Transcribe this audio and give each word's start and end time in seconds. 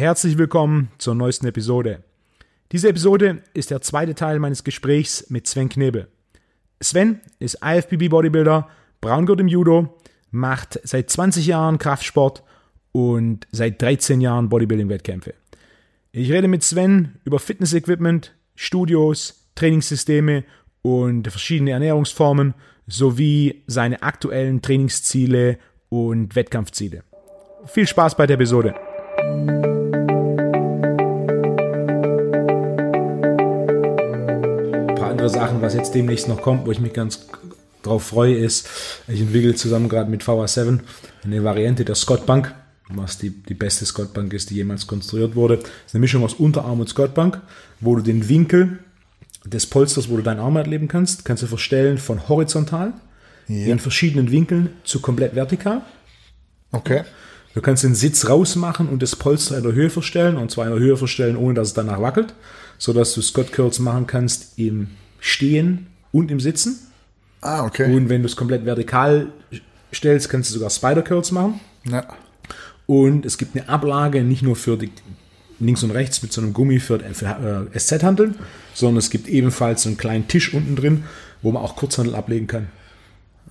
herzlich 0.00 0.38
willkommen 0.38 0.88
zur 0.96 1.14
neuesten 1.14 1.46
Episode. 1.46 2.02
Diese 2.72 2.88
Episode 2.88 3.42
ist 3.52 3.70
der 3.70 3.82
zweite 3.82 4.14
Teil 4.14 4.38
meines 4.38 4.64
Gesprächs 4.64 5.28
mit 5.28 5.46
Sven 5.46 5.68
Knebel. 5.68 6.08
Sven 6.82 7.20
ist 7.38 7.58
IFBB 7.62 8.08
Bodybuilder, 8.08 8.66
Braungurt 9.02 9.40
im 9.40 9.48
Judo, 9.48 9.98
macht 10.30 10.80
seit 10.84 11.10
20 11.10 11.46
Jahren 11.46 11.76
Kraftsport 11.76 12.42
und 12.92 13.46
seit 13.52 13.82
13 13.82 14.22
Jahren 14.22 14.48
Bodybuilding-Wettkämpfe. 14.48 15.34
Ich 16.12 16.32
rede 16.32 16.48
mit 16.48 16.62
Sven 16.62 17.16
über 17.24 17.38
Fitness-Equipment, 17.38 18.34
Studios, 18.54 19.50
Trainingssysteme 19.54 20.44
und 20.80 21.28
verschiedene 21.28 21.72
Ernährungsformen 21.72 22.54
sowie 22.86 23.64
seine 23.66 24.02
aktuellen 24.02 24.62
Trainingsziele 24.62 25.58
und 25.90 26.36
Wettkampfziele. 26.36 27.04
Viel 27.66 27.86
Spaß 27.86 28.16
bei 28.16 28.26
der 28.26 28.36
Episode. 28.36 28.74
Andere 35.20 35.38
Sachen, 35.38 35.60
was 35.60 35.74
jetzt 35.74 35.94
demnächst 35.94 36.28
noch 36.28 36.40
kommt, 36.40 36.66
wo 36.66 36.70
ich 36.72 36.80
mich 36.80 36.94
ganz 36.94 37.26
drauf 37.82 38.04
freue, 38.04 38.34
ist, 38.36 38.66
ich 39.06 39.20
entwickle 39.20 39.54
zusammen 39.54 39.88
gerade 39.90 40.10
mit 40.10 40.22
VA7 40.22 40.80
eine 41.24 41.44
Variante 41.44 41.84
der 41.84 41.94
Scott 41.94 42.24
Bank, 42.24 42.54
was 42.88 43.18
die, 43.18 43.28
die 43.30 43.52
beste 43.54 43.84
Scott 43.84 44.14
Bank 44.14 44.32
ist, 44.32 44.48
die 44.48 44.54
jemals 44.54 44.86
konstruiert 44.86 45.34
wurde. 45.34 45.58
Das 45.58 45.66
ist 45.88 45.94
eine 45.94 46.00
Mischung 46.00 46.24
aus 46.24 46.34
Unterarm 46.34 46.80
und 46.80 46.88
Scott 46.88 47.12
Bank, 47.14 47.40
wo 47.80 47.96
du 47.96 48.02
den 48.02 48.30
Winkel 48.30 48.78
des 49.44 49.66
Polsters, 49.66 50.08
wo 50.08 50.16
du 50.16 50.22
deinen 50.22 50.40
Arm 50.40 50.56
erleben 50.56 50.88
kannst, 50.88 51.26
kannst 51.26 51.42
du 51.42 51.46
verstellen 51.46 51.98
von 51.98 52.28
horizontal 52.28 52.94
Ja. 53.46 53.66
in 53.66 53.78
verschiedenen 53.78 54.30
Winkeln 54.30 54.70
zu 54.84 55.00
komplett 55.00 55.34
vertikal. 55.34 55.82
Okay. 56.72 57.04
Du 57.52 57.60
kannst 57.60 57.84
den 57.84 57.94
Sitz 57.94 58.26
rausmachen 58.28 58.88
und 58.88 59.02
das 59.02 59.16
Polster 59.16 59.58
in 59.58 59.64
der 59.64 59.72
Höhe 59.72 59.90
verstellen 59.90 60.36
und 60.38 60.50
zwar 60.50 60.66
in 60.66 60.72
der 60.72 60.80
Höhe 60.80 60.96
verstellen, 60.96 61.36
ohne 61.36 61.54
dass 61.54 61.68
es 61.68 61.74
danach 61.74 62.00
wackelt, 62.00 62.32
sodass 62.78 63.12
du 63.12 63.20
Scott 63.20 63.52
Curls 63.52 63.80
machen 63.80 64.06
kannst 64.06 64.58
im 64.58 64.88
Stehen 65.20 65.86
und 66.12 66.30
im 66.30 66.40
Sitzen. 66.40 66.78
Ah, 67.40 67.64
okay. 67.64 67.94
Und 67.94 68.08
wenn 68.08 68.22
du 68.22 68.26
es 68.26 68.36
komplett 68.36 68.64
vertikal 68.64 69.28
stellst, 69.94 70.28
kannst 70.28 70.50
du 70.50 70.54
sogar 70.54 70.70
Spider 70.70 71.02
Curls 71.02 71.32
machen. 71.32 71.60
Ja. 71.88 72.04
Und 72.86 73.24
es 73.24 73.38
gibt 73.38 73.56
eine 73.56 73.68
Ablage 73.68 74.22
nicht 74.24 74.42
nur 74.42 74.56
für 74.56 74.76
die 74.76 74.90
links 75.60 75.82
und 75.82 75.90
rechts 75.90 76.22
mit 76.22 76.32
so 76.32 76.40
einem 76.40 76.52
Gummi 76.52 76.80
für, 76.80 76.98
für 77.12 77.68
äh, 77.74 77.78
SZ-Handeln, 77.78 78.34
sondern 78.74 78.98
es 78.98 79.10
gibt 79.10 79.28
ebenfalls 79.28 79.82
so 79.82 79.88
einen 79.90 79.98
kleinen 79.98 80.26
Tisch 80.26 80.52
unten 80.54 80.74
drin, 80.74 81.04
wo 81.42 81.52
man 81.52 81.62
auch 81.62 81.76
Kurzhandel 81.76 82.14
ablegen 82.14 82.46
kann. 82.46 82.68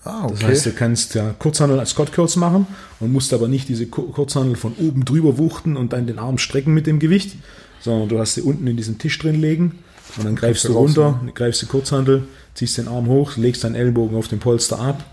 Ah, 0.04 0.26
okay. 0.26 0.34
Das 0.40 0.44
heißt, 0.44 0.66
du 0.68 0.72
kannst 0.72 1.16
ja 1.16 1.36
Kurzhandel 1.38 1.80
als 1.80 1.92
Scott 1.92 2.12
Curls 2.14 2.36
machen 2.36 2.68
und 3.00 3.12
musst 3.12 3.34
aber 3.34 3.48
nicht 3.48 3.70
diese 3.70 3.86
Ku- 3.88 4.08
Kurzhandel 4.12 4.56
von 4.56 4.74
oben 4.80 5.06
drüber 5.06 5.38
wuchten 5.38 5.78
und 5.78 5.94
dann 5.94 6.08
den 6.08 6.20
Arm 6.20 6.38
strecken 6.38 6.74
mit 6.74 6.88
dem 6.88 7.00
Gewicht, 7.00 7.36
sondern 7.82 8.10
du 8.10 8.18
hast 8.20 8.36
sie 8.36 8.42
unten 8.42 8.66
in 8.68 8.78
diesen 8.78 8.98
Tisch 8.98 9.18
drin 9.20 9.40
legen 9.40 9.80
und 10.18 10.26
dann 10.26 10.36
greifst 10.36 10.66
du 10.66 10.74
runter, 10.74 11.20
greifst 11.34 11.62
die 11.62 11.66
Kurzhandel, 11.66 12.28
ziehst 12.54 12.78
den 12.78 12.88
Arm 12.88 13.08
hoch, 13.08 13.38
legst 13.38 13.64
deinen 13.64 13.76
Ellenbogen 13.76 14.18
auf 14.18 14.28
den 14.28 14.40
Polster 14.40 14.80
ab 14.80 15.04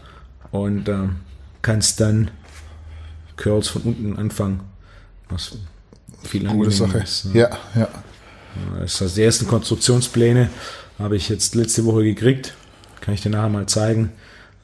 und 0.51 0.89
ähm, 0.89 1.17
kannst 1.63 2.01
dann 2.01 2.31
Curls 3.37 3.69
von 3.69 3.83
unten 3.83 4.17
anfangen. 4.17 4.61
Was 5.29 5.59
viel 6.23 6.47
Gute 6.47 6.71
Sache. 6.71 6.99
ist. 6.99 7.27
ne? 7.27 7.41
Ja, 7.41 7.51
ja. 7.75 7.89
Das 8.81 9.01
heißt, 9.01 9.17
die 9.17 9.23
ersten 9.23 9.47
Konstruktionspläne 9.47 10.49
habe 10.99 11.17
ich 11.17 11.29
jetzt 11.29 11.55
letzte 11.55 11.85
Woche 11.85 12.05
gekriegt. 12.05 12.55
Kann 13.01 13.15
ich 13.15 13.21
dir 13.21 13.31
nachher 13.31 13.51
mal 13.51 13.67
zeigen. 13.67 14.13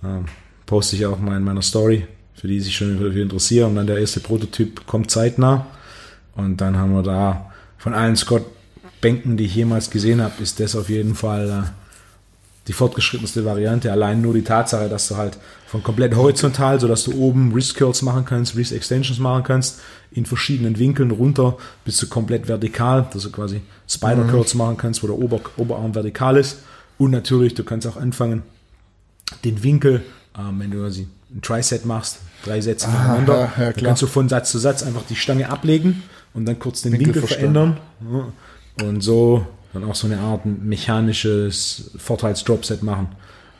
Ähm, 0.02 0.26
poste 0.66 0.96
ich 0.96 1.04
auch 1.06 1.18
mal 1.18 1.36
in 1.36 1.44
meiner 1.44 1.62
Story, 1.62 2.06
für 2.34 2.48
die 2.48 2.60
sich 2.60 2.74
schon 2.74 2.94
dafür 2.94 3.22
interessieren. 3.22 3.70
Und 3.70 3.76
dann 3.76 3.86
der 3.86 3.98
erste 3.98 4.20
Prototyp 4.20 4.86
kommt 4.86 5.10
zeitnah. 5.10 5.66
Und 6.34 6.60
dann 6.60 6.76
haben 6.78 6.94
wir 6.94 7.02
da 7.02 7.52
von 7.76 7.92
allen 7.92 8.16
Scott-Bänken, 9.02 9.36
die 9.36 9.44
ich 9.44 9.54
jemals 9.54 9.90
gesehen 9.90 10.22
habe, 10.22 10.42
ist 10.42 10.60
das 10.60 10.76
auf 10.76 10.88
jeden 10.88 11.14
Fall 11.14 11.50
äh, 11.50 11.70
die 12.68 12.72
fortgeschrittenste 12.72 13.44
Variante. 13.44 13.90
Allein 13.90 14.22
nur 14.22 14.32
die 14.32 14.44
Tatsache, 14.44 14.88
dass 14.88 15.08
du 15.08 15.16
halt 15.16 15.38
von 15.66 15.82
komplett 15.82 16.14
horizontal, 16.14 16.78
sodass 16.78 17.04
du 17.04 17.12
oben 17.14 17.52
Wrist 17.52 17.74
Curls 17.74 18.02
machen 18.02 18.24
kannst, 18.24 18.56
Wrist 18.56 18.72
Extensions 18.72 19.18
machen 19.18 19.42
kannst, 19.42 19.80
in 20.12 20.24
verschiedenen 20.24 20.78
Winkeln 20.78 21.10
runter 21.10 21.56
bis 21.84 21.96
zu 21.96 22.08
komplett 22.08 22.46
vertikal, 22.46 23.08
dass 23.12 23.24
du 23.24 23.32
quasi 23.32 23.62
Spider 23.88 24.24
Curls 24.24 24.54
machen 24.54 24.76
kannst, 24.76 25.02
wo 25.02 25.08
der 25.08 25.18
Ober 25.18 25.40
Oberarm 25.56 25.94
vertikal 25.94 26.36
ist. 26.36 26.58
Und 26.98 27.10
natürlich, 27.10 27.54
du 27.54 27.64
kannst 27.64 27.86
auch 27.86 27.96
anfangen, 27.96 28.42
den 29.44 29.62
Winkel, 29.62 30.02
ähm, 30.38 30.60
wenn 30.60 30.70
du 30.70 30.78
quasi 30.78 31.08
ein 31.34 31.42
Tri-Set 31.42 31.86
machst, 31.86 32.18
drei 32.44 32.60
Sätze 32.60 32.88
nacheinander, 32.88 33.34
ja, 33.34 33.40
ja, 33.40 33.50
dann 33.56 33.72
klar. 33.72 33.88
kannst 33.88 34.02
du 34.02 34.06
von 34.06 34.28
Satz 34.28 34.52
zu 34.52 34.58
Satz 34.58 34.82
einfach 34.82 35.02
die 35.08 35.16
Stange 35.16 35.48
ablegen 35.48 36.02
und 36.34 36.44
dann 36.44 36.58
kurz 36.58 36.82
den 36.82 36.92
Winkel 36.92 37.14
Winkel, 37.14 37.26
verändern. 37.26 37.78
Ja. 38.12 38.26
Und 38.80 39.00
so 39.02 39.46
dann 39.72 39.84
auch 39.84 39.94
so 39.94 40.06
eine 40.06 40.18
Art 40.20 40.44
mechanisches 40.44 41.90
Vorteils-Dropset 41.96 42.82
machen. 42.82 43.08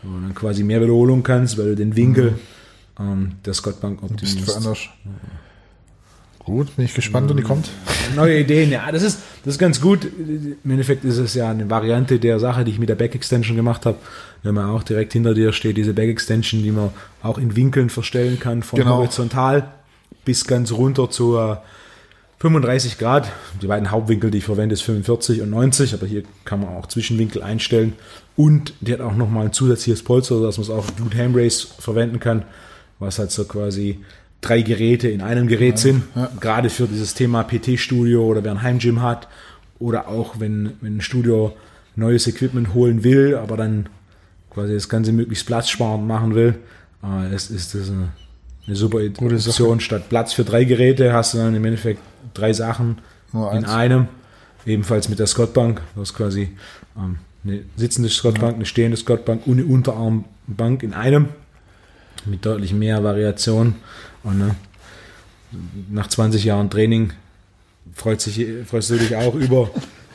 Wo 0.02 0.14
du 0.16 0.20
dann 0.22 0.34
quasi 0.34 0.62
mehr 0.64 0.80
Wiederholung 0.82 1.22
kannst, 1.22 1.56
weil 1.58 1.66
du 1.70 1.76
den 1.76 1.96
Winkel 1.96 2.38
ähm, 2.98 3.32
der 3.44 3.54
Scott 3.54 3.80
Bank 3.80 4.00
Bist 4.00 4.12
optimierst. 4.12 4.48
du 4.48 4.52
anders. 4.54 4.78
Gut, 6.40 6.74
bin 6.74 6.84
ich 6.84 6.94
gespannt, 6.94 7.30
wenn 7.30 7.36
die 7.36 7.44
kommt. 7.44 7.68
Neue 8.16 8.40
Ideen, 8.40 8.72
ja, 8.72 8.90
das 8.90 9.04
ist, 9.04 9.20
das 9.44 9.54
ist 9.54 9.58
ganz 9.60 9.80
gut. 9.80 10.04
Im 10.04 10.70
Endeffekt 10.70 11.04
ist 11.04 11.18
es 11.18 11.34
ja 11.34 11.48
eine 11.48 11.70
Variante 11.70 12.18
der 12.18 12.40
Sache, 12.40 12.64
die 12.64 12.72
ich 12.72 12.80
mit 12.80 12.88
der 12.88 12.96
Back 12.96 13.14
Extension 13.14 13.54
gemacht 13.56 13.86
habe. 13.86 13.98
Wenn 14.42 14.56
man 14.56 14.68
auch 14.70 14.82
direkt 14.82 15.12
hinter 15.12 15.34
dir 15.34 15.52
steht, 15.52 15.76
diese 15.76 15.94
Back 15.94 16.08
Extension, 16.08 16.64
die 16.64 16.72
man 16.72 16.90
auch 17.22 17.38
in 17.38 17.54
Winkeln 17.54 17.90
verstellen 17.90 18.40
kann, 18.40 18.64
von 18.64 18.80
Genau. 18.80 18.96
horizontal 18.96 19.68
bis 20.24 20.44
ganz 20.44 20.72
runter 20.72 21.08
zu 21.10 21.36
äh, 21.38 21.56
35 22.42 22.98
Grad. 22.98 23.30
Die 23.62 23.68
beiden 23.68 23.92
Hauptwinkel, 23.92 24.32
die 24.32 24.38
ich 24.38 24.44
verwende, 24.44 24.72
ist 24.72 24.82
45 24.82 25.42
und 25.42 25.50
90, 25.50 25.94
aber 25.94 26.08
hier 26.08 26.24
kann 26.44 26.58
man 26.58 26.70
auch 26.70 26.88
Zwischenwinkel 26.88 27.40
einstellen. 27.40 27.92
Und 28.34 28.74
die 28.80 28.92
hat 28.92 29.00
auch 29.00 29.14
nochmal 29.14 29.46
ein 29.46 29.52
zusätzliches 29.52 30.02
Polster, 30.02 30.34
sodass 30.38 30.58
man 30.58 30.64
es 30.64 30.70
auch 30.70 30.84
Glute 30.96 31.18
Ham 31.18 31.36
Race 31.36 31.62
verwenden 31.78 32.18
kann, 32.18 32.42
was 32.98 33.20
halt 33.20 33.30
so 33.30 33.44
quasi 33.44 34.00
drei 34.40 34.62
Geräte 34.62 35.08
in 35.08 35.20
einem 35.20 35.46
Gerät 35.46 35.78
sind. 35.78 36.02
Gerade 36.40 36.68
für 36.68 36.88
dieses 36.88 37.14
Thema 37.14 37.44
PT-Studio 37.44 38.24
oder 38.26 38.42
wer 38.42 38.50
ein 38.50 38.62
Heimgym 38.62 39.02
hat 39.02 39.28
oder 39.78 40.08
auch 40.08 40.40
wenn, 40.40 40.72
wenn 40.80 40.96
ein 40.96 41.00
Studio 41.00 41.56
neues 41.94 42.26
Equipment 42.26 42.74
holen 42.74 43.04
will, 43.04 43.36
aber 43.36 43.56
dann 43.56 43.88
quasi 44.50 44.74
das 44.74 44.88
Ganze 44.88 45.12
möglichst 45.12 45.46
platzsparend 45.46 46.08
machen 46.08 46.34
will, 46.34 46.56
äh, 47.04 47.32
ist, 47.32 47.52
ist 47.52 47.76
das 47.76 47.88
eine, 47.88 48.08
eine 48.66 48.76
super 48.76 49.06
Gute 49.08 49.38
Sache. 49.38 49.50
Option. 49.50 49.80
Statt 49.80 50.08
Platz 50.08 50.32
für 50.32 50.44
drei 50.44 50.64
Geräte 50.64 51.12
hast 51.12 51.34
du 51.34 51.38
dann 51.38 51.54
im 51.54 51.64
Endeffekt 51.64 52.00
drei 52.34 52.52
Sachen 52.52 52.98
in 53.32 53.64
einem. 53.64 54.08
Ebenfalls 54.64 55.08
mit 55.08 55.18
der 55.18 55.26
Scottbank. 55.26 55.80
Du 55.94 56.02
hast 56.02 56.14
quasi 56.14 56.50
ähm, 56.96 57.18
eine 57.44 57.62
sitzende 57.76 58.08
Scottbank, 58.08 58.54
eine 58.54 58.66
stehende 58.66 58.96
Scottbank 58.96 59.46
und 59.46 59.58
eine 59.58 59.64
Unterarmbank 59.64 60.82
in 60.82 60.94
einem. 60.94 61.30
Mit 62.24 62.46
deutlich 62.46 62.72
mehr 62.72 63.02
Variation. 63.02 63.74
Und 64.22 64.38
ne, 64.38 64.54
nach 65.90 66.06
20 66.06 66.44
Jahren 66.44 66.70
Training 66.70 67.12
freut 67.94 68.20
sich, 68.20 68.46
freust 68.66 68.90
du 68.90 68.96
dich 68.96 69.16
auch 69.16 69.34
über 69.34 69.70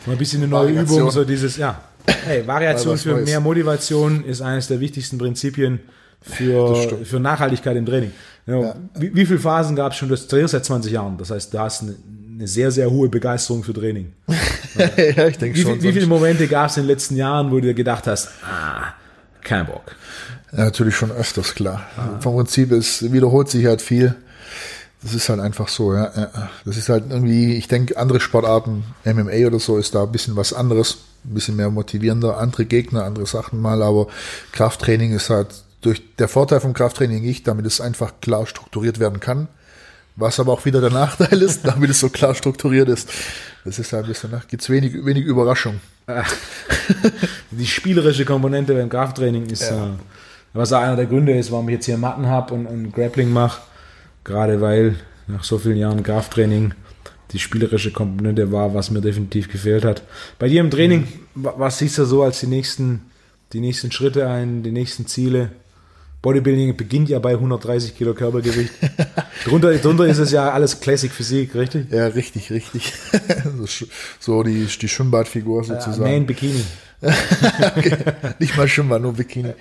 mal 0.06 0.14
ein 0.14 0.18
bisschen 0.18 0.42
eine 0.42 0.50
neue 0.50 0.70
Variation. 0.70 1.00
Übung. 1.00 1.12
So 1.12 1.24
dieses, 1.26 1.58
ja, 1.58 1.82
hey, 2.26 2.48
Variation 2.48 2.98
für 2.98 3.18
mehr 3.18 3.42
Motivation 3.42 4.24
ist 4.24 4.42
eines 4.42 4.68
der 4.68 4.80
wichtigsten 4.80 5.18
Prinzipien 5.18 5.80
für, 6.22 7.06
für 7.06 7.20
Nachhaltigkeit 7.20 7.76
im 7.78 7.86
Training. 7.86 8.12
Ja, 8.46 8.60
Ja. 8.60 8.76
Wie, 8.96 9.14
wie 9.14 9.26
viele 9.26 9.40
Phasen 9.40 9.76
gab 9.76 9.92
es 9.92 9.98
schon? 9.98 10.10
Du 10.10 10.16
trainierst 10.16 10.54
seit 10.54 10.66
20 10.66 10.92
Jahren. 10.92 11.18
Das 11.18 11.32
heißt, 11.32 11.54
du 11.54 11.60
hast 11.60 11.84
eine, 11.84 11.96
eine 12.36 12.48
sehr, 12.48 12.72
sehr 12.72 12.90
hohe 12.90 13.10
Begeisterung 13.10 13.64
für 13.64 13.74
Training. 13.74 14.14
ja, 14.78 15.28
ich 15.28 15.38
denke 15.38 15.58
Wie, 15.58 15.62
schon. 15.62 15.82
wie 15.82 15.92
viele 15.92 16.08
Momente 16.08 16.48
gab 16.48 16.70
es 16.70 16.78
in 16.78 16.84
den 16.84 16.88
letzten 16.88 17.16
Jahren, 17.16 17.52
wo 17.52 17.56
du 17.56 17.62
dir 17.62 17.74
gedacht 17.74 18.08
hast, 18.08 18.30
ah, 18.44 18.94
kein 19.42 19.66
Bock. 19.66 19.96
Ja, 20.52 20.66
natürlich 20.66 20.96
schon 20.96 21.12
öfters, 21.12 21.56
klar. 21.56 21.86
Vom 22.22 22.36
Prinzip 22.36 22.72
ist, 22.72 23.12
wiederholt 23.12 23.50
sich 23.50 23.66
halt 23.66 23.82
viel. 23.82 24.16
Das 25.04 25.14
ist 25.14 25.30
halt 25.30 25.40
einfach 25.40 25.68
so, 25.68 25.94
ja. 25.94 26.12
Das 26.66 26.78
ist 26.78 26.90
halt 26.90 27.06
irgendwie, 27.10 27.56
ich 27.56 27.68
denke, 27.68 27.98
andere 27.98 28.20
Sportarten, 28.20 28.84
MMA 29.06 29.46
oder 29.46 29.60
so, 29.60 29.78
ist 29.78 29.94
da 29.94 30.04
ein 30.04 30.12
bisschen 30.12 30.36
was 30.36 30.54
anderes, 30.54 30.98
ein 31.26 31.34
bisschen 31.34 31.56
mehr 31.56 31.70
motivierender, 31.70 32.38
andere 32.38 32.66
Gegner, 32.66 33.04
andere 33.04 33.26
Sachen 33.26 33.62
mal, 33.62 33.84
aber 33.84 34.08
Krafttraining 34.54 35.14
ist 35.14 35.30
halt 35.30 35.50
durch 35.82 36.02
der 36.18 36.28
Vorteil 36.28 36.60
vom 36.60 36.74
Krafttraining 36.74 37.24
ich, 37.24 37.44
damit 37.44 37.66
es 37.66 37.80
einfach 37.82 38.14
klar 38.22 38.46
strukturiert 38.48 39.00
werden 39.00 39.20
kann. 39.20 39.48
Was 40.16 40.40
aber 40.40 40.52
auch 40.54 40.66
wieder 40.66 40.82
der 40.82 40.90
Nachteil 41.04 41.42
ist, 41.42 41.66
damit 41.68 41.90
es 41.92 42.00
so 42.00 42.10
klar 42.10 42.34
strukturiert 42.34 42.90
ist. 42.90 43.10
Das 43.66 43.78
ist 43.80 43.94
halt 43.94 44.06
ein 44.06 44.10
bisschen, 44.10 44.32
gibt 44.48 44.64
es 44.64 44.70
wenig, 44.70 44.94
wenig 45.06 45.24
Überraschung. 45.26 45.80
Die 47.52 47.66
spielerische 47.68 48.26
Komponente 48.26 48.74
beim 48.74 48.90
Krafttraining 48.90 49.48
ist, 49.48 49.70
Ja. 49.70 49.88
äh, 49.88 49.90
was 50.54 50.74
auch 50.74 50.82
einer 50.82 50.96
der 50.96 51.06
Gründe 51.06 51.38
ist, 51.38 51.52
warum 51.52 51.68
ich 51.70 51.74
jetzt 51.76 51.86
hier 51.86 51.98
Matten 51.98 52.28
habe 52.28 52.54
und, 52.54 52.66
und 52.66 52.92
Grappling 52.94 53.30
mache. 53.32 53.62
Gerade 54.24 54.60
weil 54.62 54.96
nach 55.28 55.44
so 55.44 55.58
vielen 55.58 55.78
Jahren 55.78 56.02
Krafttraining 56.04 56.74
die 57.32 57.40
spielerische 57.40 57.92
Komponente 57.92 58.52
war, 58.52 58.74
was 58.74 58.90
mir 58.90 59.02
definitiv 59.02 59.52
gefehlt 59.52 59.84
hat. 59.84 60.02
Bei 60.40 60.48
dir 60.48 60.62
im 60.62 60.72
Training, 60.72 61.08
Mhm. 61.36 61.44
wa- 61.44 61.54
was 61.58 61.78
siehst 61.78 61.98
du 61.98 62.06
so 62.06 62.24
als 62.24 62.40
die 62.40 62.48
nächsten, 62.48 63.02
die 63.54 63.60
nächsten 63.60 63.92
Schritte 63.92 64.28
ein, 64.28 64.64
die 64.64 64.72
nächsten 64.72 65.06
Ziele? 65.08 65.52
Bodybuilding 66.28 66.76
beginnt 66.76 67.08
ja 67.08 67.20
bei 67.20 67.36
130 67.36 67.96
Kilo 67.96 68.14
Körpergewicht. 68.14 68.74
drunter, 69.46 69.74
drunter 69.78 70.08
ist 70.08 70.18
es 70.18 70.32
ja 70.34 70.52
alles 70.52 70.82
Classic 70.82 71.10
Physik, 71.10 71.56
richtig? 71.56 71.90
Ja, 71.90 72.08
richtig, 72.08 72.52
richtig. 72.52 72.92
so 74.20 74.44
die, 74.44 74.66
die 74.66 74.90
Schwimmbadfigur 74.90 75.64
sozusagen. 75.64 76.06
Äh, 76.06 76.18
Man 76.18 76.26
Bikini. 76.26 76.66
okay. 77.02 77.96
Nicht 78.40 78.58
mal 78.58 78.68
Schwimmbad, 78.68 79.02
nur 79.02 79.14
Bikini. 79.14 79.54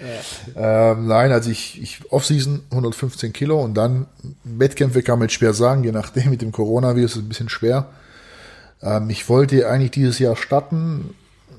Ja. 0.56 0.90
Ähm, 0.90 1.06
nein, 1.06 1.30
also 1.30 1.52
ich, 1.52 1.80
ich 1.80 2.00
Offseason 2.10 2.62
115 2.72 3.32
Kilo 3.32 3.62
und 3.62 3.74
dann 3.74 4.06
Wettkämpfe 4.42 5.04
kann 5.04 5.20
man 5.20 5.28
jetzt 5.28 5.34
schwer 5.34 5.54
sagen, 5.54 5.84
je 5.84 5.92
nachdem 5.92 6.30
mit 6.30 6.42
dem 6.42 6.50
Coronavirus 6.50 7.12
ist 7.12 7.16
es 7.18 7.22
ein 7.22 7.28
bisschen 7.28 7.48
schwer. 7.48 7.90
Ähm, 8.82 9.08
ich 9.08 9.28
wollte 9.28 9.68
eigentlich 9.68 9.92
dieses 9.92 10.18
Jahr 10.18 10.34
starten, 10.34 11.14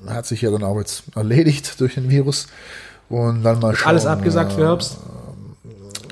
hat 0.06 0.26
sich 0.26 0.42
ja 0.42 0.50
dann 0.50 0.64
auch 0.64 0.76
jetzt 0.76 1.04
erledigt 1.16 1.80
durch 1.80 1.94
den 1.94 2.10
Virus. 2.10 2.48
Und 3.08 3.42
dann 3.42 3.58
mal 3.60 3.74
schauen. 3.74 3.88
Alles 3.88 4.06
abgesagt 4.06 4.52
für 4.52 4.66
Herbst? 4.66 4.98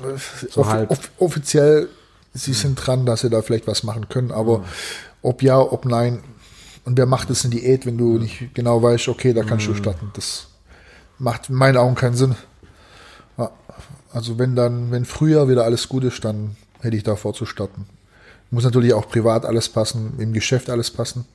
Äh, 0.03 0.17
so 0.49 0.61
off 0.61 0.89
off 0.89 1.11
offiziell, 1.17 1.89
sie 2.33 2.53
sind 2.53 2.75
dran, 2.75 3.05
dass 3.05 3.21
sie 3.21 3.29
da 3.29 3.41
vielleicht 3.41 3.67
was 3.67 3.83
machen 3.83 4.09
können, 4.09 4.31
aber 4.31 4.63
ob 5.21 5.41
ja, 5.41 5.59
ob 5.59 5.85
nein. 5.85 6.23
Und 6.85 6.97
wer 6.97 7.05
macht 7.05 7.29
das 7.29 7.43
in 7.43 7.51
Diät, 7.51 7.85
wenn 7.85 7.97
du 7.97 8.17
nicht 8.17 8.53
genau 8.53 8.81
weißt, 8.81 9.09
okay, 9.09 9.33
da 9.33 9.43
kannst 9.43 9.67
du 9.67 9.73
starten. 9.73 10.09
Das 10.13 10.47
macht 11.19 11.49
in 11.49 11.55
meinen 11.55 11.77
Augen 11.77 11.95
keinen 11.95 12.15
Sinn. 12.15 12.35
Ja, 13.37 13.51
also 14.13 14.39
wenn 14.39 14.55
dann, 14.55 14.91
wenn 14.91 15.03
früher 15.03 15.49
wieder 15.49 15.65
alles 15.65 15.89
gut 15.89 16.05
ist, 16.05 16.23
dann 16.23 16.55
hätte 16.79 16.95
ich 16.95 17.03
davor 17.03 17.33
zu 17.33 17.45
starten. 17.45 17.87
Muss 18.51 18.63
natürlich 18.63 18.93
auch 18.93 19.09
privat 19.09 19.45
alles 19.45 19.67
passen, 19.67 20.13
im 20.17 20.31
Geschäft 20.31 20.69
alles 20.69 20.89
passen. 20.89 21.25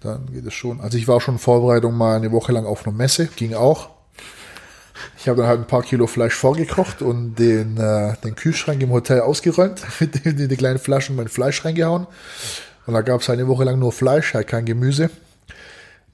Dann 0.00 0.26
geht 0.32 0.46
es 0.46 0.54
schon. 0.54 0.80
Also 0.80 0.98
ich 0.98 1.08
war 1.08 1.20
schon 1.20 1.34
in 1.34 1.40
Vorbereitung 1.40 1.96
mal 1.96 2.16
eine 2.16 2.30
Woche 2.30 2.52
lang 2.52 2.66
auf 2.66 2.86
einer 2.86 2.94
Messe, 2.96 3.26
ging 3.26 3.54
auch. 3.54 3.90
Ich 5.18 5.28
habe 5.28 5.38
dann 5.38 5.48
halt 5.48 5.60
ein 5.60 5.66
paar 5.66 5.82
Kilo 5.82 6.06
Fleisch 6.06 6.34
vorgekocht 6.34 7.02
und 7.02 7.36
den, 7.36 7.76
äh, 7.78 8.14
den 8.24 8.34
Kühlschrank 8.34 8.82
im 8.82 8.90
Hotel 8.90 9.20
ausgeräumt, 9.20 9.82
mit 10.00 10.24
den, 10.24 10.48
die 10.48 10.56
kleinen 10.56 10.78
Flaschen 10.78 11.16
mein 11.16 11.28
Fleisch 11.28 11.64
reingehauen. 11.64 12.06
Und 12.86 12.94
da 12.94 13.02
gab 13.02 13.22
es 13.22 13.30
eine 13.30 13.48
Woche 13.48 13.64
lang 13.64 13.78
nur 13.78 13.92
Fleisch, 13.92 14.34
halt 14.34 14.46
kein 14.46 14.64
Gemüse. 14.64 15.10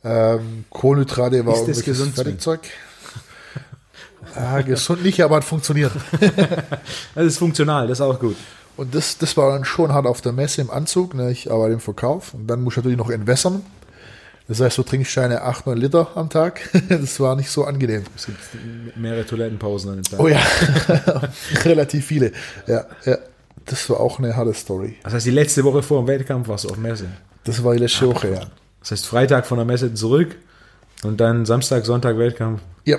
Ähm, 0.04 0.64
Kohlenhydrate 0.70 1.44
war 1.44 1.66
das 1.66 1.82
gesund? 1.82 2.14
Fertigzeug. 2.14 2.60
ah, 4.34 4.62
gesund 4.62 5.02
nicht, 5.02 5.20
aber 5.22 5.36
hat 5.36 5.44
funktioniert. 5.44 5.92
das 7.14 7.26
ist 7.26 7.38
funktional, 7.38 7.88
das 7.88 7.98
ist 7.98 8.02
auch 8.02 8.18
gut. 8.18 8.36
Und 8.76 8.94
das, 8.94 9.18
das 9.18 9.36
war 9.36 9.50
dann 9.52 9.64
schon 9.64 9.92
hart 9.92 10.06
auf 10.06 10.22
der 10.22 10.32
Messe 10.32 10.62
im 10.62 10.70
Anzug. 10.70 11.14
Ne? 11.14 11.30
Ich 11.30 11.50
arbeite 11.50 11.74
im 11.74 11.80
Verkauf 11.80 12.32
und 12.32 12.46
dann 12.46 12.62
muss 12.62 12.74
ich 12.74 12.76
natürlich 12.78 12.96
noch 12.96 13.10
entwässern. 13.10 13.62
Das 14.50 14.58
heißt, 14.58 14.78
du 14.78 14.82
trinkst 14.82 15.16
eine 15.16 15.42
8, 15.42 15.68
9 15.68 15.78
Liter 15.78 16.08
am 16.16 16.28
Tag. 16.28 16.60
Das 16.88 17.20
war 17.20 17.36
nicht 17.36 17.48
so 17.48 17.64
angenehm. 17.64 18.02
Es 18.16 18.26
gibt 18.26 18.40
mehrere 18.96 19.24
Toilettenpausen 19.24 19.90
an 19.90 19.96
den 19.98 20.04
Tag. 20.04 20.18
Oh 20.18 20.26
ja, 20.26 20.40
relativ 21.64 22.04
viele. 22.04 22.32
Ja, 22.66 22.84
ja, 23.04 23.18
das 23.66 23.88
war 23.88 24.00
auch 24.00 24.18
eine 24.18 24.34
harte 24.34 24.52
Story. 24.52 24.96
Das 25.04 25.12
heißt, 25.12 25.26
die 25.26 25.30
letzte 25.30 25.62
Woche 25.62 25.84
vor 25.84 26.02
dem 26.02 26.08
Wettkampf 26.08 26.48
warst 26.48 26.64
du 26.64 26.70
auf 26.70 26.78
Messe? 26.78 27.06
Das 27.44 27.62
war 27.62 27.74
die 27.74 27.78
letzte 27.78 28.08
Woche, 28.08 28.32
ja. 28.32 28.40
Das 28.80 28.90
heißt, 28.90 29.06
Freitag 29.06 29.46
von 29.46 29.56
der 29.56 29.64
Messe 29.64 29.94
zurück 29.94 30.34
und 31.04 31.20
dann 31.20 31.46
Samstag, 31.46 31.86
Sonntag 31.86 32.18
Wettkampf? 32.18 32.60
Ja, 32.84 32.98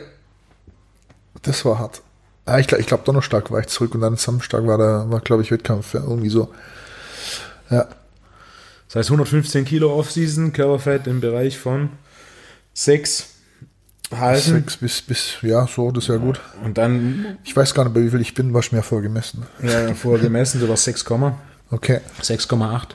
das 1.41 1.65
war 1.65 1.79
hart. 1.79 2.01
Ja, 2.47 2.59
ich 2.59 2.67
glaube, 2.67 2.85
glaub, 2.85 3.03
Donnerstag 3.03 3.51
war 3.51 3.59
ich 3.59 3.67
zurück 3.67 3.93
und 3.93 3.99
dann 3.99 4.15
Samstag 4.15 4.65
war 4.65 4.77
da, 4.77 5.05
war, 5.09 5.19
glaube 5.19 5.43
ich, 5.43 5.51
Wettkampf. 5.51 5.95
Ja, 5.95 6.01
irgendwie 6.01 6.29
so. 6.29 6.49
Ja. 7.69 7.89
Das 8.91 8.97
heißt 8.97 9.11
115 9.11 9.63
Kilo 9.63 9.97
Off-Season, 9.97 10.51
Körperfett 10.51 11.07
im 11.07 11.21
Bereich 11.21 11.57
von 11.57 11.91
6 12.73 13.29
halten. 14.13 14.65
6 14.65 14.77
bis, 14.77 15.01
bis, 15.01 15.37
ja, 15.43 15.65
so, 15.65 15.91
das 15.91 16.03
ist 16.03 16.09
ja 16.09 16.17
gut. 16.17 16.41
Und 16.65 16.77
dann. 16.77 17.37
Ich 17.45 17.55
weiß 17.55 17.73
gar 17.73 17.85
nicht, 17.85 17.93
bei 17.93 18.01
wie 18.03 18.09
viel 18.09 18.19
ich 18.19 18.33
bin, 18.33 18.53
was 18.53 18.73
mir 18.73 18.83
vorher 18.83 19.07
gemessen. 19.07 19.45
Ja, 19.63 19.93
vorher 19.93 20.21
gemessen, 20.21 20.59
du 20.59 20.67
warst 20.67 20.83
6, 20.83 21.09
okay. 21.69 22.01
6,8. 22.21 22.87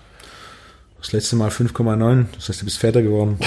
Das 1.00 1.12
letzte 1.12 1.34
Mal 1.36 1.48
5,9. 1.48 2.26
Das 2.34 2.50
heißt, 2.50 2.60
du 2.60 2.66
bist 2.66 2.76
fetter 2.76 3.00
geworden. 3.00 3.38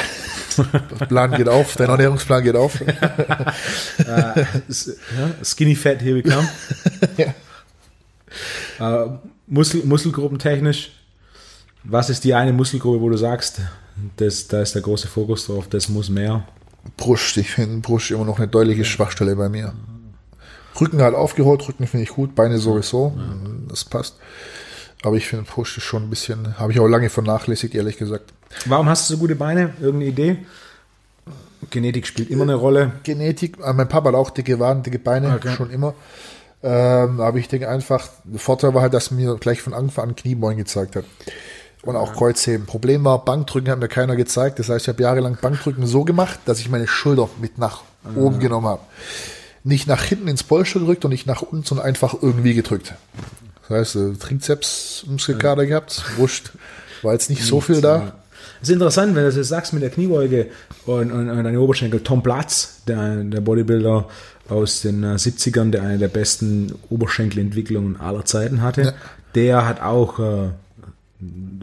Der 0.99 1.05
Plan 1.05 1.31
geht 1.31 1.47
auf, 1.47 1.75
dein 1.75 1.89
Ernährungsplan 1.89 2.43
geht 2.43 2.55
auf. 2.55 2.81
uh, 3.99 4.43
skinny 5.43 5.75
Fat 5.75 6.01
here 6.01 6.15
we 6.15 6.23
come. 6.23 6.49
ja. 8.79 9.05
uh, 9.05 9.19
Muskel, 9.45 9.83
Muskelgruppentechnisch 9.85 10.93
was 11.83 12.09
ist 12.09 12.23
die 12.23 12.33
eine 12.33 12.53
Muskelgruppe, 12.53 13.01
wo 13.01 13.09
du 13.09 13.17
sagst, 13.17 13.61
das, 14.17 14.47
da 14.47 14.61
ist 14.61 14.75
der 14.75 14.81
große 14.81 15.07
Fokus 15.07 15.47
drauf, 15.47 15.67
das 15.67 15.89
muss 15.89 16.09
mehr? 16.09 16.43
Brust, 16.97 17.37
ich 17.37 17.51
finde 17.51 17.81
Brust 17.81 18.11
immer 18.11 18.25
noch 18.25 18.37
eine 18.37 18.47
deutliche 18.47 18.85
Schwachstelle 18.85 19.35
bei 19.35 19.49
mir. 19.49 19.73
Rücken 20.79 21.01
halt 21.01 21.15
aufgeholt, 21.15 21.67
Rücken 21.67 21.87
finde 21.87 22.03
ich 22.03 22.09
gut, 22.09 22.35
Beine 22.35 22.57
sowieso, 22.57 23.17
das 23.67 23.83
passt. 23.83 24.15
Aber 25.03 25.15
ich 25.15 25.27
finde 25.27 25.45
Brust 25.45 25.77
ist 25.77 25.83
schon 25.83 26.03
ein 26.03 26.09
bisschen, 26.09 26.57
habe 26.57 26.71
ich 26.71 26.79
auch 26.79 26.87
lange 26.87 27.09
vernachlässigt, 27.09 27.75
ehrlich 27.75 27.97
gesagt. 27.97 28.33
Warum 28.65 28.89
hast 28.89 29.09
du 29.09 29.15
so 29.15 29.19
gute 29.19 29.35
Beine? 29.35 29.73
Irgendeine 29.79 30.05
Idee? 30.05 30.37
Genetik 31.69 32.07
spielt 32.07 32.29
immer 32.29 32.43
eine 32.43 32.55
Rolle. 32.55 32.93
Genetik, 33.03 33.57
äh, 33.63 33.73
mein 33.73 33.87
Papa 33.87 34.09
hat 34.09 34.15
auch 34.15 34.29
dicke 34.29 34.59
Waden, 34.59 34.83
dicke 34.83 34.99
Beine, 34.99 35.35
okay. 35.35 35.53
schon 35.55 35.69
immer. 35.69 35.93
Ähm, 36.63 37.21
aber 37.21 37.37
ich 37.37 37.47
denke 37.47 37.69
einfach, 37.69 38.09
der 38.23 38.39
Vorteil 38.39 38.73
war 38.73 38.81
halt, 38.81 38.93
dass 38.93 39.11
mir 39.11 39.35
gleich 39.35 39.61
von 39.61 39.73
Anfang 39.73 40.09
an 40.09 40.15
Kniebeugen 40.15 40.57
gezeigt 40.57 40.95
hat 40.95 41.05
und 41.83 41.95
auch 41.95 42.13
Kreuzheben. 42.13 42.65
Problem 42.65 43.05
war, 43.05 43.23
Bankdrücken 43.23 43.71
hat 43.71 43.79
mir 43.79 43.87
keiner 43.87 44.15
gezeigt. 44.15 44.59
Das 44.59 44.69
heißt, 44.69 44.85
ich 44.85 44.89
habe 44.89 45.01
jahrelang 45.01 45.37
Bankdrücken 45.41 45.85
so 45.87 46.03
gemacht, 46.03 46.39
dass 46.45 46.59
ich 46.59 46.69
meine 46.69 46.87
Schulter 46.87 47.29
mit 47.39 47.57
nach 47.57 47.83
oben 48.15 48.37
mhm. 48.37 48.39
genommen 48.39 48.67
habe. 48.67 48.81
Nicht 49.63 49.87
nach 49.87 50.03
hinten 50.03 50.27
ins 50.27 50.43
Polster 50.43 50.79
gedrückt 50.79 51.05
und 51.05 51.11
nicht 51.11 51.27
nach 51.27 51.41
unten, 51.41 51.65
sondern 51.65 51.85
einfach 51.85 52.15
irgendwie 52.21 52.53
gedrückt. 52.53 52.93
Das 53.67 53.77
heißt, 53.77 53.95
äh, 53.95 54.13
Trizepsmuskelkater 54.13 55.63
ja. 55.63 55.69
gehabt, 55.69 56.03
Brust, 56.17 56.51
war 57.01 57.13
jetzt 57.13 57.29
nicht 57.29 57.43
so 57.43 57.61
viel 57.61 57.81
da. 57.81 58.13
Das 58.59 58.67
ist 58.67 58.73
interessant, 58.73 59.15
wenn 59.15 59.23
du 59.23 59.31
das 59.31 59.47
sagst 59.47 59.71
mit 59.71 59.81
der 59.81 59.89
Kniebeuge 59.89 60.47
und, 60.85 61.11
und, 61.11 61.29
und 61.29 61.43
deine 61.43 61.59
Oberschenkel. 61.61 62.01
Tom 62.01 62.23
Platz, 62.23 62.81
der, 62.87 63.23
der 63.23 63.39
Bodybuilder 63.39 64.07
aus 64.49 64.81
den 64.81 65.05
70ern, 65.05 65.67
äh, 65.67 65.71
der 65.71 65.83
eine 65.83 65.97
der 65.97 66.07
besten 66.09 66.73
Oberschenkelentwicklungen 66.89 67.99
aller 68.01 68.25
Zeiten 68.25 68.61
hatte, 68.61 68.81
ja. 68.81 68.93
der 69.35 69.65
hat 69.65 69.81
auch 69.81 70.19
äh, 70.19 70.49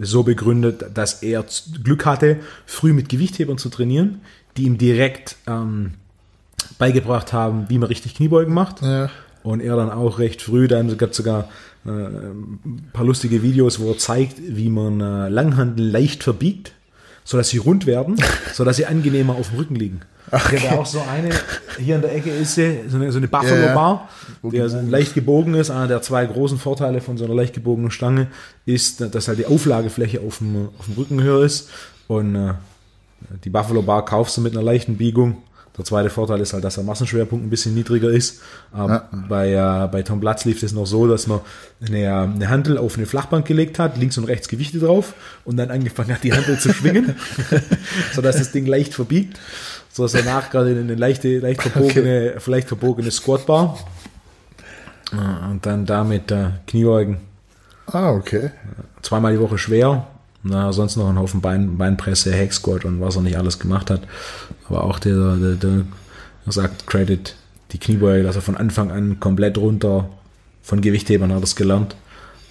so 0.01 0.23
begründet, 0.23 0.85
dass 0.95 1.23
er 1.23 1.45
Glück 1.83 2.05
hatte, 2.05 2.41
früh 2.67 2.93
mit 2.93 3.09
Gewichthebern 3.09 3.59
zu 3.59 3.69
trainieren, 3.69 4.21
die 4.57 4.65
ihm 4.65 4.79
direkt 4.79 5.37
ähm, 5.47 5.95
beigebracht 6.79 7.33
haben, 7.33 7.67
wie 7.69 7.79
man 7.79 7.89
richtig 7.89 8.15
Kniebeugen 8.15 8.53
macht. 8.53 8.83
Ja. 8.83 9.11
Und 9.43 9.61
er 9.61 9.77
dann 9.77 9.91
auch 9.91 10.19
recht 10.19 10.43
früh, 10.43 10.69
dann 10.69 10.97
gab 10.99 11.11
es 11.11 11.17
sogar 11.17 11.49
äh, 11.87 11.91
ein 11.91 12.91
paar 12.93 13.05
lustige 13.05 13.43
Videos, 13.43 13.79
wo 13.79 13.91
er 13.91 13.99
zeigt, 13.99 14.37
wie 14.41 14.69
man 14.69 15.01
äh, 15.01 15.29
Langhandel 15.29 15.89
leicht 15.89 16.23
verbiegt, 16.25 16.73
sodass 17.25 17.49
sie 17.49 17.59
rund 17.59 17.87
werden, 17.87 18.17
sodass 18.53 18.77
sie 18.77 18.87
angenehmer 18.87 19.37
auf 19.37 19.51
dem 19.51 19.59
Rücken 19.59 19.77
liegen. 19.77 20.01
Ach, 20.31 20.53
okay. 20.53 20.69
auch 20.71 20.87
so 20.87 21.01
eine, 21.01 21.31
hier 21.79 21.97
in 21.97 22.03
der 22.03 22.15
Ecke 22.15 22.31
ist 22.31 22.55
sie, 22.55 22.81
so 22.89 22.97
eine, 22.97 23.13
so 23.13 23.19
eine 23.19 23.29
Buffalo 23.29 23.67
ja, 23.67 23.75
Bar, 23.75 24.09
der 24.43 24.69
so 24.69 24.81
leicht 24.81 25.15
gebogen 25.15 25.55
ist. 25.55 25.71
Einer 25.71 25.87
der 25.89 26.03
zwei 26.03 26.27
großen 26.27 26.59
Vorteile 26.59 27.01
von 27.01 27.17
so 27.17 27.25
einer 27.25 27.35
leicht 27.35 27.55
gebogenen 27.55 27.91
Stange 27.91 28.29
ist, 28.65 29.15
dass 29.15 29.29
halt 29.29 29.39
die 29.39 29.47
Auflagefläche 29.47 30.21
auf 30.21 30.39
dem, 30.39 30.69
auf 30.79 30.87
dem 30.87 30.95
Rücken 30.95 31.23
höher 31.23 31.45
ist. 31.45 31.71
Und 32.09 32.35
äh, 32.35 32.55
die 33.45 33.51
Buffalo 33.51 33.83
Bar 33.83 34.05
kaufst 34.05 34.37
du 34.37 34.41
mit 34.41 34.53
einer 34.53 34.65
leichten 34.65 34.97
Biegung. 34.97 35.39
Der 35.77 35.85
zweite 35.85 36.09
Vorteil 36.09 36.41
ist 36.41 36.53
halt, 36.53 36.65
dass 36.65 36.77
der 36.77 36.85
Massenschwerpunkt 36.85 37.45
ein 37.45 37.51
bisschen 37.51 37.75
niedriger 37.75 38.09
ist. 38.09 38.41
Ähm, 38.75 38.89
ja. 38.89 39.09
bei, 39.29 39.53
äh, 39.53 39.89
bei 39.89 40.03
Tom 40.03 40.21
Platz 40.21 40.45
lief 40.45 40.61
das 40.61 40.73
noch 40.73 40.87
so, 40.87 41.07
dass 41.07 41.27
man 41.27 41.41
eine, 41.87 42.31
eine 42.35 42.49
Handel 42.49 42.79
auf 42.79 42.97
eine 42.97 43.07
Flachbank 43.07 43.47
gelegt 43.47 43.79
hat, 43.79 43.99
links 43.99 44.17
und 44.17 44.25
rechts 44.25 44.49
Gewichte 44.49 44.79
drauf 44.79 45.15
und 45.45 45.57
dann 45.59 45.71
angefangen 45.71 46.13
hat, 46.15 46.25
die 46.25 46.33
Handel 46.33 46.59
zu 46.59 46.73
schwingen, 46.73 47.17
sodass 48.15 48.39
das 48.39 48.53
Ding 48.53 48.67
leicht 48.67 48.95
verbiegt 48.95 49.39
so 49.97 50.03
dass 50.03 50.13
danach 50.13 50.51
gerade 50.51 50.73
in 50.73 50.79
eine 50.79 50.95
leichte, 50.95 51.39
leicht 51.39 51.63
verbogene, 51.63 52.29
okay. 52.33 52.41
vielleicht 52.41 52.69
verbogene 52.69 53.11
Squatbar. 53.11 53.79
Und 55.11 55.65
dann 55.65 55.87
damit 55.87 56.31
äh, 56.31 56.51
Kniebeugen. 56.67 57.17
Ah, 57.87 58.11
okay. 58.11 58.51
Zweimal 59.01 59.33
die 59.33 59.41
Woche 59.41 59.57
schwer. 59.57 60.07
Na, 60.49 60.73
sonst 60.73 60.97
noch 60.97 61.09
ein 61.09 61.19
Haufen 61.19 61.41
Bein, 61.41 61.77
Beinpresse, 61.77 62.33
Hack-Squat 62.33 62.85
und 62.85 63.01
was 63.01 63.17
er 63.17 63.23
nicht 63.23 63.37
alles 63.37 63.59
gemacht 63.59 63.91
hat. 63.91 64.03
Aber 64.69 64.85
auch 64.85 65.01
der, 65.01 65.37
der, 65.37 65.55
der, 65.55 65.83
sagt 66.47 66.87
Credit, 66.87 67.35
die 67.73 67.79
Kniebeuge, 67.79 68.23
dass 68.23 68.37
er 68.37 68.43
von 68.43 68.57
Anfang 68.57 68.93
an 68.93 69.19
komplett 69.19 69.59
runter 69.59 70.09
von 70.63 70.81
Gewichthebern 70.81 71.33
hat 71.33 71.43
es 71.43 71.57
gelernt. 71.57 71.97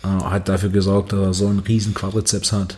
Äh, 0.03 0.07
hat 0.07 0.49
dafür 0.49 0.69
gesorgt, 0.69 1.13
dass 1.13 1.19
er 1.19 1.33
so 1.33 1.47
einen 1.47 1.59
riesen 1.59 1.93
Quadrizeps 1.93 2.51
hat. 2.51 2.77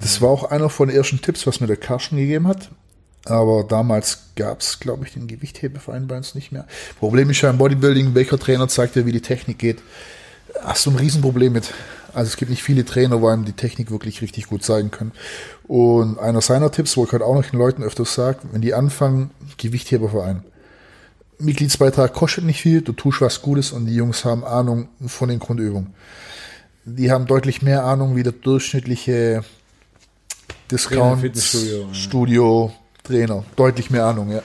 Das 0.00 0.20
war 0.20 0.28
auch 0.28 0.50
einer 0.50 0.68
von 0.68 0.88
den 0.88 0.96
ersten 0.96 1.22
Tipps, 1.22 1.46
was 1.46 1.60
mir 1.60 1.66
der 1.66 1.76
Karschen 1.76 2.18
gegeben 2.18 2.46
hat. 2.46 2.70
Aber 3.24 3.64
damals 3.64 4.30
gab 4.36 4.60
es, 4.60 4.80
glaube 4.80 5.06
ich, 5.06 5.14
den 5.14 5.26
Gewichthebeverein 5.26 6.06
bei 6.06 6.16
uns 6.16 6.34
nicht 6.34 6.52
mehr. 6.52 6.66
Problem 6.98 7.30
ist 7.30 7.40
ja 7.40 7.50
im 7.50 7.58
Bodybuilding, 7.58 8.14
welcher 8.14 8.38
Trainer 8.38 8.68
zeigt 8.68 8.96
dir, 8.96 9.06
wie 9.06 9.12
die 9.12 9.20
Technik 9.20 9.58
geht. 9.58 9.78
Hast 10.62 10.86
du 10.86 10.90
ein 10.90 10.96
Riesenproblem 10.96 11.52
mit. 11.52 11.72
Also 12.16 12.30
es 12.30 12.36
gibt 12.38 12.50
nicht 12.50 12.62
viele 12.62 12.86
Trainer, 12.86 13.20
wo 13.20 13.28
einem 13.28 13.44
die 13.44 13.52
Technik 13.52 13.90
wirklich 13.90 14.22
richtig 14.22 14.46
gut 14.46 14.64
zeigen 14.64 14.90
können. 14.90 15.12
Und 15.68 16.18
einer 16.18 16.40
seiner 16.40 16.72
Tipps, 16.72 16.96
wo 16.96 17.04
ich 17.04 17.12
halt 17.12 17.22
auch 17.22 17.34
noch 17.34 17.44
den 17.44 17.58
Leuten 17.58 17.82
öfters 17.82 18.14
sage, 18.14 18.38
wenn 18.52 18.62
die 18.62 18.72
anfangen, 18.72 19.30
Gewichtheberverein. 19.58 20.42
Mitgliedsbeitrag 21.38 22.14
kostet 22.14 22.44
nicht 22.44 22.62
viel, 22.62 22.80
du 22.80 22.94
tust 22.94 23.20
was 23.20 23.42
Gutes 23.42 23.70
und 23.72 23.84
die 23.84 23.94
Jungs 23.94 24.24
haben 24.24 24.44
Ahnung 24.44 24.88
von 25.06 25.28
den 25.28 25.38
Grundübungen. 25.38 25.92
Die 26.86 27.12
haben 27.12 27.26
deutlich 27.26 27.60
mehr 27.60 27.84
Ahnung 27.84 28.16
wie 28.16 28.22
der 28.22 28.32
durchschnittliche 28.32 29.44
Discount 30.70 31.20
Fitnessstudio, 31.20 31.82
ja. 31.88 31.94
Studio 31.94 32.72
Trainer. 33.04 33.44
Deutlich 33.56 33.90
mehr 33.90 34.06
Ahnung, 34.06 34.30
ja. 34.30 34.42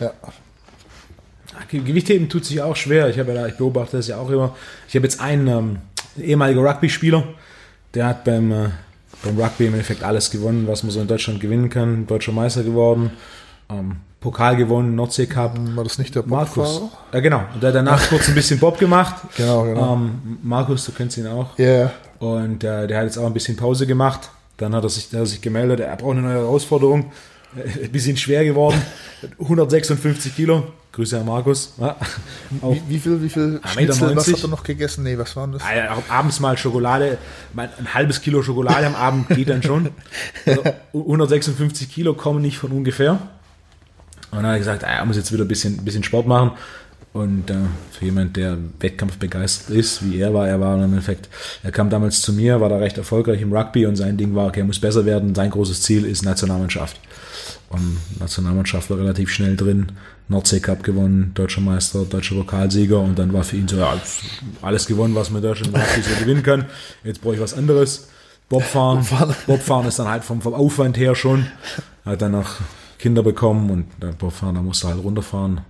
Ja. 0.00 0.12
Ge- 1.68 1.82
Gewichtheben 1.82 2.28
tut 2.28 2.44
sich 2.44 2.60
auch 2.62 2.74
schwer. 2.74 3.08
Ich 3.10 3.18
habe 3.18 3.32
ja 3.32 3.42
da, 3.42 3.46
ich 3.46 3.56
beobachte 3.56 3.96
das 3.98 4.08
ja 4.08 4.16
auch 4.18 4.30
immer. 4.30 4.56
Ich 4.88 4.96
habe 4.96 5.06
jetzt 5.06 5.20
einen 5.20 5.80
ehemaliger 6.18 6.62
Rugby-Spieler, 6.62 7.24
der 7.94 8.06
hat 8.06 8.24
beim, 8.24 8.52
äh, 8.52 8.68
beim 9.22 9.38
Rugby 9.38 9.66
im 9.66 9.74
Endeffekt 9.74 10.02
alles 10.02 10.30
gewonnen, 10.30 10.66
was 10.66 10.82
man 10.82 10.92
so 10.92 11.00
in 11.00 11.08
Deutschland 11.08 11.40
gewinnen 11.40 11.68
kann. 11.70 12.06
Deutscher 12.06 12.32
Meister 12.32 12.62
geworden, 12.62 13.10
ähm, 13.70 13.96
Pokal 14.20 14.56
gewonnen, 14.56 14.94
Nordsee 14.94 15.26
Cup. 15.26 15.58
War 15.74 15.84
das 15.84 15.98
nicht 15.98 16.14
der 16.14 16.24
Markus. 16.26 16.80
Bobfahrer? 16.80 16.90
Ja, 17.14 17.20
genau. 17.20 17.42
Und 17.54 17.62
der 17.62 17.68
hat 17.68 17.76
danach 17.76 18.08
kurz 18.08 18.28
ein 18.28 18.34
bisschen 18.34 18.58
Bob 18.58 18.78
gemacht. 18.78 19.16
Genau, 19.36 19.64
genau. 19.64 19.94
Ähm, 19.94 20.38
Markus, 20.42 20.84
du 20.84 20.92
kennst 20.92 21.16
ihn 21.16 21.26
auch. 21.26 21.58
Ja, 21.58 21.72
ja. 21.84 21.92
Und 22.18 22.62
äh, 22.62 22.86
der 22.86 22.98
hat 22.98 23.04
jetzt 23.04 23.16
auch 23.16 23.26
ein 23.26 23.32
bisschen 23.32 23.56
Pause 23.56 23.86
gemacht. 23.86 24.30
Dann 24.58 24.74
hat 24.74 24.84
er 24.84 24.90
sich, 24.90 25.06
hat 25.06 25.14
er 25.14 25.26
sich 25.26 25.40
gemeldet, 25.40 25.80
er 25.80 25.96
braucht 25.96 26.18
eine 26.18 26.22
neue 26.22 26.34
Herausforderung. 26.34 27.12
Ein 27.82 27.90
bisschen 27.90 28.16
schwer 28.16 28.44
geworden. 28.44 28.80
156 29.40 30.36
Kilo. 30.36 30.64
Grüße 30.92 31.18
an 31.20 31.26
Markus. 31.26 31.74
Ja. 31.80 31.96
Wie, 32.62 32.82
wie 32.88 32.98
viel, 32.98 33.22
wie 33.22 33.28
viel 33.28 33.60
Ah, 33.62 33.68
Schnitzel, 33.68 34.16
was 34.16 34.26
1,90. 34.28 34.32
hat 34.32 34.42
er 34.42 34.48
noch 34.48 34.64
gegessen? 34.64 35.04
Nee, 35.04 35.16
was 35.18 35.36
waren 35.36 35.52
das? 35.52 35.62
Auch 35.62 36.10
abends 36.12 36.40
mal 36.40 36.58
Schokolade, 36.58 37.18
mal 37.52 37.70
ein 37.78 37.94
halbes 37.94 38.20
Kilo 38.20 38.42
Schokolade 38.42 38.86
am 38.86 38.94
Abend 38.96 39.28
geht 39.28 39.48
dann 39.48 39.62
schon. 39.62 39.90
Also 40.46 40.62
156 40.92 41.88
Kilo 41.92 42.14
kommen 42.14 42.42
nicht 42.42 42.58
von 42.58 42.72
ungefähr. 42.72 43.12
Und 44.32 44.38
dann 44.38 44.46
hat 44.46 44.52
er 44.54 44.58
gesagt, 44.58 44.84
ah, 44.84 44.88
er 44.88 45.04
muss 45.04 45.16
jetzt 45.16 45.32
wieder 45.32 45.44
ein 45.44 45.48
bisschen, 45.48 45.78
ein 45.78 45.84
bisschen 45.84 46.02
Sport 46.04 46.26
machen. 46.26 46.52
Und 47.12 47.50
äh, 47.50 47.54
für 47.90 48.04
jemand, 48.04 48.36
der 48.36 48.56
Wettkampf 48.78 49.16
begeistert 49.18 49.70
ist, 49.76 50.08
wie 50.08 50.20
er 50.20 50.32
war, 50.32 50.46
er 50.46 50.60
war 50.60 50.76
im 50.76 50.84
Endeffekt, 50.84 51.28
er 51.64 51.72
kam 51.72 51.90
damals 51.90 52.20
zu 52.20 52.32
mir, 52.32 52.60
war 52.60 52.68
da 52.68 52.76
recht 52.76 52.98
erfolgreich 52.98 53.40
im 53.42 53.52
Rugby 53.52 53.84
und 53.86 53.96
sein 53.96 54.16
Ding 54.16 54.36
war, 54.36 54.46
okay, 54.46 54.60
er 54.60 54.66
muss 54.66 54.78
besser 54.78 55.04
werden. 55.06 55.34
Sein 55.34 55.50
großes 55.50 55.82
Ziel 55.82 56.04
ist 56.04 56.22
Nationalmannschaft. 56.22 57.00
Und 57.70 57.98
Nationalmannschaft 58.18 58.90
war 58.90 58.98
relativ 58.98 59.30
schnell 59.30 59.56
drin. 59.56 59.92
Nordsee 60.28 60.60
Cup 60.60 60.82
gewonnen, 60.82 61.30
deutscher 61.34 61.60
Meister, 61.60 62.04
deutscher 62.04 62.34
Pokalsieger 62.34 63.00
und 63.00 63.18
dann 63.18 63.32
war 63.32 63.42
für 63.44 63.56
ihn 63.56 63.68
so, 63.68 63.76
ja, 63.78 63.94
alles 64.62 64.86
gewonnen, 64.86 65.14
was 65.14 65.30
man 65.30 65.40
Deutschland 65.40 65.76
so 65.76 66.20
gewinnen 66.24 66.42
kann. 66.42 66.66
Jetzt 67.04 67.22
brauche 67.22 67.34
ich 67.34 67.40
was 67.40 67.54
anderes. 67.54 68.08
Bobfahren. 68.48 69.06
Bobfahren. 69.46 69.86
Ist 69.86 70.00
dann 70.00 70.08
halt 70.08 70.24
vom, 70.24 70.42
vom 70.42 70.54
Aufwand 70.54 70.96
her 70.98 71.14
schon. 71.14 71.46
Hat 72.04 72.20
dann 72.20 72.32
noch 72.32 72.56
Kinder 72.98 73.22
bekommen 73.22 73.70
und 73.70 73.86
dann 74.00 74.16
Bobfahren, 74.16 74.56
da 74.56 74.62
musste 74.62 74.88
halt 74.88 75.02
runterfahren. 75.02 75.60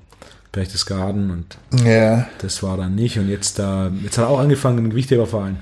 Berchtesgaden 0.53 1.31
und 1.31 1.59
Ja. 1.87 2.27
das 2.39 2.63
war 2.63 2.77
dann 2.79 2.95
nicht. 2.95 3.19
Und 3.19 3.29
jetzt, 3.29 3.59
da, 3.59 3.91
jetzt 4.03 4.17
hat 4.19 4.25
er 4.25 4.29
auch 4.31 4.41
angefangen 4.41 4.79
im 4.79 4.91
Gewichtheberverein. 4.91 5.59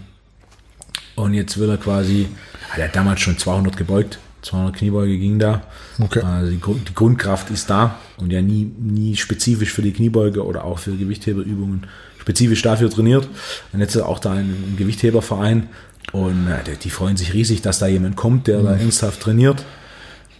Und 1.16 1.34
jetzt 1.34 1.58
will 1.58 1.68
er 1.68 1.76
quasi, 1.76 2.28
er 2.76 2.84
hat 2.84 2.96
damals 2.96 3.20
schon 3.20 3.36
200 3.36 3.76
gebeugt, 3.76 4.18
200 4.42 4.76
Kniebeuge 4.76 5.18
ging 5.18 5.38
da. 5.38 5.62
Okay. 5.98 6.20
Also 6.20 6.50
die, 6.50 6.60
Grund, 6.60 6.88
die 6.88 6.94
Grundkraft 6.94 7.50
ist 7.50 7.68
da 7.70 7.96
und 8.18 8.32
ja 8.32 8.40
nie, 8.40 8.70
nie 8.78 9.16
spezifisch 9.16 9.72
für 9.72 9.82
die 9.82 9.92
Kniebeuge 9.92 10.44
oder 10.44 10.64
auch 10.64 10.78
für 10.78 10.96
Gewichtheberübungen 10.96 11.86
spezifisch 12.18 12.62
dafür 12.62 12.90
trainiert. 12.90 13.28
Und 13.72 13.80
jetzt 13.80 13.96
ist 13.96 14.02
auch 14.02 14.18
da 14.18 14.38
im, 14.38 14.76
Gewichtheberverein 14.76 15.68
und 16.12 16.48
äh, 16.48 16.76
die, 16.82 16.90
freuen 16.90 17.16
sich 17.16 17.34
riesig, 17.34 17.62
dass 17.62 17.78
da 17.78 17.86
jemand 17.86 18.16
kommt, 18.16 18.46
der 18.46 18.62
da 18.62 18.76
ernsthaft 18.76 19.20
trainiert, 19.20 19.64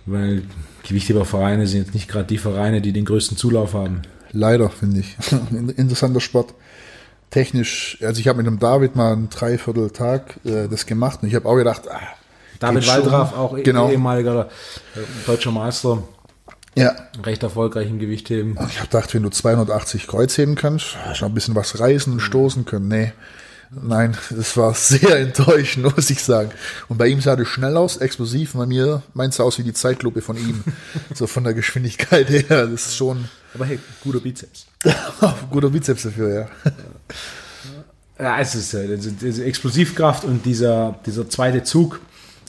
weil 0.07 0.43
Gewichthebervereine 0.87 1.67
sind 1.67 1.81
jetzt 1.81 1.95
nicht 1.95 2.09
gerade 2.09 2.26
die 2.26 2.38
Vereine, 2.38 2.81
die 2.81 2.93
den 2.93 3.05
größten 3.05 3.37
Zulauf 3.37 3.75
haben. 3.75 4.02
Leider, 4.33 4.71
finde 4.71 5.00
ich. 5.00 5.17
Interessanter 5.76 6.21
Sport. 6.21 6.55
Technisch, 7.31 7.99
also 8.00 8.21
ich 8.21 8.28
habe 8.28 8.38
mit 8.38 8.47
dem 8.47 8.59
David 8.59 8.97
mal 8.97 9.12
einen 9.12 9.28
Dreivierteltag 9.28 10.40
äh, 10.45 10.69
das 10.69 10.87
gemacht 10.87 11.21
und 11.23 11.28
ich 11.28 11.35
habe 11.35 11.47
auch 11.47 11.57
gedacht, 11.57 11.83
ah, 11.90 12.00
David. 12.59 12.87
Waldraff, 12.87 13.37
auch 13.37 13.57
eh- 13.57 13.62
Genau. 13.62 13.91
ehemaliger 13.91 14.49
äh, 14.97 15.00
deutscher 15.27 15.50
Meister, 15.53 16.03
Ja. 16.75 16.95
recht 17.25 17.43
erfolgreich 17.43 17.88
im 17.88 17.99
Gewichtheben. 17.99 18.53
Ich 18.69 18.79
habe 18.79 18.88
gedacht, 18.88 19.12
wenn 19.15 19.23
du 19.23 19.31
280 19.31 20.07
Kreuz 20.07 20.37
heben 20.38 20.55
kannst, 20.55 20.97
hast 21.05 21.21
du 21.21 21.27
ein 21.27 21.35
bisschen 21.35 21.55
was 21.55 21.79
reißen 21.79 22.12
und 22.12 22.21
stoßen 22.21 22.65
können. 22.65 22.88
Nee. 22.88 23.12
Nein, 23.71 24.17
das 24.31 24.57
war 24.57 24.73
sehr 24.73 25.17
enttäuschend, 25.21 25.95
muss 25.95 26.09
ich 26.09 26.23
sagen. 26.25 26.50
Und 26.88 26.97
bei 26.97 27.07
ihm 27.09 27.21
sah 27.21 27.37
das 27.37 27.49
schnell 27.49 27.77
aus, 27.77 27.99
explosiv. 27.99 28.55
Bei 28.55 28.65
mir 28.65 29.03
meint 29.12 29.35
es 29.35 29.41
aus 29.41 29.59
wie 29.59 29.62
die 29.62 29.75
Zeitlupe 29.75 30.23
von 30.23 30.38
ihm. 30.38 30.65
so 31.15 31.27
von 31.27 31.45
der 31.45 31.53
Geschwindigkeit 31.53 32.31
her. 32.31 32.67
Das 32.67 32.87
ist 32.87 32.97
schon 32.97 33.29
Aber 33.55 33.67
hey, 33.67 33.79
guter 34.03 34.21
Bizeps. 34.21 34.67
guter 35.50 35.69
Bizeps 35.69 36.05
dafür, 36.05 36.33
ja. 36.35 36.73
Ja, 38.19 38.41
es 38.41 38.55
ist 38.55 38.75
äh, 38.75 38.97
diese 38.97 39.45
Explosivkraft 39.45 40.25
und 40.25 40.45
dieser, 40.45 40.99
dieser 41.07 41.29
zweite 41.29 41.62
Zug. 41.62 42.00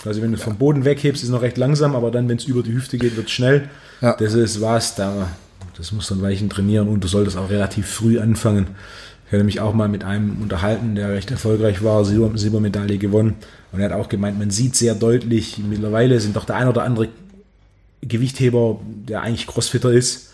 Also 0.06 0.22
wenn 0.22 0.32
du 0.32 0.38
vom 0.38 0.58
Boden 0.58 0.86
weghebst, 0.86 1.24
ist 1.24 1.29
noch 1.29 1.41
recht 1.41 1.58
langsam, 1.58 1.96
aber 1.96 2.12
dann, 2.12 2.29
wenn 2.29 2.38
es 2.38 2.46
über 2.46 2.63
die 2.63 2.74
Hüfte 2.74 2.98
geht, 2.98 3.15
wird 3.15 3.27
es 3.27 3.32
schnell. 3.32 3.70
Ja. 4.01 4.15
Das 4.15 4.34
ist 4.34 4.62
was, 4.62 4.96
da, 4.96 5.29
das 5.77 5.91
musst 5.91 6.10
du 6.10 6.15
ein 6.15 6.22
Weichen 6.22 6.50
trainieren 6.50 6.88
und 6.88 7.03
du 7.03 7.08
solltest 7.08 7.38
auch 7.38 7.50
relativ 7.50 7.88
früh 7.88 8.20
anfangen. 8.20 8.68
Ich 9.27 9.34
hatte 9.34 9.44
mich 9.44 9.60
auch 9.60 9.74
mal 9.74 9.89
mit 9.89 10.03
einem 10.03 10.41
unterhalten, 10.41 10.96
der 10.96 11.10
recht 11.10 11.29
erfolgreich 11.29 11.84
war, 11.84 12.03
Silber, 12.03 12.36
Silbermedaille 12.36 12.98
gewonnen. 12.98 13.36
Und 13.72 13.79
er 13.79 13.89
hat 13.89 13.94
auch 13.94 14.10
gemeint, 14.10 14.39
man 14.39 14.50
sieht 14.50 14.75
sehr 14.75 14.96
deutlich, 14.96 15.60
mittlerweile 15.60 16.20
sind 16.20 16.36
doch 16.36 16.46
der 16.46 16.56
ein 16.56 16.68
oder 16.68 16.84
andere 16.84 17.10
Gewichtheber, 18.01 18.79
der 19.08 19.22
eigentlich 19.22 19.46
Crossfitter 19.46 19.91
ist. 19.91 20.34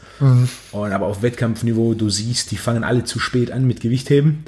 Und 0.72 0.91
aber 0.93 1.07
auf 1.07 1.22
Wettkampfniveau, 1.22 1.93
du 1.93 2.10
siehst, 2.10 2.51
die 2.51 2.57
fangen 2.57 2.84
alle 2.86 3.03
zu 3.03 3.19
spät 3.19 3.51
an 3.51 3.65
mit 3.67 3.81
Gewichtheben. 3.81 4.45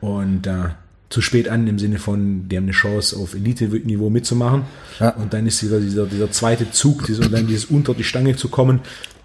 Und 0.00 0.46
äh, 0.46 0.70
zu 1.12 1.20
spät 1.20 1.46
an 1.46 1.66
im 1.66 1.78
Sinne 1.78 1.98
von, 1.98 2.48
die 2.48 2.56
haben 2.56 2.64
eine 2.64 2.72
Chance 2.72 3.18
auf 3.18 3.34
Elite-Niveau 3.34 4.08
mitzumachen. 4.08 4.64
Ja. 4.98 5.10
Und 5.10 5.34
dann 5.34 5.46
ist 5.46 5.60
dieser, 5.60 5.78
dieser, 5.78 6.06
dieser 6.06 6.30
zweite 6.30 6.70
Zug, 6.70 7.04
dieser, 7.04 7.24
und 7.24 7.32
dann 7.32 7.46
dieses 7.46 7.66
unter 7.66 7.92
die 7.92 8.02
Stange 8.02 8.34
zu 8.34 8.48
kommen, 8.48 8.80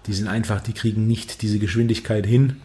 die 0.06 0.12
sind 0.12 0.28
einfach, 0.28 0.60
die 0.60 0.74
kriegen 0.74 1.06
nicht 1.06 1.40
diese 1.40 1.58
Geschwindigkeit 1.58 2.26
hin, 2.26 2.56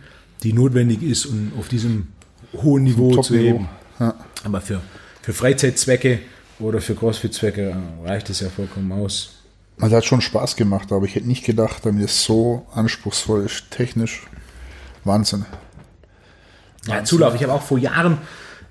die 0.43 0.51
notwendig 0.51 1.01
ist, 1.01 1.25
um 1.25 1.53
auf 1.57 1.69
diesem 1.69 2.09
hohen 2.53 2.83
Niveau 2.83 3.21
zu 3.21 3.35
heben. 3.35 3.69
Ja. 3.97 4.13
Aber 4.43 4.59
für, 4.59 4.81
für 5.21 5.31
Freizeitzwecke 5.31 6.19
oder 6.59 6.81
für 6.81 6.93
Crossfit-Zwecke 6.93 7.69
äh, 7.69 8.07
reicht 8.07 8.29
es 8.29 8.41
ja 8.41 8.49
vollkommen 8.49 8.91
aus. 8.91 9.35
Also 9.79 9.95
hat 9.95 10.03
schon 10.03 10.19
Spaß 10.19 10.57
gemacht, 10.57 10.91
aber 10.91 11.05
ich 11.05 11.15
hätte 11.15 11.27
nicht 11.27 11.45
gedacht, 11.45 11.85
dass 11.85 11.95
es 11.95 12.25
so 12.25 12.67
anspruchsvoll 12.73 13.45
ist, 13.45 13.71
technisch. 13.71 14.23
Wahnsinn. 15.05 15.45
Ja, 16.87 17.05
Zulauf. 17.05 17.35
Ich 17.35 17.43
habe 17.43 17.53
auch 17.53 17.63
vor 17.63 17.77
Jahren 17.77 18.17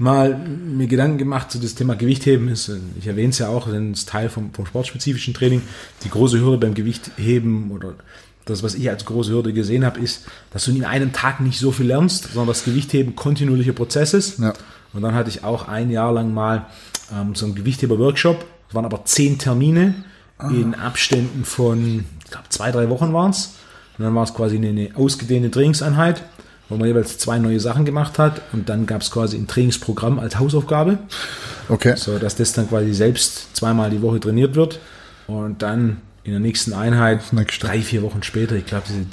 mal 0.02 0.36
mir 0.36 0.88
Gedanken 0.88 1.18
gemacht 1.18 1.50
zu 1.50 1.58
das 1.58 1.74
Thema 1.74 1.94
Gewichtheben. 1.94 2.48
Ist, 2.48 2.68
äh, 2.68 2.78
ich 2.98 3.06
erwähne 3.06 3.30
es 3.30 3.38
ja 3.38 3.48
auch, 3.48 3.68
das 3.68 3.76
ist 3.76 4.08
Teil 4.08 4.28
vom, 4.28 4.52
vom 4.52 4.66
sportspezifischen 4.66 5.32
Training. 5.32 5.62
Die 6.04 6.10
große 6.10 6.40
Hürde 6.40 6.58
beim 6.58 6.74
Gewichtheben 6.74 7.70
oder 7.70 7.94
das, 8.44 8.62
was 8.62 8.74
ich 8.74 8.90
als 8.90 9.04
große 9.04 9.30
Hürde 9.30 9.52
gesehen 9.52 9.84
habe, 9.84 10.00
ist, 10.00 10.26
dass 10.50 10.64
du 10.64 10.72
in 10.72 10.84
einem 10.84 11.12
Tag 11.12 11.40
nicht 11.40 11.60
so 11.60 11.70
viel 11.70 11.86
lernst, 11.86 12.24
sondern 12.32 12.48
das 12.48 12.64
Gewichtheben 12.64 13.14
kontinuierlicher 13.14 13.72
Prozess 13.72 14.14
ist. 14.14 14.40
Ja. 14.40 14.52
Und 14.92 15.02
dann 15.02 15.14
hatte 15.14 15.30
ich 15.30 15.44
auch 15.44 15.68
ein 15.68 15.90
Jahr 15.90 16.12
lang 16.12 16.34
mal 16.34 16.66
ähm, 17.14 17.36
so 17.36 17.46
einen 17.46 17.54
Gewichtheber-Workshop. 17.54 18.44
Es 18.68 18.74
waren 18.74 18.84
aber 18.84 19.04
zehn 19.04 19.38
Termine 19.38 19.94
in 20.50 20.74
Abständen 20.74 21.44
von, 21.44 22.04
ich 22.24 22.30
glaube, 22.30 22.48
zwei, 22.48 22.72
drei 22.72 22.88
Wochen 22.90 23.12
waren 23.12 23.30
es. 23.30 23.54
Und 23.96 24.04
dann 24.04 24.14
war 24.14 24.24
es 24.24 24.34
quasi 24.34 24.56
eine, 24.56 24.70
eine 24.70 24.90
ausgedehnte 24.96 25.52
Trainingseinheit, 25.52 26.24
wo 26.72 26.78
man 26.78 26.88
jeweils 26.88 27.18
zwei 27.18 27.38
neue 27.38 27.60
Sachen 27.60 27.84
gemacht 27.84 28.18
hat. 28.18 28.40
Und 28.52 28.68
dann 28.68 28.86
gab 28.86 29.02
es 29.02 29.10
quasi 29.10 29.36
ein 29.36 29.46
Trainingsprogramm 29.46 30.18
als 30.18 30.38
Hausaufgabe, 30.38 30.98
Okay. 31.68 31.94
so 31.96 32.18
dass 32.18 32.36
das 32.36 32.52
dann 32.52 32.68
quasi 32.68 32.92
selbst 32.94 33.54
zweimal 33.56 33.90
die 33.90 34.02
Woche 34.02 34.20
trainiert 34.20 34.54
wird. 34.54 34.80
Und 35.26 35.62
dann 35.62 35.98
in 36.24 36.32
der 36.32 36.40
nächsten 36.40 36.72
Einheit, 36.72 37.32
Nächste. 37.32 37.66
drei, 37.66 37.80
vier 37.80 38.02
Wochen 38.02 38.22
später, 38.22 38.54
ich 38.56 38.66
glaube, 38.66 38.84
diese 38.88 39.04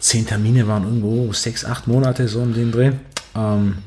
zehn 0.00 0.26
Termine 0.26 0.66
waren 0.68 0.84
irgendwo 0.84 1.32
sechs, 1.32 1.64
acht 1.64 1.86
Monate 1.86 2.28
so 2.28 2.40
um 2.40 2.54
den 2.54 2.72
Dreh. 2.72 2.92
Ähm, 3.36 3.78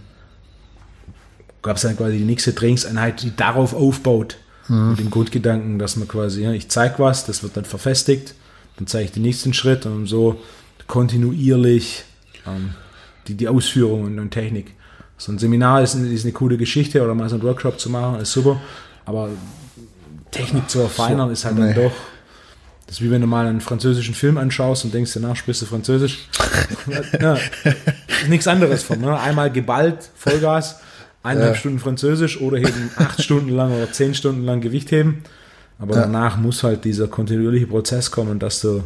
gab 1.62 1.75
es 1.78 1.84
dann 1.84 1.96
quasi 1.98 2.18
die 2.18 2.24
nächste 2.25 2.54
Trainingseinheit, 2.56 3.22
die 3.22 3.36
darauf 3.36 3.74
aufbaut. 3.74 4.38
Mit 4.68 5.00
dem 5.00 5.10
Grundgedanken, 5.10 5.80
dass 5.80 5.98
man 5.98 6.08
quasi, 6.08 6.44
ja, 6.44 6.51
ich 6.54 6.70
zeige 6.70 7.00
was, 7.00 7.25
das 7.25 7.44
wird 7.44 7.58
dann 7.58 7.66
verfestigt, 7.66 8.36
dann 8.78 8.88
zeige 8.88 9.06
ich 9.06 9.12
den 9.12 9.24
nächsten 9.24 9.54
Schritt 9.54 9.86
und 9.86 10.06
so 10.08 10.40
kontinuierlich 10.88 12.06
ähm, 12.48 12.71
die, 13.27 13.36
die 13.36 13.48
Ausführung 13.48 14.03
und, 14.03 14.19
und 14.19 14.31
Technik. 14.31 14.74
So 15.17 15.31
ein 15.31 15.38
Seminar 15.38 15.81
ist, 15.83 15.93
ist 15.95 16.24
eine 16.24 16.33
coole 16.33 16.57
Geschichte 16.57 17.03
oder 17.03 17.13
mal 17.13 17.29
so 17.29 17.36
einen 17.36 17.43
Workshop 17.43 17.79
zu 17.79 17.89
machen, 17.89 18.19
ist 18.21 18.31
super, 18.31 18.60
aber 19.05 19.29
Technik 20.31 20.69
zu 20.69 20.79
verfeinern 20.79 21.29
ist 21.31 21.45
halt 21.45 21.57
dann 21.57 21.67
nee. 21.69 21.74
doch. 21.75 21.91
Das 22.88 22.98
ist 22.98 23.05
wie 23.05 23.12
wenn 23.12 23.21
du 23.21 23.27
mal 23.27 23.45
einen 23.48 23.62
französischen 23.62 24.15
Film 24.15 24.38
anschaust 24.38 24.83
und 24.83 24.93
denkst, 24.93 25.13
danach 25.13 25.36
sprichst 25.36 25.62
du 25.62 25.65
Französisch. 25.65 26.27
ja, 27.21 27.38
nichts 28.27 28.48
anderes 28.48 28.83
von. 28.83 29.00
Ne? 29.00 29.17
Einmal 29.17 29.51
geballt, 29.51 30.10
Vollgas, 30.15 30.79
eineinhalb 31.24 31.53
Ja. 31.53 31.60
Stunden 31.60 31.79
Französisch 31.79 32.41
oder 32.41 32.57
eben 32.57 32.89
acht 32.98 33.21
Stunden 33.24 33.50
lang 33.50 33.71
oder 33.71 33.91
zehn 33.91 34.13
Stunden 34.13 34.43
lang 34.43 34.60
Gewicht 34.60 34.91
heben. 34.91 35.24
Aber 35.79 35.95
Ja. 35.95 36.01
danach 36.01 36.38
muss 36.38 36.63
halt 36.63 36.83
dieser 36.83 37.07
kontinuierliche 37.07 37.67
Prozess 37.67 38.12
kommen, 38.12 38.39
dass 38.39 38.60
du, 38.62 38.83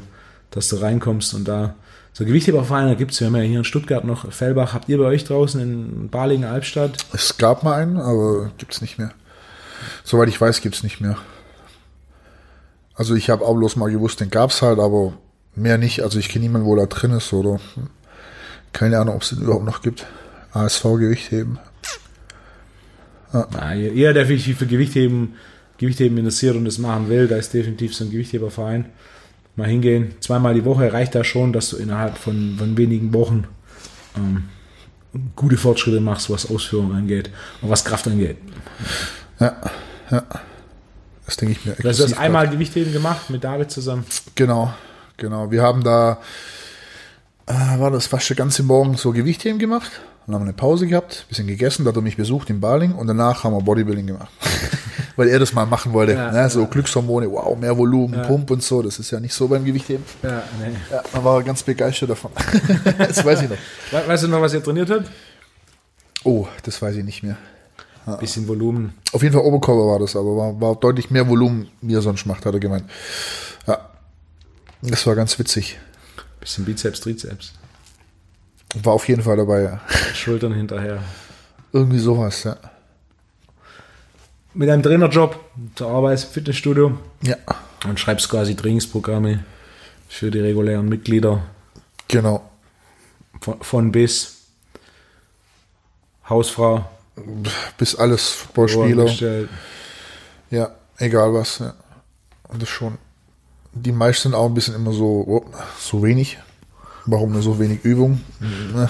dass 0.52 0.70
du 0.70 0.76
reinkommst 0.76 1.34
und 1.34 1.48
da 1.48 1.76
So 2.18 2.24
Gewichthebervereine 2.24 2.96
gibt 2.96 3.12
es, 3.12 3.20
wir 3.20 3.28
haben 3.28 3.36
ja 3.36 3.42
hier 3.42 3.58
in 3.58 3.66
Stuttgart 3.66 4.06
noch 4.06 4.32
Fellbach. 4.32 4.74
Habt 4.74 4.88
ihr 4.88 4.98
bei 4.98 5.04
euch 5.04 5.26
draußen 5.26 5.60
in 5.60 6.08
Balingen, 6.08 6.48
Albstadt? 6.48 7.06
Es 7.12 7.38
gab 7.38 7.64
mal 7.64 7.74
einen, 7.74 7.98
aber 7.98 8.52
gibt's 8.58 8.80
nicht 8.80 8.98
mehr. 8.98 9.12
Soweit 10.06 10.30
ich 10.30 10.40
weiß, 10.40 10.62
gibt's 10.62 10.82
nicht 10.82 11.02
mehr. 11.02 11.18
Also 12.94 13.16
ich 13.16 13.30
habe 13.30 13.44
auch 13.44 13.54
bloß 13.56 13.76
mal 13.76 13.92
gewusst, 13.92 14.22
den 14.22 14.30
gab's 14.30 14.62
halt, 14.62 14.80
aber 14.80 15.18
mehr 15.56 15.78
nicht. 15.78 16.04
Also 16.04 16.18
ich 16.18 16.30
kenne 16.30 16.44
niemanden, 16.44 16.70
wo 16.70 16.78
da 16.78 16.86
drin 16.86 17.12
ist 17.12 17.34
oder 17.34 17.60
keine 18.72 18.98
Ahnung, 18.98 19.16
ob 19.16 19.24
es 19.24 19.32
den 19.32 19.42
überhaupt 19.42 19.66
noch 19.66 19.82
gibt. 19.82 20.06
ASV 20.54 20.84
Gewichtheben. 20.84 21.60
Ah, 23.34 23.74
jeder, 23.74 24.14
der 24.14 24.24
definitiv 24.24 24.60
für 24.60 24.68
Gewichtheben, 24.68 25.34
Gewichtheben 25.80 26.18
interessiert 26.18 26.56
und 26.56 26.64
das 26.64 26.78
machen 26.78 27.10
will, 27.10 27.28
da 27.28 27.36
ist 27.36 27.54
definitiv 27.54 27.94
so 27.94 28.06
ein 28.06 28.12
Gewichtheberverein. 28.12 28.86
Mal 29.56 29.68
hingehen. 29.68 30.16
Zweimal 30.20 30.54
die 30.54 30.66
Woche 30.66 30.92
reicht 30.92 31.16
da 31.16 31.24
schon, 31.24 31.54
dass 31.54 31.70
du 31.70 31.78
innerhalb 31.78 32.18
von, 32.18 32.56
von 32.58 32.78
wenigen 32.78 33.14
Wochen 33.14 33.46
ähm, 34.18 34.50
gute 35.36 35.58
Fortschritte 35.58 36.02
machst, 36.02 36.30
was 36.30 36.50
Ausführung 36.50 36.94
angeht 36.94 37.30
und 37.62 37.70
was 37.70 37.86
Kraft 37.86 38.08
angeht. 38.08 38.38
Ja, 39.40 39.56
ja. 40.12 40.24
Das 41.26 41.38
denke 41.38 41.54
ich 41.54 41.66
mir. 41.66 41.74
Du 41.74 41.88
hast 41.88 42.18
einmal 42.18 42.50
Gewichtheben 42.50 42.94
gemacht 42.94 43.30
mit 43.30 43.44
David 43.44 43.72
zusammen. 43.72 44.06
Genau, 44.36 44.74
genau. 45.18 45.50
Wir 45.50 45.64
haben 45.64 45.84
da, 45.84 46.20
äh, 47.48 47.80
war 47.80 47.90
das 47.92 48.08
fast 48.08 48.30
den 48.30 48.38
ganzen 48.38 48.68
Morgen 48.68 48.96
so 48.96 49.12
Gewichtheben 49.12 49.58
gemacht. 49.58 49.92
Dann 50.26 50.36
haben 50.36 50.42
wir 50.42 50.50
eine 50.50 50.54
Pause 50.54 50.88
gehabt, 50.88 51.26
bisschen 51.30 51.48
gegessen, 51.48 51.84
da 51.84 51.90
hat 51.90 51.96
er 51.96 52.02
mich 52.02 52.18
besucht 52.18 52.50
in 52.50 52.60
Baling 52.60 52.94
und 52.94 53.08
danach 53.08 53.44
haben 53.44 53.54
wir 53.54 53.62
Bodybuilding 53.62 54.08
gemacht. 54.08 54.30
Weil 55.18 55.30
er 55.30 55.40
das 55.40 55.54
mal 55.54 55.66
machen 55.66 55.94
wollte. 55.94 56.14
Ja, 56.14 56.32
ne? 56.32 56.50
So 56.50 56.66
Glückshormone, 56.68 57.32
wow, 57.32 57.58
mehr 57.58 57.78
Volumen, 57.78 58.16
Ja. 58.16 58.24
Pump 58.24 58.52
und 58.52 58.62
so. 58.62 58.82
Das 58.82 59.00
ist 59.00 59.12
ja 59.12 59.20
nicht 59.20 59.34
so 59.34 59.48
beim 59.48 59.64
Gewichtheben. 59.64 60.04
Ja, 60.24 60.44
nee. 60.60 60.76
Ja, 60.92 61.02
man 61.14 61.24
war 61.24 61.42
ganz 61.44 61.64
begeistert 61.64 62.10
davon. 62.10 62.32
das 62.98 63.24
weiß 63.24 63.44
ich 63.44 63.50
noch. 63.50 63.58
We- 63.92 64.08
Weißt 64.08 64.24
du 64.24 64.28
noch, 64.28 64.42
was 64.42 64.54
ihr 64.54 64.62
trainiert 64.64 64.90
habt? 64.90 65.10
Oh, 66.24 66.48
das 66.64 66.82
weiß 66.82 66.96
ich 66.98 67.04
nicht 67.06 67.24
mehr. 67.24 67.38
Bisschen 68.20 68.48
Volumen. 68.48 68.94
Auf 69.14 69.24
jeden 69.24 69.34
Fall 69.34 69.44
Oberkörper 69.44 69.88
war 69.88 70.00
das, 70.00 70.16
aber 70.16 70.36
war, 70.38 70.62
war 70.62 70.76
deutlich 70.76 71.10
mehr 71.10 71.28
Volumen, 71.28 71.70
wie 71.82 71.96
er 71.96 72.02
sonst 72.04 72.26
macht, 72.28 72.46
hat 72.46 72.54
er 72.54 72.60
gemeint. 72.60 72.84
Ja, 73.66 73.90
das 74.84 75.08
war 75.08 75.16
ganz 75.16 75.40
witzig. 75.40 75.80
Bisschen 76.40 76.66
Bizeps, 76.66 77.00
Trizeps. 77.00 77.54
War 78.84 78.94
auf 78.94 79.08
jeden 79.08 79.24
Fall 79.24 79.38
dabei, 79.38 79.62
ja. 79.64 79.82
Schultern 80.14 80.54
hinterher. 80.54 81.00
Irgendwie 81.74 81.98
sowas, 81.98 82.44
ja. 82.44 82.58
Mit 84.58 84.70
einem 84.70 84.82
Trainerjob, 84.82 85.38
zur 85.76 85.90
Arbeit 85.90 86.24
im 86.24 86.30
Fitnessstudio 86.30 86.98
Ja, 87.22 87.36
und 87.86 88.00
schreibst 88.00 88.30
quasi 88.30 88.56
Trainingsprogramme 88.56 89.44
für 90.08 90.32
die 90.32 90.40
regulären 90.40 90.88
Mitglieder 90.88 91.44
genau. 92.08 92.50
von, 93.42 93.62
von 93.62 93.92
bis. 93.92 94.32
Hausfrau, 96.30 96.86
Bis 97.78 97.96
alles 97.96 98.30
Footballspieler. 98.30 99.48
Ja, 100.52 100.72
egal 101.00 101.34
was. 101.34 101.60
Ja. 101.60 101.74
Und 102.48 102.62
das 102.62 102.70
schon. 102.70 102.98
Die 103.74 103.92
meisten 103.92 104.30
sind 104.30 104.36
auch 104.36 104.46
ein 104.46 104.54
bisschen 104.54 104.76
immer 104.76 104.94
so, 104.94 105.26
oh, 105.28 105.46
so 105.78 106.02
wenig. 106.02 106.40
Warum 107.06 107.34
nur 107.34 107.42
so 107.42 107.60
wenig 107.60 107.84
Übung? 107.84 108.22
Ne? 108.40 108.90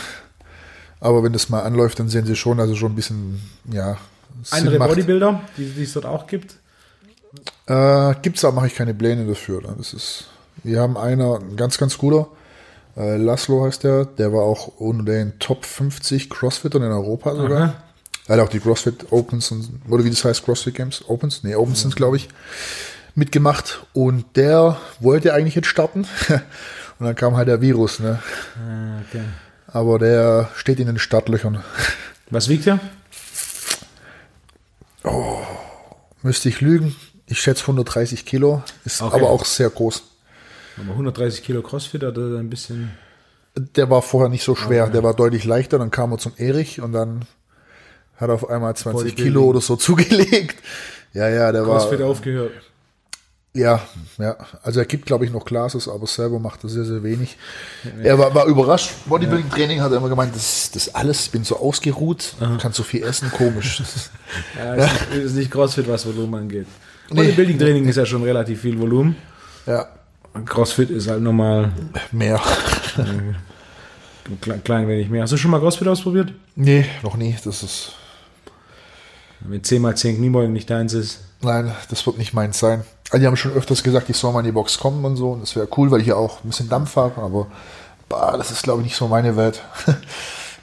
Aber 1.00 1.24
wenn 1.24 1.34
das 1.34 1.50
mal 1.50 1.64
anläuft, 1.64 2.00
dann 2.00 2.08
sehen 2.08 2.26
sie 2.26 2.36
schon, 2.36 2.60
also 2.60 2.76
schon 2.76 2.92
ein 2.92 2.96
bisschen, 2.96 3.42
ja, 3.66 3.98
Andere 4.52 4.80
macht. 4.80 4.90
Bodybuilder, 4.92 5.42
die, 5.58 5.66
die 5.66 5.84
es 5.84 5.94
dort 5.94 6.06
auch 6.06 6.28
gibt. 6.28 6.56
Äh, 7.68 8.14
gibt's 8.22 8.46
aber 8.46 8.56
mache 8.56 8.68
ich 8.68 8.76
keine 8.76 8.94
Pläne 8.94 9.26
dafür. 9.26 9.62
Ne? 9.62 9.76
Das 9.78 9.94
ist, 9.94 10.26
wir 10.64 10.80
haben 10.80 10.98
einer, 10.98 11.40
ein 11.40 11.56
ganz, 11.56 11.78
ganz 11.78 11.98
cooler, 11.98 12.28
äh, 12.98 13.18
Laszlo 13.18 13.66
heißt 13.66 13.84
der, 13.84 14.06
der 14.06 14.32
war 14.32 14.44
auch 14.44 14.68
unter 14.80 15.04
den 15.04 15.38
Top 15.40 15.66
50 15.66 16.30
Crossfittern 16.30 16.84
in 16.84 16.92
Europa 16.92 17.36
sogar. 17.36 17.62
Aha. 17.62 17.76
Er 18.28 18.38
hat 18.38 18.44
auch 18.44 18.50
die 18.50 18.60
CrossFit 18.60 19.12
Opens 19.12 19.52
und, 19.52 19.82
oder 19.88 20.04
wie 20.04 20.10
das 20.10 20.24
heißt, 20.26 20.44
CrossFit 20.44 20.76
Games 20.76 21.04
Opens, 21.08 21.44
nee, 21.44 21.56
Opens 21.56 21.82
sind 21.82 21.96
glaube 21.96 22.18
ich, 22.18 22.28
mitgemacht 23.14 23.86
und 23.94 24.26
der 24.36 24.78
wollte 25.00 25.34
eigentlich 25.34 25.56
jetzt 25.56 25.68
starten 25.68 26.08
und 27.00 27.06
dann 27.06 27.16
kam 27.16 27.36
halt 27.36 27.48
der 27.48 27.62
Virus, 27.62 28.00
ne? 28.00 28.20
Ah, 28.58 29.02
okay. 29.08 29.24
Aber 29.68 30.00
der 30.00 30.50
steht 30.56 30.80
in 30.80 30.88
den 30.88 30.98
Startlöchern. 30.98 31.64
Was 32.32 32.50
wiegt 32.50 32.66
er? 32.66 32.80
Müsste 36.22 36.50
ich 36.50 36.62
lügen. 36.62 36.96
Ich 37.28 37.40
schätze 37.42 37.64
130 37.64 38.26
Kilo, 38.26 38.64
ist 38.84 39.02
Okay. 39.02 39.16
aber 39.16 39.30
auch 39.32 39.46
sehr 39.46 39.70
groß. 39.70 40.04
Aber 40.78 40.92
130 40.92 41.44
Kilo 41.44 41.62
Crossfit 41.62 42.04
hat 42.04 42.18
er 42.18 42.38
ein 42.38 42.50
bisschen. 42.50 42.92
Der 43.56 43.90
war 43.90 44.02
vorher 44.02 44.30
nicht 44.30 44.44
so 44.44 44.54
schwer, 44.56 44.88
der 44.90 45.02
war 45.02 45.14
deutlich 45.14 45.46
leichter, 45.46 45.80
dann 45.80 45.90
kam 45.90 46.12
er 46.12 46.18
zum 46.18 46.34
Erich 46.38 46.82
und 46.82 46.92
dann 46.92 47.26
hat 48.18 48.30
er 48.30 48.36
auf 48.36 48.50
einmal 48.50 48.76
20 48.76 48.94
Bodybuilding. 49.04 49.24
Kilo 49.26 49.44
oder 49.46 49.62
so 49.62 49.76
zugelegt. 49.78 50.58
Ja, 51.14 51.30
ja, 51.30 51.52
der 51.52 51.64
Crossfit 51.64 52.00
war. 52.02 52.08
aufgehört. 52.10 52.52
Ja, 53.56 53.82
ja. 54.18 54.36
Also 54.64 54.82
er 54.82 54.86
gibt, 54.86 55.06
glaube 55.06 55.24
ich, 55.24 55.32
noch 55.32 55.46
Classes, 55.46 55.88
aber 55.88 56.06
selber 56.08 56.40
macht 56.40 56.64
er 56.66 56.70
sehr, 56.70 56.84
sehr 56.84 57.02
wenig. 57.04 57.38
Er 58.04 58.20
war, 58.20 58.36
war 58.36 58.46
überrascht. 58.48 58.92
Bodybuilding-Training 59.06 59.80
hat 59.80 59.92
er 59.94 59.98
immer 60.00 60.10
gemeint, 60.10 60.36
das, 60.36 60.72
das 60.72 60.94
alles, 60.94 61.28
ich 61.28 61.32
bin 61.32 61.46
so 61.46 61.58
ausgeruht, 61.58 62.36
kann 62.60 62.74
so 62.74 62.84
viel 62.84 63.02
essen, 63.04 63.32
komisch. 63.32 63.78
Das 63.78 63.96
ist, 63.96 64.12
Ja, 64.58 64.74
ist, 64.76 65.10
Nicht, 65.10 65.24
ist 65.24 65.36
nicht 65.36 65.52
Crossfit, 65.52 65.88
was 65.88 66.06
Volumen 66.06 66.36
angeht. 66.36 66.68
Bodybuilding-Training 67.10 67.88
ist 67.88 67.96
ja 67.96 68.06
schon 68.06 68.24
relativ 68.24 68.60
viel 68.62 68.78
Volumen. 68.78 69.16
ja, 69.66 69.88
Crossfit 70.46 70.90
ist 70.90 71.08
halt 71.08 71.22
nochmal 71.22 71.72
mehr. 72.12 72.42
ein 72.98 74.42
klein, 74.42 74.64
klein 74.66 74.88
wenig 74.90 75.10
mehr. 75.10 75.22
Hast 75.24 75.32
du 75.32 75.38
schon 75.38 75.52
mal 75.52 75.62
Crossfit 75.62 75.88
ausprobiert? 75.88 76.34
Nee, 76.56 76.86
noch 77.04 77.16
nie. 77.16 77.38
Das 77.46 77.64
ist, 77.64 77.94
Wenn 79.40 79.64
10 79.64 79.82
mal 79.82 79.96
10 79.96 80.18
Kniebeugen 80.18 80.52
nicht 80.52 80.70
deins 80.70 80.94
ist. 80.94 81.22
Nein, 81.42 81.72
das 81.90 82.06
wird 82.06 82.18
nicht 82.18 82.34
meins 82.34 82.60
sein. 82.60 82.84
Also 83.12 83.20
die 83.20 83.28
haben 83.28 83.38
schon 83.38 83.54
öfters 83.54 83.84
gesagt, 83.84 84.10
ich 84.10 84.18
soll 84.18 84.34
mal 84.34 84.40
in 84.40 84.46
die 84.46 84.52
Box 84.52 84.80
kommen 84.80 85.04
und 85.06 85.16
so. 85.16 85.32
Und 85.32 85.42
das 85.42 85.56
wäre 85.56 85.68
cool, 85.78 85.92
weil 85.92 86.02
ich 86.02 86.08
ja 86.08 86.16
auch 86.16 86.44
ein 86.44 86.50
bisschen 86.50 86.70
Dampf 86.70 86.96
habe, 86.96 87.22
aber 87.22 87.48
bah, 88.10 88.38
das 88.38 88.52
ist, 88.52 88.64
glaube 88.64 88.82
ich, 88.82 88.86
nicht 88.86 88.96
so 88.96 89.08
meine 89.08 89.36
Welt. 89.36 89.62
das 89.86 89.96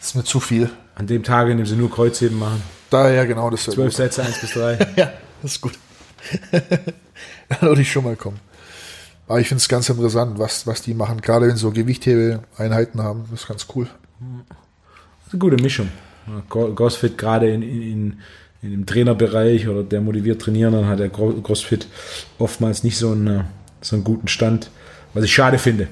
ist 0.01 0.15
mir 0.15 0.25
zu 0.25 0.41
viel. 0.41 0.71
An 0.95 1.07
dem 1.07 1.23
Tag, 1.23 1.49
in 1.49 1.57
dem 1.57 1.67
sie 1.67 1.77
nur 1.77 1.91
Kreuzheben 1.91 2.39
machen. 2.39 2.63
Daher 2.91 3.27
genau, 3.27 3.49
das 3.49 3.67
wäre 3.67 3.77
12 3.77 3.87
gut. 3.89 3.97
Sätze, 3.97 4.23
1 4.23 4.41
bis 4.41 4.53
3. 4.53 4.79
Ja, 4.97 5.13
das 5.41 5.53
ist 5.53 5.61
gut. 5.61 5.79
Dann 6.53 7.61
würde 7.61 7.81
ich 7.81 7.91
schon 7.91 8.05
mal 8.05 8.17
kommen. 8.17 8.39
Aber 9.27 9.41
ich 9.41 9.49
finde 9.49 9.61
es 9.61 9.69
ganz 9.69 9.89
interessant, 9.89 10.39
was, 10.39 10.67
was 10.67 10.83
die 10.83 10.95
machen. 10.95 11.21
Gerade 11.21 11.47
wenn 11.47 11.57
sie 11.57 11.63
so 11.63 11.71
Gewichthebe-Einheiten 11.71 13.03
haben, 13.03 13.25
das 13.31 13.43
ist 13.43 13.49
ganz 13.49 13.67
cool. 13.75 13.87
Das 13.87 15.29
ist 15.29 15.33
eine 15.33 15.39
gute 15.39 15.57
Mischung. 15.57 15.89
Crossfit 16.51 17.17
gerade 17.19 17.51
in, 17.51 17.63
in, 17.63 17.83
in, 17.83 18.21
in 18.63 18.71
dem 18.71 18.87
Trainerbereich 18.87 19.69
oder 19.69 19.83
der 19.83 20.01
motiviert 20.01 20.41
trainieren, 20.43 20.73
dann 20.73 20.87
hat 20.87 20.99
der 21.01 21.11
Cro- 21.11 21.41
Crossfit 21.43 21.87
oftmals 22.39 22.85
nicht 22.85 22.97
so 22.97 23.11
einen, 23.11 23.27
äh, 23.27 23.41
so 23.81 23.97
einen 23.97 24.05
guten 24.05 24.29
Stand, 24.29 24.71
was 25.15 25.25
ich 25.25 25.35
schade 25.35 25.59
finde. 25.59 25.89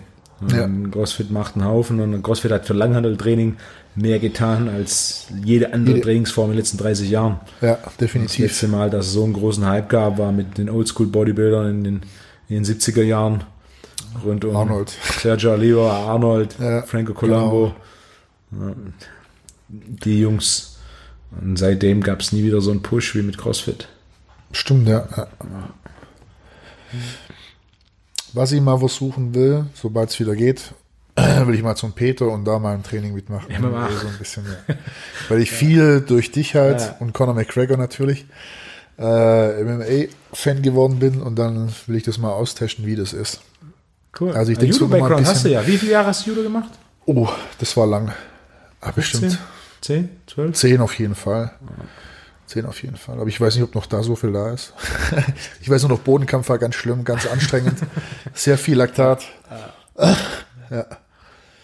Ja. 0.49 0.67
Crossfit 0.91 1.31
macht 1.31 1.57
einen 1.57 1.65
Haufen 1.67 2.01
und 2.01 2.23
Crossfit 2.23 2.51
hat 2.51 2.65
für 2.67 2.73
Langhandeltraining 2.73 3.57
mehr 3.95 4.19
getan 4.21 4.69
als 4.69 5.27
jede 5.45 5.75
andere 5.75 5.97
Jede- 5.97 6.05
Trainingsform 6.07 6.47
in 6.47 6.53
den 6.53 6.59
letzten 6.61 6.79
30 6.79 7.11
Jahren. 7.11 7.41
Ja, 7.61 7.79
Das 7.85 7.97
definitiv. 7.99 8.47
letzte 8.47 8.69
Mal, 8.69 8.89
dass 8.89 9.07
es 9.09 9.13
so 9.13 9.25
einen 9.25 9.35
großen 9.35 9.67
Hype 9.67 9.89
gab, 9.91 10.17
war 10.19 10.33
mit 10.33 10.57
den 10.57 10.71
Oldschool-Bodybuildern 10.71 11.69
in 11.71 11.85
den, 11.85 12.01
in 12.49 12.63
den 12.63 12.65
70er 12.65 13.03
Jahren. 13.03 13.45
Rund 14.25 14.45
um 14.45 14.57
Arnold. 14.57 14.89
Sergio 15.21 15.53
Oliva, 15.53 15.91
Arnold, 16.07 16.57
Ja, 16.59 16.83
Franco 16.83 17.13
Colombo. 17.13 17.75
Ja, 18.53 18.73
Die 19.69 20.21
Jungs. 20.21 20.70
Und 21.31 21.57
seitdem 21.59 22.03
gab 22.03 22.21
es 22.21 22.33
nie 22.33 22.43
wieder 22.43 22.61
so 22.61 22.71
einen 22.71 22.83
Push 22.83 23.14
wie 23.14 23.23
mit 23.23 23.38
CrossFit. 23.38 23.88
Stimmt, 24.53 24.88
ja. 24.88 25.07
ja. 25.16 25.27
Was 28.33 28.53
ich 28.53 28.61
mal 28.61 28.79
versuchen 28.79 29.35
will, 29.35 29.66
sobald 29.75 30.11
es 30.11 30.19
wieder 30.19 30.35
geht, 30.35 30.73
will 31.16 31.55
ich 31.55 31.62
mal 31.62 31.77
zum 31.77 31.93
Peter 31.93 32.29
und 32.29 32.45
da 32.45 32.59
mal 32.59 32.75
ein 32.75 32.83
Training 32.83 33.14
mitmachen. 33.14 33.51
Ja, 33.51 33.61
mach. 33.61 33.90
so 33.90 34.09
ein 34.09 34.19
bisschen, 34.19 34.45
ja. 34.45 34.75
Weil 35.29 35.40
ich 35.40 35.51
viel 35.51 36.01
durch 36.01 36.31
dich 36.33 36.55
halt 36.55 36.81
Ja. 36.81 36.97
und 37.01 37.12
Conor 37.12 37.35
McGregor 37.35 37.77
natürlich 37.77 38.27
äh, 38.99 39.62
MMA-Fan 39.62 40.62
geworden 40.62 40.99
bin 40.99 41.23
und 41.23 41.37
dann 41.37 41.73
will 41.87 41.97
ich 41.97 42.03
das 42.03 42.19
mal 42.19 42.33
austesten, 42.33 42.87
wie 42.87 42.97
das 42.97 43.12
ist. 43.12 43.40
Cool. 44.19 44.33
Also 44.33 44.51
ich 44.53 44.59
Ein 44.59 44.62
denk 44.62 44.75
so 44.75 44.85
noch 44.85 44.90
mal 44.90 44.97
ein 44.97 45.03
Judo-Background 45.03 45.29
hast 45.29 45.45
du 45.45 45.51
ja. 45.51 45.66
Wie 45.66 45.79
viele 45.79 45.93
Jahre 45.93 46.09
hast 46.09 46.27
du 46.27 46.31
Judo 46.31 46.43
gemacht? 46.43 46.71
Oh, 47.07 47.29
das 47.59 47.77
war 47.77 47.87
lang. 47.87 48.12
Ah, 48.81 48.90
bestimmt 48.90 49.38
10? 49.81 50.09
12? 50.27 50.57
zehn 50.57 50.81
auf 50.81 50.99
jeden 50.99 51.14
Fall. 51.14 51.53
Zehn 52.47 52.66
auf 52.66 52.83
jeden 52.83 52.97
Fall. 52.97 53.19
Aber 53.19 53.29
ich 53.29 53.40
weiß 53.40 53.55
nicht, 53.55 53.64
ob 53.64 53.75
noch 53.75 53.87
da 53.87 54.03
so 54.03 54.16
viel 54.16 54.33
da 54.33 54.53
ist. 54.53 54.75
ich 55.61 55.71
weiß 55.71 55.83
nur 55.83 55.90
noch, 55.90 56.01
Bodenkampf 56.01 56.49
war 56.49 56.59
ganz 56.59 56.75
schlimm, 56.75 57.05
ganz 57.05 57.27
anstrengend. 57.27 57.79
Sehr 58.35 58.59
viel 58.59 58.77
Laktat. 58.77 59.25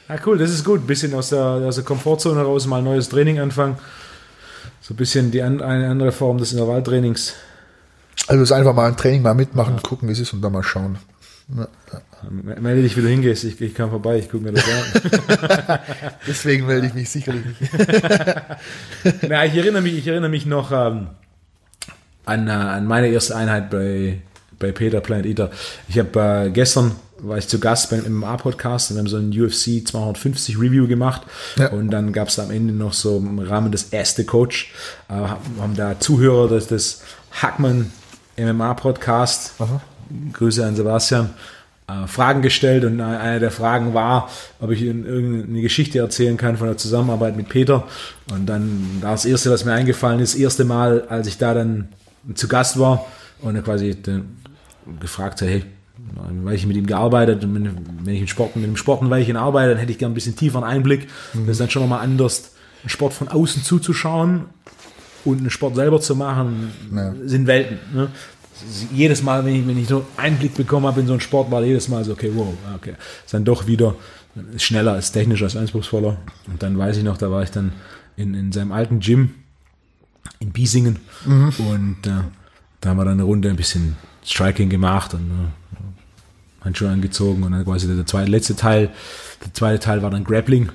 Ja, 0.09 0.17
cool, 0.25 0.39
das 0.39 0.51
ist 0.51 0.65
gut. 0.65 0.83
Ein 0.83 0.87
bisschen 0.87 1.15
aus 1.15 1.31
der, 1.31 1.41
aus 1.41 1.75
der 1.75 1.85
Komfortzone 1.85 2.39
heraus 2.39 2.67
mal 2.67 2.83
neues 2.83 3.09
Training 3.09 3.41
anfangen. 3.41 3.77
So 4.81 4.95
ein 4.95 4.97
bisschen 4.97 5.33
die 5.33 5.43
an, 5.43 5.61
eine 5.61 5.89
andere 5.89 6.13
Form 6.13 6.39
des 6.39 6.53
Intervalltrainings. 6.53 7.35
Also 8.29 8.43
es 8.43 8.53
einfach 8.53 8.75
mal 8.75 8.87
ein 8.87 8.97
Training 8.97 9.23
mal 9.23 9.35
mitmachen, 9.35 9.83
gucken, 9.83 10.09
wie 10.09 10.13
es 10.13 10.21
ist 10.21 10.33
und 10.33 10.43
dann 10.43 10.53
mal 10.53 10.63
schauen. 10.63 10.99
Melde 11.49 12.83
dich, 12.83 12.97
wie 12.97 13.03
du 13.03 13.09
hingehst. 13.09 13.45
Ich, 13.45 13.61
ich 13.61 13.75
kam 13.75 13.91
vorbei, 13.91 14.19
ich 14.19 14.29
gucke 14.29 14.45
mir 14.45 14.53
das 14.53 14.65
an. 14.65 15.79
Deswegen 16.27 16.67
melde 16.67 16.89
ich 16.89 16.95
mich 16.95 17.09
sicherlich 17.09 17.45
nicht. 17.61 17.73
Na, 19.29 19.45
ich 19.47 19.55
erinnere 19.55 19.83
mich, 19.83 19.95
ich 19.97 20.07
erinnere 20.09 20.31
mich 20.31 20.45
noch 20.45 20.73
ähm, 20.73 21.09
an, 22.25 22.49
äh, 22.49 22.51
an 22.51 22.87
meine 22.87 23.09
erste 23.09 23.37
Einheit 23.37 23.71
bei, 23.71 24.21
bei 24.59 24.73
Peter 24.73 25.01
Planet 25.01 25.27
Eater. 25.27 25.51
Ich 25.89 25.99
habe 26.01 26.47
äh, 26.47 26.51
gestern 26.51 26.97
war 27.19 27.39
ich 27.39 27.49
zu 27.49 27.59
Gast 27.61 27.89
beim 27.91 28.01
MMA-Podcast 28.13 28.91
und 28.91 28.97
wir 28.97 29.01
haben 29.01 29.09
so 29.09 29.17
ein 29.17 29.31
UFC 29.31 29.87
250 29.89 30.59
Review 30.59 30.87
gemacht 30.87 31.23
Ja. 31.57 31.69
und 31.69 31.91
dann 31.91 32.13
gab 32.13 32.29
es 32.29 32.39
am 32.39 32.51
Ende 32.51 32.75
noch 32.75 32.93
so 32.93 33.17
im 33.17 33.39
Rahmen 33.39 33.73
des 33.73 33.85
erste 33.85 34.25
Coach, 34.27 34.75
äh, 35.09 35.13
haben 35.15 35.77
da 35.77 35.99
Zuhörer 35.99 36.49
des, 36.49 36.67
des 36.67 37.03
Hackman 37.31 37.91
MMA-Podcast, 38.37 39.55
Grüße 40.33 40.65
an 40.65 40.77
Sebastian, 40.77 41.31
äh, 41.89 42.07
Fragen 42.07 42.43
gestellt 42.43 42.85
und 42.85 43.01
eine 43.01 43.41
der 43.41 43.51
Fragen 43.51 43.95
war, 43.95 44.29
ob 44.61 44.71
ich 44.71 44.83
irgendeine 44.83 45.61
Geschichte 45.61 45.99
erzählen 45.99 46.37
kann 46.37 46.57
von 46.57 46.67
der 46.69 46.77
Zusammenarbeit 46.77 47.37
mit 47.37 47.49
Peter 47.49 47.85
und 48.33 48.47
dann 48.47 48.99
war 49.01 49.13
das 49.13 49.25
erste, 49.25 49.51
was 49.51 49.65
mir 49.65 49.73
eingefallen 49.73 50.21
ist, 50.21 50.35
das 50.35 50.41
erste 50.41 50.65
Mal, 50.65 51.05
als 51.09 51.27
ich 51.29 51.39
da 51.39 51.55
dann 51.55 51.89
zu 52.35 52.49
Gast 52.49 52.79
war 52.79 53.07
und 53.41 53.55
er 53.55 53.63
quasi 53.63 53.97
gefragt 55.01 55.41
hat, 55.43 55.49
hey, 55.49 55.65
weil 56.43 56.55
ich 56.55 56.67
mit 56.67 56.77
ihm 56.77 56.87
gearbeitet 56.87 57.45
und 57.45 57.55
wenn, 58.05 58.15
ich 58.15 58.21
mit, 58.21 58.31
Sport, 58.31 58.57
mit 58.57 58.65
dem 58.65 58.77
Sport 58.77 59.03
ein 59.03 59.11
Weilchen 59.11 59.37
arbeite, 59.37 59.71
dann 59.71 59.79
hätte 59.79 59.93
ich 59.93 59.99
gerne 59.99 60.13
ein 60.13 60.15
bisschen 60.15 60.37
tieferen 60.37 60.65
Einblick. 60.65 61.09
Das 61.35 61.49
ist 61.53 61.61
dann 61.61 61.71
schon 61.71 61.83
nochmal 61.83 62.01
anders, 62.03 62.53
einen 62.83 62.91
Sport 62.91 63.13
von 63.13 63.29
außen 63.29 63.63
zuzuschauen 63.63 64.45
und 65.25 65.39
einen 65.39 65.51
Sport 65.51 65.75
selber 65.75 66.01
zu 66.01 66.15
machen, 66.15 66.71
Ja. 66.95 67.13
sind 67.25 67.47
Welten. 67.47 67.79
Ne? 67.93 68.09
Jedes 68.93 69.23
Mal, 69.23 69.45
wenn 69.45 69.55
ich, 69.55 69.67
wenn 69.67 69.79
ich 69.79 69.89
so 69.89 70.07
einen 70.17 70.35
Einblick 70.35 70.55
bekommen 70.55 70.87
habe 70.87 71.01
in 71.01 71.07
so 71.07 71.13
einen 71.13 71.21
Sport, 71.21 71.51
war 71.51 71.63
jedes 71.63 71.89
Mal 71.89 72.05
so, 72.05 72.13
okay, 72.13 72.31
wow, 72.35 72.55
okay. 72.75 72.95
Ist 73.25 73.35
dann 73.35 73.45
doch 73.45 73.67
wieder 73.67 73.95
schneller, 74.57 74.99
ist 74.99 75.13
technischer, 75.13 75.47
ist 75.47 75.57
anspruchsvoller. 75.57 76.17
Und 76.47 76.63
dann 76.63 76.77
weiß 76.79 76.97
ich 76.97 77.05
noch, 77.05 77.17
da 77.17 77.31
war 77.31 77.43
ich 77.43 77.51
dann 77.51 77.73
in, 78.17 78.35
in 78.35 78.53
seinem 78.53 78.73
alten 78.73 79.01
Gym 79.01 79.35
in 80.41 80.51
Biesingen 80.53 80.99
und 81.59 82.07
äh, 82.07 82.11
da 82.81 82.91
haben 82.91 82.99
wir 82.99 83.05
dann 83.05 83.15
eine 83.15 83.23
Runde 83.23 83.49
ein 83.49 83.57
bisschen 83.57 83.97
Striking 84.25 84.69
gemacht 84.69 85.15
und 85.15 85.31
äh, 85.31 86.65
Handschuhe 86.65 86.91
angezogen 86.91 87.43
und 87.43 87.53
dann 87.53 87.65
quasi 87.65 87.87
der 87.87 88.07
zweite, 88.07 88.31
letzte 88.31 88.57
Teil, 88.57 88.91
der 89.45 89.55
zweite 89.55 89.79
Teil 89.79 90.03
war 90.03 90.11
dann 90.11 90.25
Grappling 90.25 90.71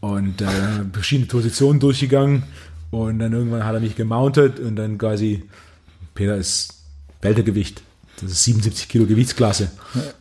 und 0.00 0.42
äh, 0.42 0.46
verschiedene 0.92 1.26
Positionen 1.26 1.80
durchgegangen 1.80 2.44
und 2.90 3.18
dann 3.18 3.32
irgendwann 3.32 3.64
hat 3.64 3.74
er 3.74 3.80
mich 3.80 3.96
gemountet 3.96 4.60
und 4.60 4.76
dann 4.76 4.98
quasi, 4.98 5.44
Peter 6.14 6.36
ist 6.36 6.81
Weltergewicht, 7.22 7.82
das 8.20 8.32
ist 8.32 8.44
77 8.44 8.88
Kilo 8.88 9.06
Gewichtsklasse. 9.06 9.70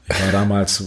Ich 0.08 0.22
war 0.22 0.32
damals 0.32 0.84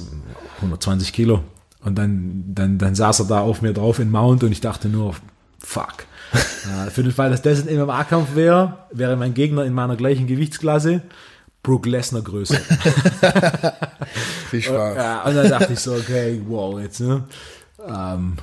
120 0.56 1.12
Kilo 1.12 1.44
und 1.82 1.96
dann, 1.96 2.44
dann, 2.54 2.78
dann 2.78 2.94
saß 2.94 3.20
er 3.20 3.26
da 3.26 3.40
auf 3.40 3.62
mir 3.62 3.72
drauf 3.72 3.98
in 3.98 4.10
Mount 4.10 4.42
und 4.42 4.52
ich 4.52 4.60
dachte 4.60 4.88
nur, 4.88 5.14
fuck. 5.58 6.06
Äh, 6.64 6.90
für 6.90 7.02
den 7.02 7.12
Fall, 7.12 7.28
dass 7.30 7.42
das 7.42 7.68
ein 7.68 7.78
MMA-Kampf 7.78 8.34
wäre, 8.34 8.78
wäre 8.90 9.16
mein 9.16 9.34
Gegner 9.34 9.66
in 9.66 9.74
meiner 9.74 9.96
gleichen 9.96 10.26
Gewichtsklasse 10.26 11.02
Brook 11.62 11.86
Lesnar 11.86 12.22
Größe. 12.22 12.56
Viel 14.50 14.62
Spaß. 14.62 14.96
Ja, 14.96 15.22
und 15.24 15.34
dann 15.34 15.48
dachte 15.48 15.72
ich 15.72 15.80
so, 15.80 15.94
okay, 15.94 16.40
wow, 16.46 16.80
jetzt, 16.80 17.00
ne? 17.00 17.24
Ähm, 17.86 18.36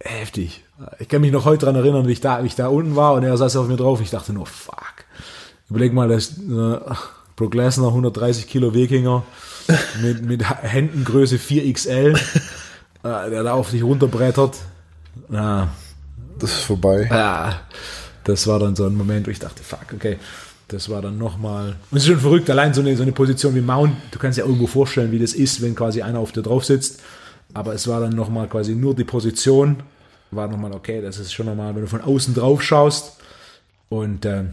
heftig. 0.00 0.64
Ich 0.98 1.08
kann 1.08 1.20
mich 1.20 1.32
noch 1.32 1.44
heute 1.44 1.66
dran 1.66 1.76
erinnern, 1.76 2.06
wie 2.06 2.12
ich 2.12 2.20
da, 2.20 2.42
wie 2.42 2.46
ich 2.46 2.54
da 2.54 2.68
unten 2.68 2.96
war 2.96 3.14
und 3.14 3.24
er 3.24 3.36
saß 3.36 3.56
auf 3.56 3.68
mir 3.68 3.76
drauf. 3.76 4.00
Ich 4.00 4.10
dachte 4.10 4.32
nur, 4.32 4.46
fuck. 4.46 4.93
Überleg 5.74 5.92
mal, 5.92 6.08
das 6.08 6.38
äh, 6.38 6.78
Brook 7.34 7.52
Lesnar, 7.54 7.88
130 7.88 8.46
Kilo 8.46 8.74
Wikinger, 8.74 9.24
mit, 10.00 10.24
mit 10.24 10.48
Händengröße 10.48 11.34
4XL, 11.34 12.16
äh, 13.02 13.30
der 13.30 13.42
da 13.42 13.54
auf 13.54 13.70
dich 13.70 13.82
runterbrettert. 13.82 14.54
Ja, 15.32 15.66
Das 16.38 16.52
ist 16.52 16.60
vorbei. 16.60 17.08
ja, 17.10 17.60
das 18.22 18.46
war 18.46 18.60
dann 18.60 18.76
so 18.76 18.86
ein 18.86 18.94
Moment, 18.94 19.26
wo 19.26 19.32
ich 19.32 19.40
dachte, 19.40 19.64
fuck, 19.64 19.86
okay. 19.92 20.18
Das 20.68 20.88
war 20.88 21.02
dann 21.02 21.18
nochmal. 21.18 21.74
Und 21.90 21.96
es 21.98 22.04
ist 22.04 22.08
schon 22.08 22.20
verrückt, 22.20 22.48
allein 22.50 22.72
so 22.72 22.80
eine, 22.80 22.96
so 22.96 23.02
eine 23.02 23.10
Position 23.12 23.56
wie 23.56 23.60
Mount, 23.60 23.96
du 24.12 24.18
kannst 24.20 24.38
dir 24.38 24.42
irgendwo 24.44 24.68
vorstellen, 24.68 25.10
wie 25.10 25.18
das 25.18 25.32
ist, 25.32 25.60
wenn 25.60 25.74
quasi 25.74 26.02
einer 26.02 26.20
auf 26.20 26.30
dir 26.30 26.42
drauf 26.42 26.64
sitzt. 26.64 27.00
Aber 27.52 27.74
es 27.74 27.88
war 27.88 28.00
dann 28.00 28.14
nochmal 28.14 28.46
quasi 28.46 28.76
nur 28.76 28.94
die 28.94 29.02
Position, 29.02 29.82
war 30.30 30.46
nochmal 30.46 30.72
okay, 30.72 31.02
das 31.02 31.18
ist 31.18 31.32
schon 31.32 31.46
nochmal, 31.46 31.74
wenn 31.74 31.82
du 31.82 31.88
von 31.88 32.00
außen 32.00 32.32
drauf 32.32 32.62
schaust. 32.62 33.16
Und 33.88 34.24
äh, 34.24 34.44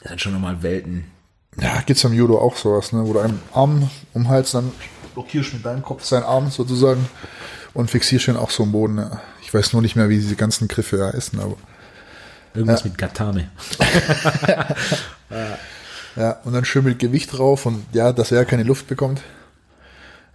das 0.00 0.10
sind 0.10 0.20
schon 0.20 0.32
nochmal 0.32 0.62
Welten. 0.62 1.04
Ja, 1.60 1.80
gibt's 1.84 2.02
beim 2.02 2.12
Judo 2.12 2.38
auch 2.38 2.56
sowas, 2.56 2.92
ne? 2.92 3.04
Wo 3.04 3.12
du 3.12 3.20
einen 3.20 3.40
Arm 3.52 3.90
um 4.14 4.22
den 4.22 4.28
Hals, 4.28 4.52
dann 4.52 4.72
blockierst 5.14 5.54
mit 5.54 5.64
deinem 5.64 5.82
Kopf 5.82 6.04
seinen 6.04 6.22
Arm 6.22 6.50
sozusagen 6.50 7.08
und 7.74 7.90
fixierst 7.90 8.28
ihn 8.28 8.36
auch 8.36 8.50
so 8.50 8.62
am 8.62 8.72
Boden. 8.72 8.98
Ja. 8.98 9.20
Ich 9.42 9.52
weiß 9.52 9.72
nur 9.72 9.82
nicht 9.82 9.96
mehr, 9.96 10.08
wie 10.08 10.16
diese 10.16 10.36
ganzen 10.36 10.68
Griffe 10.68 11.12
heißen, 11.12 11.40
aber 11.40 11.56
Irgendwas 12.54 12.84
mit 12.84 12.98
Katane. 12.98 13.50
ja, 16.16 16.32
und 16.44 16.52
dann 16.52 16.64
schön 16.64 16.84
mit 16.84 16.98
Gewicht 16.98 17.36
drauf 17.36 17.66
und 17.66 17.84
ja, 17.92 18.12
dass 18.12 18.32
er 18.32 18.44
keine 18.44 18.62
Luft 18.62 18.88
bekommt. 18.88 19.22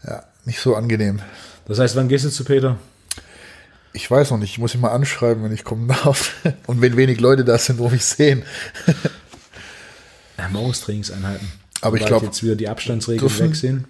Ja, 0.08 0.24
nicht 0.46 0.60
so 0.60 0.76
angenehm. 0.76 1.20
Das 1.66 1.80
heißt, 1.80 1.96
wann 1.96 2.08
gehst 2.08 2.26
du 2.26 2.30
zu 2.30 2.46
Peter? 2.46 2.78
Ich 3.94 4.10
weiß 4.10 4.32
noch 4.32 4.38
nicht, 4.38 4.52
ich 4.52 4.60
muss 4.60 4.74
ihn 4.74 4.82
mal 4.82 4.92
anschreiben, 4.92 5.44
wenn 5.44 5.54
ich 5.54 5.64
kommen 5.64 5.88
darf. 5.88 6.34
Und 6.68 6.82
wenn 6.82 6.98
wenig 6.98 7.20
Leute 7.20 7.44
da 7.46 7.58
sind, 7.58 7.80
wo 7.80 7.90
mich 7.90 8.06
sehen. 8.06 8.44
Ja, 10.44 10.50
morgens 10.52 10.82
Trainingseinheiten. 10.82 11.48
Aber 11.82 11.96
ich 11.98 12.04
Sobald 12.04 12.22
glaub, 12.22 12.24
jetzt 12.24 12.44
wieder 12.44 12.56
die 12.56 12.70
Abstandsregeln 12.70 13.20
dürfen- 13.28 13.48
weg 13.50 13.56
sind. 13.56 13.86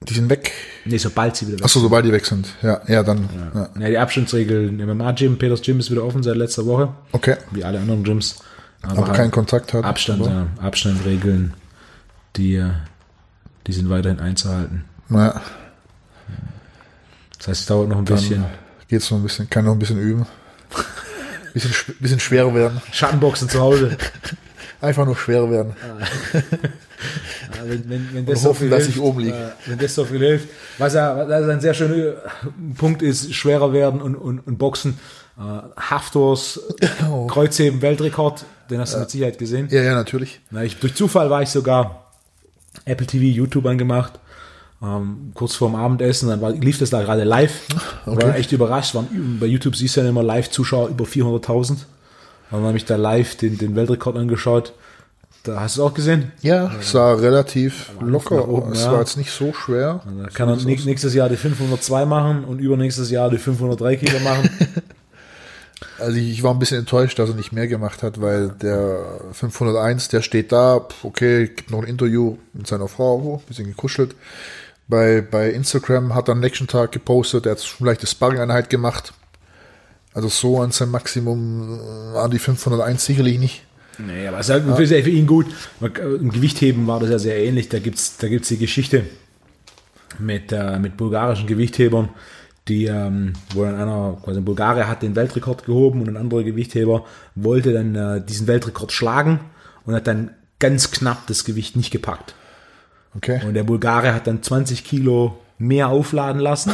Die 0.00 0.14
sind 0.14 0.30
weg. 0.30 0.52
Nee, 0.84 0.98
sobald 0.98 1.34
sie 1.36 1.48
wieder 1.48 1.58
weg 1.58 1.64
Achso, 1.64 1.80
sobald 1.80 2.04
die 2.04 2.12
weg 2.12 2.24
sind. 2.24 2.46
Ja, 2.62 2.80
ja, 2.86 3.02
dann. 3.02 3.28
Ja. 3.54 3.68
Ja, 3.80 3.88
die 3.88 3.98
Abstandsregeln 3.98 4.78
im 4.78 4.88
MMA-Gym, 4.96 5.38
Peters 5.38 5.60
Gym 5.62 5.80
ist 5.80 5.90
wieder 5.90 6.04
offen 6.04 6.22
seit 6.22 6.36
letzter 6.36 6.66
Woche, 6.66 6.92
Okay. 7.10 7.36
wie 7.50 7.64
alle 7.64 7.80
anderen 7.80 8.04
Gyms. 8.04 8.36
Aber 8.82 9.06
halt 9.08 9.16
keinen 9.16 9.30
Kontakt 9.32 9.72
hat. 9.74 9.84
Abstand, 9.84 10.22
Aber, 10.22 10.30
ja, 10.30 10.46
Abstandregeln, 10.62 11.52
die, 12.36 12.64
die 13.66 13.72
sind 13.72 13.90
weiterhin 13.90 14.20
einzuhalten. 14.20 14.84
ja, 15.10 15.42
Das 17.38 17.48
heißt, 17.48 17.60
es 17.62 17.66
dauert 17.66 17.88
noch 17.88 17.98
ein 17.98 18.04
bisschen. 18.04 18.44
geht's 18.88 19.10
noch 19.10 19.18
ein 19.18 19.22
bisschen, 19.24 19.50
kann 19.50 19.64
noch 19.64 19.72
ein 19.72 19.78
bisschen 19.80 19.98
üben. 20.00 20.26
Bisschen, 21.54 21.72
sch- 21.72 21.92
bisschen 21.98 22.20
schwerer 22.20 22.54
werden. 22.54 22.80
Schattenboxen 22.92 23.48
zu 23.48 23.58
Hause. 23.58 23.96
Einfach 24.80 25.04
nur 25.04 25.16
schwerer 25.16 25.50
werden. 25.50 25.72
Ja, 26.32 26.40
wenn, 27.64 27.90
wenn, 27.90 28.08
wenn 28.12 28.26
das 28.26 28.42
so 28.42 28.50
hoffen, 28.50 28.60
viel 28.60 28.70
dass 28.70 28.84
hilft, 28.84 28.96
ich 28.96 29.02
oben 29.02 29.20
lieg. 29.20 29.34
äh, 29.34 29.50
wenn 29.66 29.78
das 29.78 29.94
so 29.94 30.04
viel 30.04 30.18
hilft. 30.20 30.48
Was 30.78 30.94
ja 30.94 31.28
was 31.28 31.48
ein 31.48 31.60
sehr 31.60 31.74
schöner 31.74 32.14
Punkt 32.76 33.02
ist, 33.02 33.34
schwerer 33.34 33.72
werden 33.72 34.00
und, 34.00 34.14
und, 34.14 34.38
und 34.40 34.58
Boxen. 34.58 34.98
Äh, 35.36 35.42
Haftors 35.80 36.60
Oh. 37.10 37.26
Kreuzheben 37.26 37.82
Weltrekord, 37.82 38.44
den 38.70 38.80
hast 38.80 38.94
du 38.94 39.00
mit 39.00 39.10
Sicherheit 39.10 39.38
gesehen. 39.38 39.68
Ja, 39.70 39.82
ja, 39.82 39.94
natürlich. 39.94 40.40
Na, 40.50 40.62
ich, 40.62 40.78
durch 40.78 40.94
Zufall 40.94 41.28
war 41.30 41.42
ich 41.42 41.48
sogar 41.48 42.12
Apple 42.84 43.06
TV, 43.06 43.24
YouTube 43.24 43.66
angemacht. 43.66 44.20
Ähm, 44.80 45.32
kurz 45.34 45.56
vorm 45.56 45.74
Abendessen, 45.74 46.28
dann 46.28 46.40
war, 46.40 46.52
lief 46.52 46.78
das 46.78 46.90
da 46.90 47.02
gerade 47.02 47.24
live. 47.24 47.62
Okay. 48.06 48.26
War 48.26 48.36
echt 48.36 48.52
überrascht. 48.52 48.94
Waren, 48.94 49.38
bei 49.40 49.46
YouTube 49.46 49.74
siehst 49.74 49.96
du 49.96 50.02
ja 50.02 50.08
immer 50.08 50.22
Live-Zuschauer 50.22 50.88
über 50.88 51.04
400.000. 51.04 51.78
Dann 52.50 52.62
habe 52.62 52.76
ich 52.76 52.84
da 52.84 52.96
live 52.96 53.36
den, 53.36 53.58
den 53.58 53.76
Weltrekord 53.76 54.16
angeschaut. 54.16 54.72
Da 55.44 55.60
hast 55.60 55.76
du 55.76 55.82
es 55.82 55.86
auch 55.88 55.94
gesehen? 55.94 56.32
Ja, 56.42 56.70
es 56.80 56.92
war 56.94 57.20
relativ 57.20 57.90
locker. 58.00 58.48
oben, 58.48 58.72
es 58.72 58.82
ja. 58.82 58.92
war 58.92 59.00
jetzt 59.00 59.16
nicht 59.16 59.30
so 59.30 59.52
schwer. 59.52 60.00
Da 60.22 60.28
kann 60.30 60.48
er 60.48 60.56
näch- 60.56 60.84
nächstes 60.84 61.14
Jahr 61.14 61.28
die 61.28 61.36
502 61.36 62.06
machen 62.06 62.44
und 62.44 62.58
übernächstes 62.58 63.10
Jahr 63.10 63.30
die 63.30 63.38
503 63.38 63.96
Kilo 63.96 64.18
machen. 64.20 64.50
Also 66.00 66.16
ich, 66.16 66.42
war 66.42 66.52
ein 66.52 66.58
bisschen 66.58 66.78
enttäuscht, 66.78 67.18
dass 67.18 67.30
er 67.30 67.36
nicht 67.36 67.52
mehr 67.52 67.66
gemacht 67.68 68.02
hat, 68.02 68.20
weil 68.20 68.48
der 68.50 69.20
501, 69.32 70.08
der 70.08 70.22
steht 70.22 70.52
da, 70.52 70.86
okay, 71.02 71.46
gibt 71.48 71.70
noch 71.70 71.82
ein 71.82 71.88
Interview 71.88 72.36
mit 72.52 72.66
seiner 72.66 72.88
Frau, 72.88 73.40
ein 73.40 73.48
bisschen 73.48 73.66
gekuschelt. 73.66 74.14
Bei, 74.86 75.20
bei 75.20 75.50
Instagram 75.50 76.14
hat 76.14 76.28
er 76.28 76.32
am 76.32 76.40
nächsten 76.40 76.66
Tag 76.66 76.92
gepostet, 76.92 77.46
er 77.46 77.52
hat 77.52 77.60
vielleicht 77.60 78.00
eine 78.00 78.08
Sparring-Einheit 78.08 78.70
gemacht. 78.70 79.12
Also 80.18 80.30
so 80.30 80.60
an 80.60 80.72
seinem 80.72 80.90
Maximum 80.90 81.78
äh, 81.78 82.14
waren 82.14 82.32
die 82.32 82.40
501 82.40 83.04
sicherlich 83.04 83.38
nicht. 83.38 83.62
Nee, 83.98 84.26
aber 84.26 84.40
es 84.40 84.48
ist 84.48 84.52
halt 84.52 84.64
für, 84.76 84.84
für 84.88 85.10
ihn 85.10 85.28
gut. 85.28 85.46
Äh, 85.80 85.86
Im 86.16 86.32
Gewichtheben 86.32 86.88
war 86.88 86.98
das 86.98 87.10
ja 87.10 87.20
sehr 87.20 87.38
ähnlich. 87.38 87.68
Da 87.68 87.78
gibt's 87.78 88.16
da 88.16 88.26
gibt's 88.26 88.48
die 88.48 88.58
Geschichte 88.58 89.04
mit, 90.18 90.50
äh, 90.50 90.80
mit 90.80 90.96
bulgarischen 90.96 91.46
Gewichthebern, 91.46 92.08
die, 92.66 92.86
ähm, 92.86 93.34
wo 93.54 93.62
dann 93.62 93.76
einer, 93.76 94.18
quasi 94.24 94.40
ein 94.40 94.44
Bulgarier 94.44 94.88
hat 94.88 95.02
den 95.02 95.14
Weltrekord 95.14 95.64
gehoben 95.64 96.00
und 96.00 96.08
ein 96.08 96.16
anderer 96.16 96.42
Gewichtheber 96.42 97.04
wollte 97.36 97.72
dann 97.72 97.94
äh, 97.94 98.20
diesen 98.20 98.48
Weltrekord 98.48 98.90
schlagen 98.90 99.38
und 99.86 99.94
hat 99.94 100.08
dann 100.08 100.32
ganz 100.58 100.90
knapp 100.90 101.28
das 101.28 101.44
Gewicht 101.44 101.76
nicht 101.76 101.92
gepackt. 101.92 102.34
Okay. 103.14 103.40
Und 103.46 103.54
der 103.54 103.62
Bulgare 103.62 104.14
hat 104.14 104.26
dann 104.26 104.42
20 104.42 104.82
Kilo 104.82 105.38
mehr 105.58 105.90
aufladen 105.90 106.40
lassen, 106.40 106.72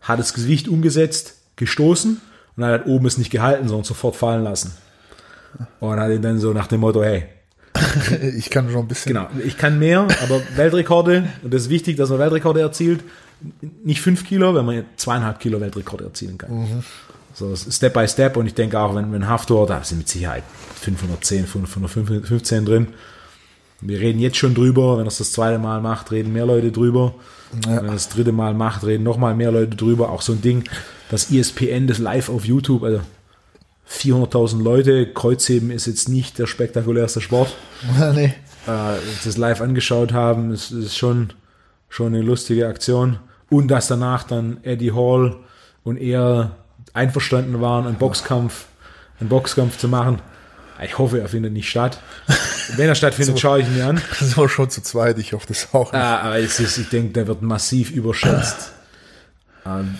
hat 0.00 0.18
das 0.18 0.32
Gewicht 0.32 0.68
umgesetzt, 0.68 1.34
gestoßen 1.56 2.22
und 2.56 2.64
hat 2.64 2.86
oben 2.86 3.06
es 3.06 3.18
nicht 3.18 3.30
gehalten, 3.30 3.68
sondern 3.68 3.84
sofort 3.84 4.16
fallen 4.16 4.44
lassen. 4.44 4.72
Und 5.80 6.00
hat 6.00 6.10
ihn 6.10 6.22
dann 6.22 6.38
so 6.38 6.52
nach 6.52 6.66
dem 6.66 6.80
Motto, 6.80 7.02
hey, 7.02 7.24
ich 8.36 8.50
kann 8.50 8.70
schon 8.70 8.80
ein 8.82 8.88
bisschen. 8.88 9.14
Genau, 9.14 9.28
ich 9.44 9.56
kann 9.56 9.78
mehr, 9.78 10.06
aber 10.22 10.40
Weltrekorde, 10.56 11.28
und 11.42 11.52
das 11.52 11.62
ist 11.62 11.68
wichtig, 11.68 11.96
dass 11.96 12.10
man 12.10 12.18
Weltrekorde 12.18 12.60
erzielt, 12.60 13.02
nicht 13.82 14.00
fünf 14.00 14.24
Kilo, 14.24 14.54
wenn 14.54 14.64
man 14.64 14.84
zweieinhalb 14.96 15.40
Kilo 15.40 15.60
Weltrekorde 15.60 16.04
erzielen 16.04 16.38
kann. 16.38 16.54
Mhm. 16.54 16.84
So 17.34 17.56
Step 17.56 17.94
by 17.94 18.06
Step 18.06 18.36
und 18.36 18.46
ich 18.46 18.54
denke 18.54 18.78
auch, 18.78 18.94
wenn, 18.94 19.10
wenn 19.12 19.26
Haftor, 19.26 19.66
da 19.66 19.82
sind 19.82 19.98
mit 19.98 20.08
Sicherheit 20.08 20.44
510, 20.80 21.46
515 21.46 22.64
drin. 22.64 22.88
Wir 23.82 24.00
reden 24.00 24.20
jetzt 24.20 24.36
schon 24.36 24.54
drüber, 24.54 24.96
wenn 24.96 25.04
er 25.04 25.08
es 25.08 25.18
das 25.18 25.32
zweite 25.32 25.58
Mal 25.58 25.80
macht, 25.80 26.12
reden 26.12 26.32
mehr 26.32 26.46
Leute 26.46 26.70
drüber. 26.70 27.14
Ja. 27.66 27.76
Wenn 27.78 27.86
er 27.86 27.92
das 27.92 28.08
dritte 28.08 28.32
Mal 28.32 28.54
macht, 28.54 28.84
reden 28.84 29.02
noch 29.02 29.18
mal 29.18 29.34
mehr 29.34 29.50
Leute 29.50 29.76
drüber. 29.76 30.10
Auch 30.10 30.22
so 30.22 30.32
ein 30.32 30.40
Ding, 30.40 30.64
das 31.10 31.30
ESPN, 31.30 31.88
das 31.88 31.98
live 31.98 32.28
auf 32.28 32.44
YouTube, 32.44 32.84
also 32.84 33.00
400.000 33.90 34.62
Leute, 34.62 35.12
Kreuzheben 35.12 35.70
ist 35.70 35.86
jetzt 35.86 36.08
nicht 36.08 36.38
der 36.38 36.46
spektakulärste 36.46 37.20
Sport. 37.20 37.54
nee. 38.14 38.32
Äh, 38.66 38.98
das 39.24 39.36
live 39.36 39.60
angeschaut 39.60 40.12
haben, 40.12 40.52
ist, 40.52 40.70
ist 40.70 40.96
schon, 40.96 41.32
schon 41.88 42.14
eine 42.14 42.22
lustige 42.22 42.68
Aktion. 42.68 43.18
Und 43.50 43.68
dass 43.68 43.88
danach 43.88 44.22
dann 44.22 44.58
Eddie 44.62 44.92
Hall 44.92 45.36
und 45.84 45.98
er 45.98 46.56
einverstanden 46.94 47.60
waren, 47.60 47.86
einen 47.86 47.96
Boxkampf, 47.96 48.66
einen 49.20 49.28
Boxkampf 49.28 49.76
zu 49.76 49.88
machen. 49.88 50.20
Ich 50.82 50.98
hoffe, 50.98 51.20
er 51.20 51.28
findet 51.28 51.52
nicht 51.52 51.68
statt. 51.68 51.98
Wenn 52.76 52.88
er 52.88 52.94
stattfindet, 52.94 53.38
schaue 53.38 53.60
ich 53.60 53.68
mir 53.68 53.86
an. 53.86 54.00
Das 54.10 54.22
ist 54.22 54.38
auch 54.38 54.48
schon 54.48 54.70
zu 54.70 54.82
zweit, 54.82 55.18
ich 55.18 55.32
hoffe 55.32 55.46
das 55.48 55.68
auch 55.72 55.92
nicht. 55.92 56.00
Ah, 56.00 56.20
aber 56.20 56.38
ist, 56.38 56.58
ich 56.58 56.88
denke, 56.88 57.12
der 57.12 57.26
wird 57.26 57.42
massiv 57.42 57.90
überschätzt, 57.90 58.72
ähm, 59.66 59.96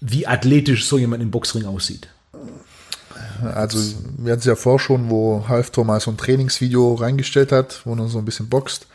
wie 0.00 0.26
athletisch 0.26 0.86
so 0.86 0.98
jemand 0.98 1.22
im 1.22 1.30
Boxring 1.30 1.66
aussieht. 1.66 2.08
Also, 3.42 3.78
wir 4.18 4.32
hatten 4.32 4.40
es 4.40 4.46
ja 4.46 4.56
vor 4.56 4.80
schon, 4.80 5.10
wo 5.10 5.44
Halftor 5.48 5.84
mal 5.84 6.00
so 6.00 6.10
ein 6.10 6.16
Trainingsvideo 6.16 6.94
reingestellt 6.94 7.52
hat, 7.52 7.82
wo 7.84 7.94
er 7.94 8.08
so 8.08 8.18
ein 8.18 8.24
bisschen 8.24 8.48
boxt. 8.48 8.86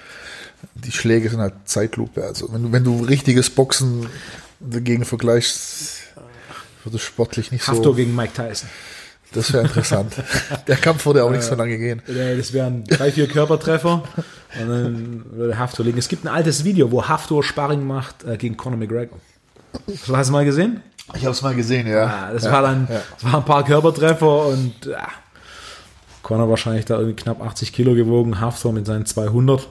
Die 0.75 0.91
Schläge 0.91 1.29
sind 1.29 1.39
halt 1.39 1.53
Zeitlupe. 1.65 2.23
Also, 2.23 2.51
wenn 2.51 2.63
du, 2.63 2.71
wenn 2.71 2.83
du 2.83 3.03
richtiges 3.03 3.49
Boxen 3.49 4.07
dagegen 4.59 5.05
vergleichst, 5.05 6.01
wird 6.83 6.95
es 6.95 7.01
sportlich 7.01 7.51
nicht 7.51 7.62
Haftor 7.62 7.75
so. 7.75 7.89
Haftor 7.89 7.95
gegen 7.95 8.15
Mike 8.15 8.33
Tyson. 8.33 8.69
Das 9.33 9.51
wäre 9.51 9.63
interessant. 9.63 10.13
Der 10.67 10.77
Kampf 10.77 11.05
würde 11.05 11.23
auch 11.23 11.31
nicht 11.31 11.43
so 11.43 11.55
lange 11.55 11.77
gehen. 11.77 12.01
Das 12.07 12.53
wären 12.53 12.83
drei, 12.83 13.11
vier 13.11 13.27
Körpertreffer 13.27 14.03
und 14.59 14.69
dann 14.69 15.25
würde 15.31 15.57
Haftor 15.57 15.85
liegen. 15.85 15.97
Es 15.97 16.07
gibt 16.07 16.23
ein 16.23 16.27
altes 16.27 16.63
Video, 16.63 16.91
wo 16.91 17.07
Haftor 17.07 17.43
Sparring 17.43 17.85
macht 17.85 18.23
äh, 18.23 18.37
gegen 18.37 18.57
Conor 18.57 18.77
McGregor. 18.77 19.17
Hast 19.87 20.07
du 20.07 20.11
das 20.11 20.29
mal 20.29 20.45
gesehen? 20.45 20.81
Ich 21.15 21.21
habe 21.21 21.31
es 21.31 21.41
mal 21.41 21.55
gesehen, 21.55 21.87
ja. 21.87 22.05
ja 22.05 22.29
das 22.31 22.45
ja, 22.45 22.51
war 22.51 22.61
dann, 22.61 22.87
ja. 22.89 23.01
das 23.13 23.23
waren 23.25 23.41
ein 23.41 23.45
paar 23.45 23.65
Körpertreffer 23.65 24.45
und 24.47 24.85
ja, 24.85 25.07
Conor 26.21 26.49
wahrscheinlich 26.49 26.85
da 26.85 26.97
irgendwie 26.97 27.21
knapp 27.21 27.41
80 27.41 27.73
Kilo 27.73 27.93
gewogen, 27.93 28.39
Haftor 28.39 28.71
mit 28.71 28.85
seinen 28.85 29.05
200. 29.05 29.67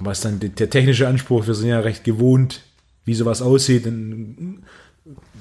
Aber 0.00 0.12
ist 0.12 0.24
dann 0.24 0.38
der 0.38 0.70
technische 0.70 1.08
Anspruch, 1.08 1.46
wir 1.46 1.54
sind 1.54 1.68
ja 1.68 1.80
recht 1.80 2.04
gewohnt, 2.04 2.62
wie 3.04 3.14
sowas 3.14 3.42
aussieht. 3.42 3.86
Und 3.86 4.62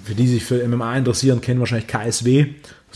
für 0.04 0.16
die 0.16 0.28
sich 0.28 0.44
für 0.44 0.66
MMA 0.68 0.98
interessieren, 0.98 1.42
kennen 1.42 1.60
wahrscheinlich 1.60 1.88
KSW. 1.88 2.48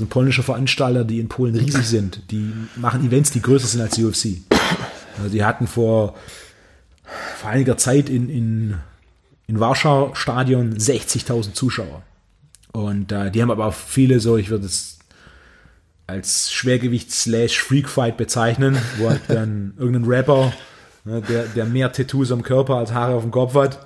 Sind 0.02 0.10
polnische 0.10 0.42
Veranstalter, 0.42 1.04
die 1.04 1.20
in 1.20 1.30
Polen 1.30 1.56
riesig 1.56 1.86
sind. 1.86 2.32
Die 2.32 2.52
machen 2.76 3.06
Events, 3.06 3.30
die 3.30 3.40
größer 3.40 3.68
sind 3.68 3.82
als 3.82 3.94
die 3.94 4.04
UFC. 4.04 4.42
Also 5.16 5.30
die 5.32 5.44
hatten 5.44 5.68
vor, 5.68 6.16
vor 7.38 7.50
einiger 7.52 7.78
Zeit 7.78 8.10
in, 8.10 8.28
in, 8.28 8.76
in 9.46 9.60
Warschau 9.60 10.16
Stadion 10.16 10.76
60.000 10.76 11.54
Zuschauer. 11.54 12.02
Und 12.72 13.12
äh, 13.12 13.30
die 13.30 13.44
haben 13.44 13.52
aber 13.52 13.68
auch 13.68 13.76
viele 13.76 14.20
so, 14.20 14.38
ich 14.38 14.50
würde 14.50 14.66
es 14.66 14.98
als 16.08 16.52
Schwergewicht 16.52 17.12
slash 17.12 17.60
Freakfight 17.60 18.18
bezeichnen, 18.18 18.80
wo 18.98 19.08
halt 19.08 19.22
dann 19.28 19.76
irgendein 19.78 20.06
Rapper 20.06 20.52
ne, 21.06 21.22
der, 21.22 21.44
der 21.44 21.66
mehr 21.66 21.92
Tattoos 21.92 22.32
am 22.32 22.42
Körper 22.42 22.78
als 22.78 22.92
Haare 22.92 23.14
auf 23.14 23.22
dem 23.22 23.30
Kopf 23.30 23.54
hat, 23.54 23.82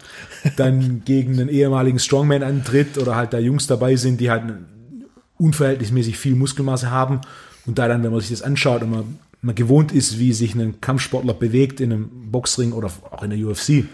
dann 0.56 1.04
gegen 1.04 1.34
einen 1.34 1.50
ehemaligen 1.50 2.00
Strongman 2.00 2.42
antritt 2.42 2.98
oder 2.98 3.18
halt 3.18 3.34
da 3.34 3.38
Jungs 3.38 3.68
dabei 3.68 3.98
sind, 3.98 4.22
die 4.22 4.32
halt 4.32 4.44
unverhältnismäßig 5.38 6.18
viel 6.18 6.36
Muskelmasse 6.36 6.92
haben 6.92 7.22
und 7.66 7.78
da 7.78 7.88
dann, 7.88 8.04
wenn 8.04 8.12
man 8.12 8.22
sich 8.22 8.30
das 8.30 8.42
anschaut 8.42 8.82
und 8.84 8.92
man, 8.92 9.20
man 9.42 9.56
gewohnt 9.56 9.92
ist, 9.92 10.20
wie 10.20 10.34
sich 10.34 10.56
ein 10.56 10.80
Kampfsportler 10.82 11.34
bewegt 11.34 11.80
in 11.80 11.92
einem 11.92 12.10
Boxring 12.32 12.72
oder 12.72 12.92
auch 13.12 13.24
in 13.24 13.32
der 13.32 13.40
UFC, 13.40 13.86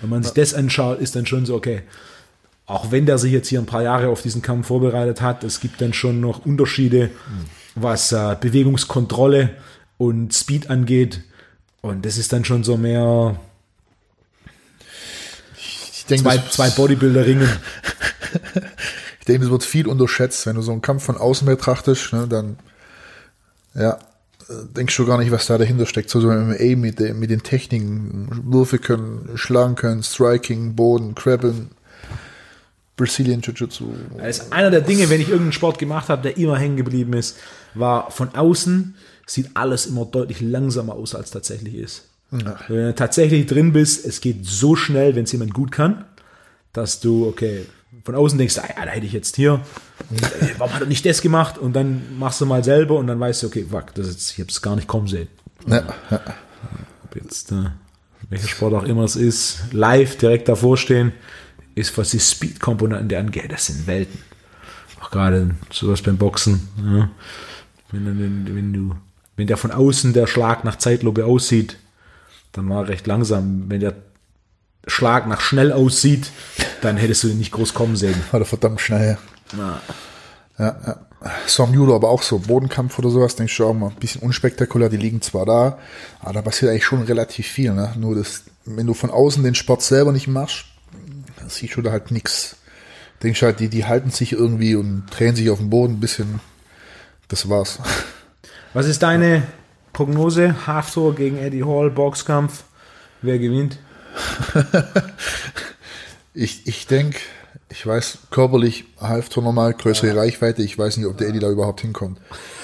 wenn 0.00 0.10
man 0.10 0.22
sich 0.22 0.32
das 0.32 0.54
anschaut, 0.54 1.00
ist 1.00 1.16
dann 1.16 1.26
schon 1.26 1.46
so, 1.46 1.54
okay, 1.54 1.82
auch 2.66 2.90
wenn 2.90 3.06
der 3.06 3.18
sich 3.18 3.32
jetzt 3.32 3.48
hier 3.48 3.58
ein 3.58 3.66
paar 3.66 3.82
Jahre 3.82 4.08
auf 4.08 4.22
diesen 4.22 4.42
Kampf 4.42 4.66
vorbereitet 4.66 5.20
hat, 5.20 5.42
es 5.42 5.60
gibt 5.60 5.80
dann 5.80 5.92
schon 5.92 6.20
noch 6.20 6.44
Unterschiede, 6.44 7.10
was 7.74 8.12
äh, 8.12 8.36
Bewegungskontrolle 8.38 9.50
und 9.96 10.34
Speed 10.34 10.70
angeht. 10.70 11.22
Und 11.80 12.04
das 12.04 12.18
ist 12.18 12.32
dann 12.32 12.44
schon 12.44 12.64
so 12.64 12.76
mehr 12.76 13.38
ich 15.92 16.04
denke, 16.06 16.24
zwei, 16.24 16.38
zwei 16.50 16.70
Bodybuilder 16.70 17.26
ringen. 17.26 17.48
das 19.36 19.50
wird 19.50 19.64
viel 19.64 19.86
unterschätzt, 19.86 20.46
wenn 20.46 20.56
du 20.56 20.62
so 20.62 20.72
einen 20.72 20.82
Kampf 20.82 21.04
von 21.04 21.16
außen 21.16 21.46
betrachtest, 21.46 22.12
ne, 22.12 22.26
dann 22.28 22.58
ja, 23.74 23.98
denkst 24.48 24.96
du 24.96 25.06
gar 25.06 25.18
nicht, 25.18 25.30
was 25.30 25.46
da 25.46 25.58
dahinter 25.58 25.86
steckt. 25.86 26.10
So, 26.10 26.20
so 26.20 26.28
MMA 26.30 26.76
mit, 26.76 26.98
den, 26.98 27.18
mit 27.18 27.30
den 27.30 27.42
Techniken, 27.42 28.28
Würfe 28.44 28.78
können, 28.78 29.30
schlagen 29.34 29.74
können, 29.74 30.02
Striking, 30.02 30.74
Boden, 30.74 31.14
Krabbeln, 31.14 31.70
Brazilian 32.96 33.40
Jiu-Jitsu. 33.40 33.92
Das 34.16 34.38
ist 34.38 34.52
einer 34.52 34.70
der 34.70 34.80
Dinge, 34.80 35.10
wenn 35.10 35.20
ich 35.20 35.28
irgendeinen 35.28 35.52
Sport 35.52 35.78
gemacht 35.78 36.08
habe, 36.08 36.22
der 36.22 36.36
immer 36.36 36.58
hängen 36.58 36.76
geblieben 36.76 37.12
ist, 37.12 37.36
war 37.74 38.10
von 38.10 38.34
außen 38.34 38.94
sieht 39.26 39.50
alles 39.54 39.86
immer 39.86 40.06
deutlich 40.06 40.40
langsamer 40.40 40.94
aus, 40.94 41.14
als 41.14 41.30
tatsächlich 41.30 41.74
ist. 41.74 42.04
Ja. 42.32 42.58
Wenn 42.68 42.86
du 42.86 42.94
tatsächlich 42.94 43.46
drin 43.46 43.72
bist, 43.72 44.04
es 44.06 44.20
geht 44.20 44.44
so 44.44 44.74
schnell, 44.74 45.14
wenn 45.14 45.24
es 45.24 45.32
jemand 45.32 45.54
gut 45.54 45.70
kann, 45.70 46.04
dass 46.72 47.00
du, 47.00 47.26
okay, 47.26 47.66
von 48.04 48.14
außen 48.14 48.38
denkst, 48.38 48.58
ah, 48.58 48.68
ja, 48.76 48.84
da 48.84 48.90
hätte 48.90 49.06
ich 49.06 49.12
jetzt 49.12 49.36
hier, 49.36 49.60
warum 50.58 50.74
hat 50.74 50.82
er 50.82 50.86
nicht 50.86 51.04
das 51.04 51.22
gemacht? 51.22 51.58
Und 51.58 51.74
dann 51.74 52.18
machst 52.18 52.40
du 52.40 52.46
mal 52.46 52.62
selber 52.64 52.96
und 52.96 53.06
dann 53.06 53.18
weißt 53.18 53.42
du, 53.42 53.46
okay, 53.48 53.66
fuck, 53.70 53.94
das 53.94 54.06
ist, 54.08 54.32
ich 54.32 54.38
habe 54.40 54.50
es 54.50 54.62
gar 54.62 54.76
nicht 54.76 54.88
kommen 54.88 55.08
sehen. 55.08 55.28
Ja. 55.66 55.84
Ob 57.04 57.16
jetzt, 57.16 57.52
äh, 57.52 57.70
welcher 58.28 58.48
Sport 58.48 58.74
auch 58.74 58.84
immer 58.84 59.04
es 59.04 59.16
ist, 59.16 59.60
live 59.72 60.16
direkt 60.16 60.48
davor 60.48 60.76
stehen, 60.76 61.12
ist, 61.74 61.96
was 61.96 62.10
die 62.10 62.20
Speed-Komponenten 62.20 63.16
angeht, 63.18 63.50
das 63.50 63.66
sind 63.66 63.86
Welten. 63.86 64.20
Auch 65.00 65.10
gerade 65.10 65.54
sowas 65.70 66.02
beim 66.02 66.18
Boxen. 66.18 66.68
Ja. 66.76 67.10
Wenn, 67.90 68.06
wenn, 68.06 68.54
wenn 68.54 68.72
du 68.72 68.96
wenn 69.38 69.46
der 69.46 69.56
von 69.56 69.70
außen 69.70 70.12
der 70.12 70.26
Schlag 70.26 70.64
nach 70.64 70.76
Zeitlupe 70.76 71.24
aussieht, 71.24 71.78
dann 72.50 72.68
war 72.68 72.82
er 72.82 72.88
recht 72.88 73.06
langsam. 73.06 73.70
Wenn 73.70 73.78
der 73.78 73.94
Schlag 74.88 75.26
nach 75.28 75.40
schnell 75.40 75.72
aussieht, 75.72 76.30
dann 76.80 76.96
hättest 76.96 77.22
du 77.22 77.28
ihn 77.28 77.38
nicht 77.38 77.52
groß 77.52 77.74
kommen 77.74 77.96
sehen. 77.96 78.16
War 78.30 78.40
der 78.40 78.46
verdammt 78.46 78.80
schnell. 78.80 79.18
Ja. 79.56 79.80
Ja, 80.58 80.76
ja. 80.86 80.96
Som 81.46 81.74
Judo 81.74 81.96
aber 81.96 82.10
auch 82.10 82.22
so, 82.22 82.38
Bodenkampf 82.38 82.98
oder 82.98 83.10
sowas, 83.10 83.34
denke 83.34 83.52
ich 83.52 83.60
auch 83.60 83.74
mal 83.74 83.88
ein 83.88 83.96
bisschen 83.96 84.22
unspektakulär, 84.22 84.88
die 84.88 84.96
liegen 84.96 85.20
zwar 85.20 85.46
da, 85.46 85.78
aber 86.20 86.34
da 86.34 86.42
passiert 86.42 86.70
eigentlich 86.70 86.84
schon 86.84 87.02
relativ 87.02 87.46
viel, 87.46 87.72
ne? 87.74 87.92
Nur 87.98 88.14
das, 88.14 88.44
wenn 88.64 88.86
du 88.86 88.94
von 88.94 89.10
außen 89.10 89.42
den 89.42 89.56
Sport 89.56 89.82
selber 89.82 90.12
nicht 90.12 90.28
machst, 90.28 90.66
dann 91.36 91.48
siehst 91.48 91.76
du 91.76 91.82
da 91.82 91.90
halt 91.90 92.12
nichts. 92.12 92.56
Denke 93.20 93.36
ich 93.36 93.42
halt, 93.42 93.58
die, 93.58 93.68
die 93.68 93.84
halten 93.84 94.10
sich 94.10 94.32
irgendwie 94.32 94.76
und 94.76 95.06
drehen 95.10 95.34
sich 95.34 95.50
auf 95.50 95.58
dem 95.58 95.70
Boden 95.70 95.94
ein 95.94 96.00
bisschen. 96.00 96.40
Das 97.26 97.48
war's. 97.48 97.80
Was 98.72 98.86
ist 98.86 99.02
deine 99.02 99.42
Prognose? 99.92 100.66
Haftor 100.68 101.16
gegen 101.16 101.36
Eddie 101.36 101.64
Hall, 101.64 101.90
Boxkampf. 101.90 102.62
Wer 103.22 103.40
gewinnt? 103.40 103.78
ich 106.34 106.66
ich 106.66 106.86
denke, 106.86 107.18
ich 107.70 107.86
weiß 107.86 108.18
körperlich 108.30 108.84
Halftor 108.98 109.42
normal, 109.42 109.74
größere 109.74 110.08
ja. 110.08 110.14
Reichweite. 110.14 110.62
Ich 110.62 110.78
weiß 110.78 110.96
nicht, 110.96 111.06
ob 111.06 111.18
der 111.18 111.28
Eddie 111.28 111.38
da 111.38 111.50
überhaupt 111.50 111.80
hinkommt. 111.82 112.18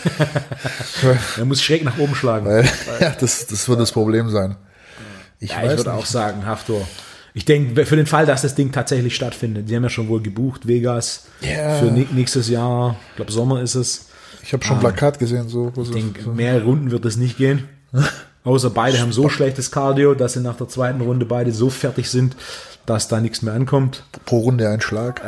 er 1.37 1.45
muss 1.45 1.63
schräg 1.63 1.85
nach 1.85 1.99
oben 1.99 2.15
schlagen. 2.15 2.47
Weil, 2.47 2.65
ja, 3.01 3.11
das, 3.11 3.47
das 3.47 3.69
wird 3.69 3.81
das 3.81 3.93
Problem 3.93 4.31
sein. 4.31 4.57
Ich, 5.41 5.51
ja, 5.51 5.63
ich 5.63 5.77
würde 5.77 5.91
nicht. 5.91 5.91
auch 5.91 6.07
sagen, 6.07 6.47
Haftor. 6.47 6.87
Ich 7.35 7.45
denke, 7.45 7.85
für 7.85 7.97
den 7.97 8.07
Fall, 8.07 8.27
dass 8.27 8.43
das 8.43 8.55
Ding 8.55 8.71
tatsächlich 8.71 9.15
stattfindet, 9.15 9.69
die 9.69 9.75
haben 9.75 9.83
ja 9.83 9.91
schon 9.91 10.09
wohl 10.09 10.23
gebucht, 10.23 10.69
Vegas, 10.69 11.27
yeah. 11.43 11.81
für 11.81 11.87
nächstes 11.87 12.49
Jahr, 12.49 12.97
ich 13.11 13.17
glaube 13.17 13.33
Sommer 13.33 13.61
ist 13.61 13.75
es. 13.75 14.07
Ich 14.43 14.53
habe 14.53 14.65
schon 14.65 14.77
ah, 14.77 14.81
Plakat 14.81 15.19
gesehen. 15.19 15.49
So, 15.49 15.73
ich 15.77 15.91
denke, 15.91 16.23
so. 16.23 16.31
mehr 16.31 16.63
Runden 16.63 16.93
wird 16.93 17.05
es 17.05 17.17
nicht 17.17 17.37
gehen. 17.37 17.69
Außer 18.45 18.71
beide 18.71 19.01
haben 19.01 19.13
so 19.13 19.29
schlechtes 19.29 19.71
Cardio, 19.71 20.15
dass 20.15 20.35
sie 20.35 20.41
nach 20.41 20.57
der 20.57 20.69
zweiten 20.69 21.01
Runde 21.01 21.25
beide 21.25 21.51
so 21.51 21.71
fertig 21.71 22.11
sind, 22.11 22.37
dass 22.85 23.09
da 23.09 23.21
nichts 23.21 23.41
mehr 23.41 23.55
ankommt. 23.55 24.05
Pro 24.27 24.41
Runde 24.41 24.69
ein 24.69 24.83
Schlag. 24.83 25.25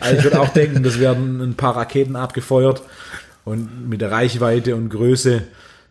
also 0.00 0.16
ich 0.16 0.24
würde 0.24 0.40
auch 0.40 0.48
denken, 0.48 0.82
das 0.82 0.98
werden 0.98 1.40
ein 1.40 1.54
paar 1.54 1.76
Raketen 1.76 2.16
abgefeuert 2.16 2.82
und 3.44 3.88
mit 3.88 4.00
der 4.00 4.10
Reichweite 4.10 4.74
und 4.74 4.90
Größe 4.90 5.42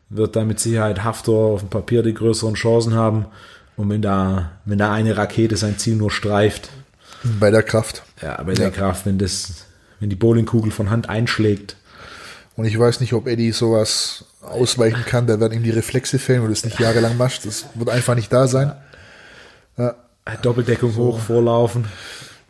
wird 0.10 0.36
da 0.36 0.44
mit 0.44 0.60
Sicherheit 0.60 1.04
Haftor 1.04 1.54
auf 1.54 1.62
dem 1.62 1.70
Papier 1.70 2.04
die 2.04 2.14
größeren 2.14 2.54
Chancen 2.54 2.94
haben. 2.94 3.26
Und 3.78 3.90
wenn 3.90 4.02
da, 4.02 4.52
wenn 4.66 4.78
da 4.78 4.92
eine 4.92 5.18
Rakete 5.18 5.58
sein 5.58 5.78
Ziel 5.78 5.96
nur 5.96 6.12
streift. 6.12 6.70
Bei 7.40 7.50
der 7.50 7.64
Kraft. 7.64 8.04
Ja, 8.22 8.42
bei 8.44 8.54
der 8.54 8.66
ja. 8.66 8.72
Kraft, 8.72 9.06
wenn 9.06 9.18
das, 9.18 9.66
wenn 10.00 10.10
die 10.10 10.16
Bowlingkugel 10.16 10.72
von 10.72 10.90
Hand 10.90 11.10
einschlägt, 11.10 11.77
Und 12.58 12.66
ich 12.66 12.78
weiß 12.78 13.00
nicht, 13.02 13.14
ob 13.14 13.28
Eddie 13.28 13.52
sowas 13.52 14.26
ausweichen 14.42 15.06
kann. 15.06 15.28
Da 15.28 15.40
werden 15.40 15.54
ihm 15.54 15.64
die 15.64 15.70
Reflexe 15.70 16.18
fehlen, 16.18 16.42
wenn 16.42 16.48
du 16.48 16.54
es 16.54 16.66
nicht 16.66 16.80
jahrelang 16.80 17.16
machst. 17.16 17.46
Das 17.46 17.68
wird 17.76 17.90
einfach 17.90 18.16
nicht 18.16 18.34
da 18.34 18.48
sein. 18.48 18.74
Ja. 19.78 19.96
Doppeldeckung 20.42 20.92
so. 20.92 21.04
hoch, 21.04 21.20
vorlaufen. 21.20 21.88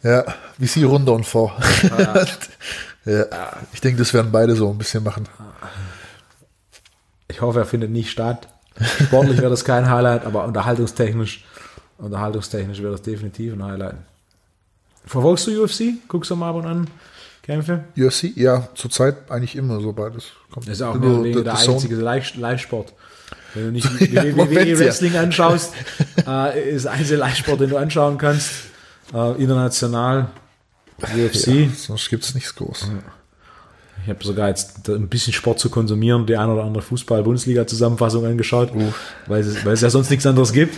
Ja, 0.01 0.23
wie 0.57 0.65
sie 0.65 0.83
runter 0.83 1.11
und 1.11 1.25
vor. 1.25 1.57
Ah. 1.91 2.25
ja. 3.05 3.25
Ich 3.73 3.81
denke, 3.81 3.97
das 3.99 4.13
werden 4.13 4.31
beide 4.31 4.55
so 4.55 4.71
ein 4.71 4.77
bisschen 4.77 5.03
machen. 5.03 5.27
Ich 7.27 7.41
hoffe, 7.41 7.59
er 7.59 7.65
findet 7.65 7.91
nicht 7.91 8.09
statt. 8.09 8.47
Sportlich 9.03 9.37
wäre 9.39 9.49
das 9.49 9.65
kein 9.65 9.89
Highlight, 9.89 10.25
aber 10.25 10.45
unterhaltungstechnisch, 10.45 11.43
unterhaltungstechnisch 11.97 12.81
wäre 12.81 12.93
das 12.93 13.01
definitiv 13.01 13.53
ein 13.53 13.63
Highlight. 13.63 13.95
Verfolgst 15.05 15.47
du 15.47 15.63
UFC? 15.63 15.95
Guckst 16.07 16.31
du 16.31 16.37
mal 16.37 16.51
ab 16.51 16.55
und 16.55 16.65
an 16.65 16.87
Kämpfe? 17.47 17.85
UFC? 17.97 18.35
Ja, 18.35 18.67
zurzeit 18.75 19.31
eigentlich 19.31 19.55
immer 19.55 19.79
so 19.79 19.93
beides. 19.93 20.25
Kommt 20.51 20.67
das 20.67 20.75
ist 20.75 20.81
auch 20.81 20.95
mehr 20.95 21.11
oder 21.11 21.43
der 21.43 21.57
einzige 21.57 21.95
Live-Sport. 21.95 22.93
Wenn 23.53 23.63
du 23.63 23.71
nicht 23.71 23.89
WWE 24.13 24.79
Wrestling 24.79 25.13
ja. 25.13 25.21
anschaust, 25.21 25.73
äh, 26.27 26.71
ist 26.71 26.83
der 26.83 26.91
einzige 26.91 27.15
Live-Sport, 27.15 27.61
den 27.61 27.69
du 27.69 27.77
anschauen 27.77 28.17
kannst. 28.17 28.51
Äh, 29.13 29.41
international 29.41 30.27
UFC. 31.01 31.47
Ja, 31.47 31.69
sonst 31.73 32.09
gibt 32.09 32.25
es 32.25 32.35
nichts 32.35 32.53
groß. 32.53 32.89
Ich 34.03 34.09
habe 34.09 34.23
sogar 34.25 34.49
jetzt 34.49 34.89
ein 34.89 35.07
bisschen 35.07 35.31
Sport 35.31 35.59
zu 35.59 35.69
konsumieren, 35.69 36.25
die 36.25 36.35
ein 36.35 36.49
oder 36.49 36.65
andere 36.65 36.83
Fußball-Bundesliga-Zusammenfassung 36.83 38.25
angeschaut, 38.25 38.75
uh. 38.75 38.93
weil, 39.27 39.39
es, 39.39 39.63
weil 39.65 39.73
es 39.73 39.81
ja 39.81 39.89
sonst 39.89 40.09
nichts 40.09 40.25
anderes 40.25 40.51
gibt. 40.51 40.75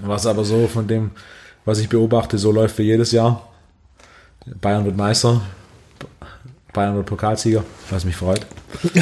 Was 0.00 0.24
aber 0.24 0.46
so 0.46 0.66
von 0.66 0.88
dem, 0.88 1.10
was 1.66 1.78
ich 1.78 1.90
beobachte, 1.90 2.38
so 2.38 2.50
läuft 2.52 2.78
wie 2.78 2.84
jedes 2.84 3.12
Jahr. 3.12 3.51
Bayern 4.46 4.84
wird 4.84 4.96
Meister, 4.96 5.40
Bayern 6.72 6.96
wird 6.96 7.06
Pokalsieger, 7.06 7.64
was 7.90 8.04
mich 8.04 8.16
freut. 8.16 8.46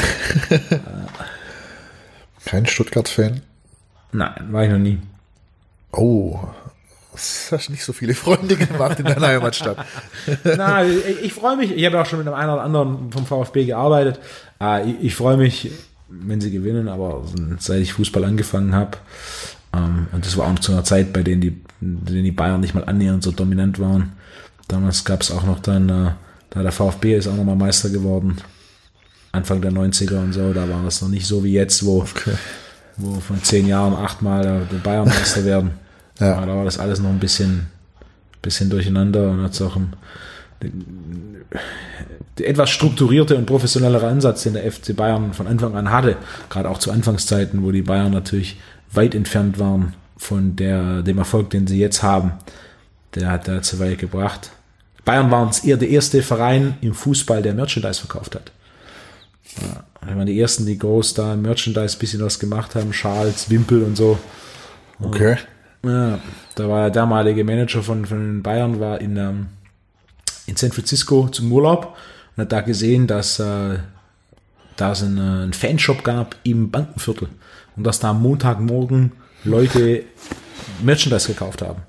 Kein 2.44 2.66
Stuttgart-Fan? 2.66 3.42
Nein, 4.12 4.48
war 4.50 4.64
ich 4.64 4.70
noch 4.70 4.79
nie. 4.79 4.98
Oh, 5.92 6.40
das 7.12 7.48
hast 7.53 7.70
nicht 7.70 7.85
so 7.85 7.92
viele 7.92 8.14
Freunde 8.14 8.57
gemacht 8.57 8.98
in 8.98 9.05
deiner 9.05 9.29
Heimatstadt. 9.29 9.85
Na, 10.44 10.85
ich, 10.85 11.22
ich 11.22 11.33
freue 11.33 11.57
mich. 11.57 11.72
Ich 11.72 11.85
habe 11.85 12.00
auch 12.00 12.07
schon 12.07 12.18
mit 12.18 12.29
einem 12.29 12.37
einen 12.37 12.50
oder 12.50 12.62
anderen 12.62 13.12
vom 13.12 13.26
VfB 13.26 13.66
gearbeitet. 13.66 14.20
Ah, 14.59 14.81
ich, 14.81 14.94
ich 15.03 15.14
freue 15.14 15.37
mich, 15.37 15.70
wenn 16.09 16.40
sie 16.40 16.50
gewinnen, 16.50 16.88
aber 16.88 17.24
seit 17.59 17.81
ich 17.81 17.92
Fußball 17.94 18.24
angefangen 18.24 18.74
habe, 18.74 18.98
ähm, 19.74 20.07
und 20.12 20.24
das 20.24 20.37
war 20.37 20.50
auch 20.50 20.59
zu 20.59 20.72
einer 20.72 20.85
Zeit, 20.85 21.12
bei 21.12 21.22
denen 21.22 21.40
die, 21.40 21.61
denen 21.81 22.24
die 22.24 22.33
Bayern 22.33 22.61
nicht 22.61 22.74
mal 22.74 22.85
annähernd 22.85 23.22
so 23.22 23.33
dominant 23.33 23.79
waren. 23.79 24.12
Damals 24.70 25.04
gab 25.04 25.22
es 25.22 25.33
auch 25.33 25.44
noch 25.44 25.59
dann, 25.59 25.88
äh, 25.88 26.11
da 26.50 26.62
der 26.62 26.72
VfB 26.72 27.16
ist 27.16 27.26
auch 27.26 27.37
nochmal 27.37 27.56
Meister 27.56 27.90
geworden. 27.90 28.38
Anfang 29.33 29.61
der 29.61 29.72
90er 29.72 30.18
und 30.18 30.33
so, 30.33 30.52
da 30.52 30.68
war 30.68 30.83
das 30.85 31.02
noch 31.02 31.09
nicht 31.09 31.26
so 31.26 31.42
wie 31.44 31.52
jetzt, 31.52 31.85
wo, 31.85 32.00
okay. 32.00 32.35
wo 32.96 33.20
von 33.20 33.42
zehn 33.42 33.66
Jahren 33.66 33.94
achtmal 33.94 34.66
der 34.70 34.78
Bayern 34.78 35.09
Meister 35.09 35.44
werden. 35.44 35.72
Ja. 36.18 36.37
Aber 36.37 36.46
da 36.46 36.56
war 36.56 36.64
das 36.64 36.78
alles 36.78 37.00
noch 37.00 37.11
ein 37.11 37.18
bisschen, 37.18 37.66
bisschen 38.42 38.70
durcheinander 38.70 39.30
und 39.30 39.42
hat 39.42 39.52
es 39.52 39.62
auch 39.62 39.76
ein, 39.76 39.92
der 42.38 42.48
etwas 42.48 42.70
strukturierte 42.70 43.37
und 43.37 43.46
professionellere 43.46 44.06
Ansatz, 44.06 44.44
den 44.44 44.54
der 44.54 44.70
FC 44.70 44.94
Bayern 44.94 45.33
von 45.33 45.46
Anfang 45.46 45.74
an 45.74 45.90
hatte, 45.90 46.16
gerade 46.48 46.68
auch 46.68 46.78
zu 46.78 46.92
Anfangszeiten, 46.92 47.62
wo 47.62 47.72
die 47.72 47.83
Bayern 47.83 48.12
natürlich 48.12 48.61
weit 48.92 49.14
entfernt 49.14 49.59
waren 49.59 49.94
von 50.16 50.54
der, 50.56 51.02
dem 51.02 51.18
Erfolg, 51.18 51.50
den 51.50 51.66
sie 51.66 51.78
jetzt 51.78 52.02
haben, 52.02 52.33
der 53.14 53.30
hat 53.30 53.48
da 53.48 53.62
zu 53.62 53.78
weit 53.78 53.98
gebracht. 53.98 54.50
Bayern 55.10 55.32
war 55.32 55.42
uns 55.42 55.64
eher 55.64 55.76
der 55.76 55.88
erste 55.88 56.22
Verein 56.22 56.76
im 56.82 56.94
Fußball, 56.94 57.42
der 57.42 57.52
Merchandise 57.52 57.98
verkauft 57.98 58.36
hat. 58.36 58.52
Ja, 59.60 60.06
waren 60.06 60.24
die 60.24 60.40
ersten, 60.40 60.66
die 60.66 60.78
groß 60.78 61.14
da 61.14 61.34
im 61.34 61.42
Merchandise 61.42 61.96
ein 61.96 61.98
bisschen 61.98 62.22
was 62.22 62.38
gemacht 62.38 62.76
haben, 62.76 62.92
Schals, 62.92 63.50
Wimpel 63.50 63.82
und 63.82 63.96
so. 63.96 64.20
Okay. 65.00 65.36
Ja, 65.84 66.20
da 66.54 66.68
war 66.68 66.82
der 66.82 66.90
damalige 66.90 67.42
Manager 67.42 67.82
von, 67.82 68.06
von 68.06 68.40
Bayern, 68.44 68.78
war 68.78 69.00
in, 69.00 69.16
ähm, 69.16 69.46
in 70.46 70.54
San 70.54 70.70
Francisco 70.70 71.26
zum 71.26 71.50
Urlaub 71.50 71.96
und 72.36 72.42
hat 72.42 72.52
da 72.52 72.60
gesehen, 72.60 73.08
dass 73.08 73.40
äh, 73.40 73.78
da 74.76 74.92
es 74.92 75.02
einen, 75.02 75.18
äh, 75.18 75.42
einen 75.42 75.52
Fanshop 75.54 76.04
gab 76.04 76.36
im 76.44 76.70
Bankenviertel 76.70 77.30
und 77.74 77.82
dass 77.82 77.98
da 77.98 78.10
am 78.10 78.22
Montagmorgen 78.22 79.10
Leute 79.42 80.04
Merchandise 80.84 81.26
gekauft 81.26 81.62
haben. 81.62 81.82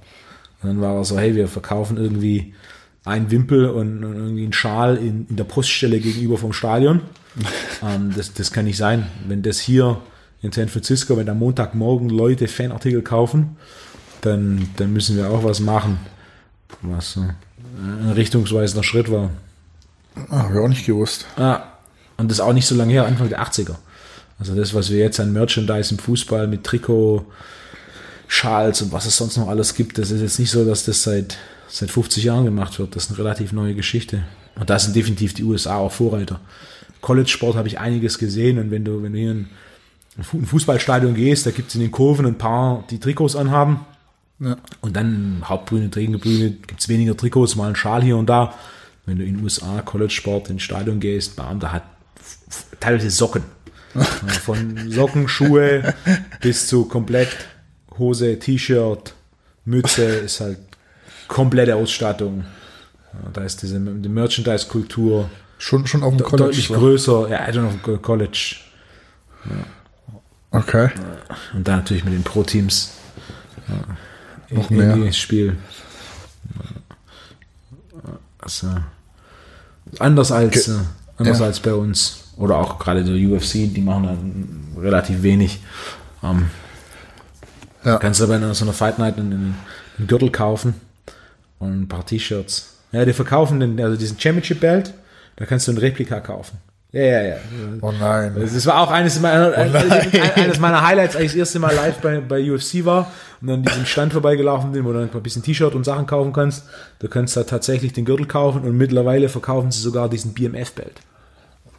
Und 0.64 0.70
dann 0.70 0.82
war 0.82 0.96
er 0.96 1.06
so, 1.06 1.20
hey, 1.20 1.36
wir 1.36 1.48
verkaufen 1.48 1.98
irgendwie 1.98 2.56
ein 3.04 3.32
Wimpel 3.32 3.70
und, 3.70 4.04
und 4.04 4.16
irgendwie 4.16 4.44
einen 4.44 4.54
Schal 4.54 4.98
in, 4.98 5.26
in 5.30 5.36
der 5.36 5.44
Poststelle 5.44 6.00
gegenüber 6.00 6.38
vom 6.38 6.54
Stadion. 6.54 7.02
ähm, 7.84 8.14
das, 8.16 8.34
das 8.34 8.52
kann 8.52 8.66
nicht 8.66 8.78
sein. 8.78 9.08
Wenn 9.28 9.42
das 9.42 9.60
hier 9.60 10.02
in 10.42 10.52
San 10.52 10.70
Francisco, 10.70 11.18
wenn 11.18 11.30
am 11.30 11.40
Montagmorgen 11.40 12.10
Leute 12.10 12.48
Fanartikel 12.48 13.02
kaufen, 13.02 13.58
dann, 14.22 14.70
dann 14.78 14.94
müssen 14.94 15.18
wir 15.18 15.30
auch 15.30 15.44
was 15.44 15.60
machen, 15.60 16.00
was 16.82 17.18
äh, 17.18 17.22
ein 17.82 18.12
richtungsweisender 18.12 18.84
Schritt 18.84 19.12
war. 19.12 19.32
Ah, 20.30 20.44
habe 20.44 20.54
ich 20.56 20.60
auch 20.60 20.68
nicht 20.68 20.86
gewusst. 20.86 21.26
Ah, 21.38 21.64
und 22.18 22.30
das 22.30 22.38
ist 22.38 22.44
auch 22.44 22.54
nicht 22.54 22.68
so 22.68 22.76
lange 22.76 22.94
her, 22.94 23.06
Anfang 23.06 23.30
der 23.30 23.42
80er. 23.42 23.76
Also 24.38 24.56
das, 24.56 24.74
was 24.74 24.90
wir 24.90 25.00
jetzt 25.00 25.20
an 25.20 25.34
Merchandise 25.34 25.94
im 25.94 26.00
Fußball 26.00 26.48
mit 26.48 26.64
Trikot, 26.64 27.26
Schals 28.28 28.82
und 28.82 28.92
was 28.92 29.06
es 29.06 29.18
sonst 29.18 29.38
noch 29.38 29.50
alles 29.50 29.76
gibt, 29.76 29.98
das 29.98 30.10
ist 30.10 30.22
jetzt 30.22 30.40
nicht 30.40 30.52
so, 30.52 30.64
dass 30.66 30.86
das 30.86 31.04
seit, 31.04 31.38
seit 31.72 31.90
50 31.90 32.24
Jahren 32.24 32.46
gemacht 32.46 32.78
wird. 32.80 32.96
Das 32.96 33.06
ist 33.06 33.10
eine 33.10 33.20
relativ 33.20 33.54
neue 33.54 33.74
Geschichte. 33.74 34.24
Und 34.56 34.70
da 34.70 34.78
sind 34.78 34.96
definitiv 34.96 35.34
die 35.34 35.44
USA 35.44 35.78
auch 35.78 35.92
Vorreiter. 35.92 36.40
College-Sport 37.00 37.56
habe 37.56 37.68
ich 37.68 37.80
einiges 37.80 38.20
gesehen 38.20 38.60
und 38.60 38.70
wenn 38.70 38.86
du, 38.86 39.02
wenn 39.02 39.14
du 39.14 39.20
hier 39.20 39.32
in 39.32 39.50
ein 40.18 40.46
Fußballstadion 40.46 41.16
gehst, 41.16 41.46
da 41.46 41.52
gibt 41.52 41.70
es 41.70 41.76
in 41.76 41.82
den 41.82 41.92
Kurven 41.92 42.26
ein 42.26 42.38
paar, 42.38 42.84
die 42.90 43.00
Trikots 43.00 43.36
anhaben. 43.36 43.80
Ja. 44.40 44.58
Und 44.82 44.96
dann 44.96 45.44
Hauptbühne, 45.46 45.90
Tränenbühne, 45.90 46.52
gibt 46.52 46.82
es 46.82 46.90
weniger 46.90 47.16
Trikots, 47.16 47.56
mal 47.56 47.70
ein 47.70 47.76
Schal 47.76 48.04
hier 48.04 48.18
und 48.18 48.28
da. 48.28 48.54
Wenn 49.06 49.18
du 49.18 49.24
in 49.24 49.36
den 49.36 49.44
USA 49.44 49.82
College-Sport 49.82 50.50
ins 50.50 50.64
Stadion 50.64 51.00
gehst, 51.00 51.36
bam, 51.36 51.60
da 51.60 51.72
hat 51.72 51.84
teilweise 52.80 53.10
Socken. 53.10 53.44
Von 54.44 54.90
Socken, 54.90 55.28
Schuhe 55.28 55.94
bis 56.42 56.68
zu 56.68 56.86
komplett 56.86 57.30
Hose, 57.98 58.40
T-Shirt, 58.40 59.14
Mütze 59.66 60.04
ist 60.04 60.40
halt 60.40 60.60
komplette 61.32 61.76
Ausstattung. 61.76 62.44
Da 63.34 63.42
ist 63.42 63.62
diese 63.62 63.80
die 63.80 64.10
Merchandise-Kultur 64.10 65.30
schon, 65.58 65.88
schon 65.88 66.04
auf 66.04 66.16
dem 66.16 66.24
College 66.24 66.44
deutlich 66.44 66.68
so. 66.68 66.74
größer. 66.74 67.30
Ja, 67.30 67.48
I 67.48 67.52
don't 67.52 67.80
know, 67.82 67.98
College. 67.98 68.58
Ja. 69.46 70.60
Okay. 70.60 70.90
Und 71.54 71.68
dann 71.68 71.78
natürlich 71.78 72.04
mit 72.04 72.14
den 72.14 72.24
Pro-Teams. 72.24 72.92
Ja. 73.68 74.56
Noch 74.58 74.70
mehr. 74.70 74.98
Das 74.98 75.18
Spiel. 75.18 75.56
Also, 78.40 78.68
anders 80.00 80.32
als, 80.34 80.68
okay. 80.68 80.80
anders 81.18 81.40
ja. 81.40 81.46
als 81.46 81.60
bei 81.62 81.74
uns. 81.74 82.24
Oder 82.36 82.58
auch 82.58 82.78
gerade 82.78 83.06
der 83.06 83.16
UFC, 83.16 83.74
die 83.74 83.82
machen 83.82 84.04
dann 84.04 84.84
relativ 84.84 85.22
wenig. 85.22 85.62
Ähm, 86.24 86.48
ja. 87.86 87.98
Kannst 88.00 88.20
du 88.20 88.28
bei 88.28 88.54
so 88.54 88.66
einer 88.66 88.74
Fight 88.74 89.00
Night 89.00 89.18
einen, 89.18 89.56
einen 89.98 90.08
Gürtel 90.08 90.30
kaufen 90.30 90.74
und 91.62 91.82
ein 91.82 91.88
paar 91.88 92.06
T-Shirts. 92.06 92.78
Ja, 92.92 93.06
die 93.06 93.14
verkaufen 93.14 93.60
den, 93.60 93.80
also 93.80 93.96
diesen 93.96 94.20
Championship 94.20 94.60
Belt, 94.60 94.94
da 95.38 95.46
kannst 95.46 95.68
du 95.68 95.72
ein 95.72 95.78
Replika 95.78 96.20
kaufen. 96.20 96.58
Ja, 96.92 97.04
ja, 97.04 97.22
ja. 97.22 97.36
Oh 97.80 97.94
nein. 97.98 98.36
Das 98.36 98.66
war 98.66 98.82
auch 98.82 98.92
eines 98.92 99.22
meiner, 99.22 99.52
oh 99.52 100.40
eines 100.42 100.60
meiner 100.60 100.86
Highlights, 100.86 101.16
als 101.16 101.26
ich 101.26 101.32
das 101.32 101.38
erste 101.38 101.60
Mal 101.60 101.74
live 101.74 102.00
bei, 102.00 102.20
bei 102.20 102.52
UFC 102.52 102.84
war 102.84 103.10
und 103.40 103.48
dann 103.48 103.64
diesen 103.64 103.86
Stand 103.86 104.12
vorbeigelaufen 104.12 104.74
bin, 104.74 104.84
wo 104.84 104.92
du 104.92 105.00
dann 105.00 105.10
ein 105.10 105.24
bisschen 105.24 105.42
T-Shirt 105.42 105.74
und 105.74 105.86
Sachen 105.86 106.06
kaufen 106.06 106.34
kannst. 106.34 106.66
Du 107.00 107.08
kannst 107.08 107.38
da 107.38 107.44
tatsächlich 107.44 107.94
den 107.94 108.04
Gürtel 108.04 108.26
kaufen 108.26 108.64
und 108.64 108.76
mittlerweile 108.76 109.30
verkaufen 109.30 109.72
sie 109.72 109.80
sogar 109.80 110.10
diesen 110.10 110.34
BMF-Belt. 110.34 111.00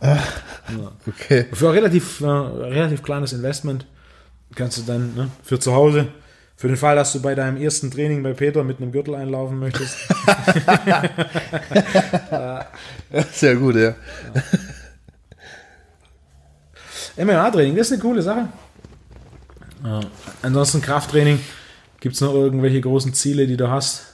Ah, 0.01 0.17
ja. 0.17 0.93
Okay. 1.07 1.47
Für 1.53 1.69
ein 1.69 1.75
relativ, 1.75 2.23
äh, 2.23 2.27
relativ 2.27 3.03
kleines 3.03 3.35
Investment 3.35 3.85
kannst 4.55 4.79
du 4.79 4.83
dann 4.83 5.15
ne, 5.15 5.29
für 5.43 5.61
zu 5.61 5.75
Hause, 5.75 6.09
für 6.63 6.69
den 6.69 6.77
Fall, 6.77 6.95
dass 6.95 7.13
du 7.13 7.21
bei 7.21 7.35
deinem 7.35 7.57
ersten 7.57 7.91
Training 7.91 8.23
bei 8.23 8.35
Peter 8.35 8.63
mit 8.63 8.81
einem 8.81 8.93
Gürtel 8.93 9.17
einlaufen 9.17 9.59
möchtest. 9.59 9.97
Sehr 13.33 13.57
gut, 13.57 13.75
ja. 13.75 13.97
ja. 17.17 17.25
MMA-Training, 17.25 17.75
das 17.75 17.89
ist 17.89 17.95
eine 17.95 18.03
coole 18.03 18.23
Sache. 18.23 18.49
Ja. 19.83 20.03
Ansonsten 20.43 20.81
Krafttraining. 20.81 21.41
Gibt 21.99 22.15
es 22.15 22.21
noch 22.21 22.33
irgendwelche 22.33 22.81
großen 22.81 23.13
Ziele, 23.13 23.49
die 23.49 23.57
du 23.57 23.69
hast? 23.69 24.05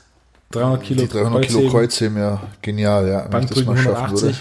300 0.52 0.82
Kilo 0.82 1.02
Die 1.02 1.08
300 1.08 1.32
Kreuzheben. 1.32 1.60
Kilo 1.60 1.70
Kreuzheben, 1.70 2.16
ja, 2.16 2.40
genial, 2.62 3.08
ja. 3.08 3.28
Bankdrücken 3.28 3.76
180. 3.76 4.40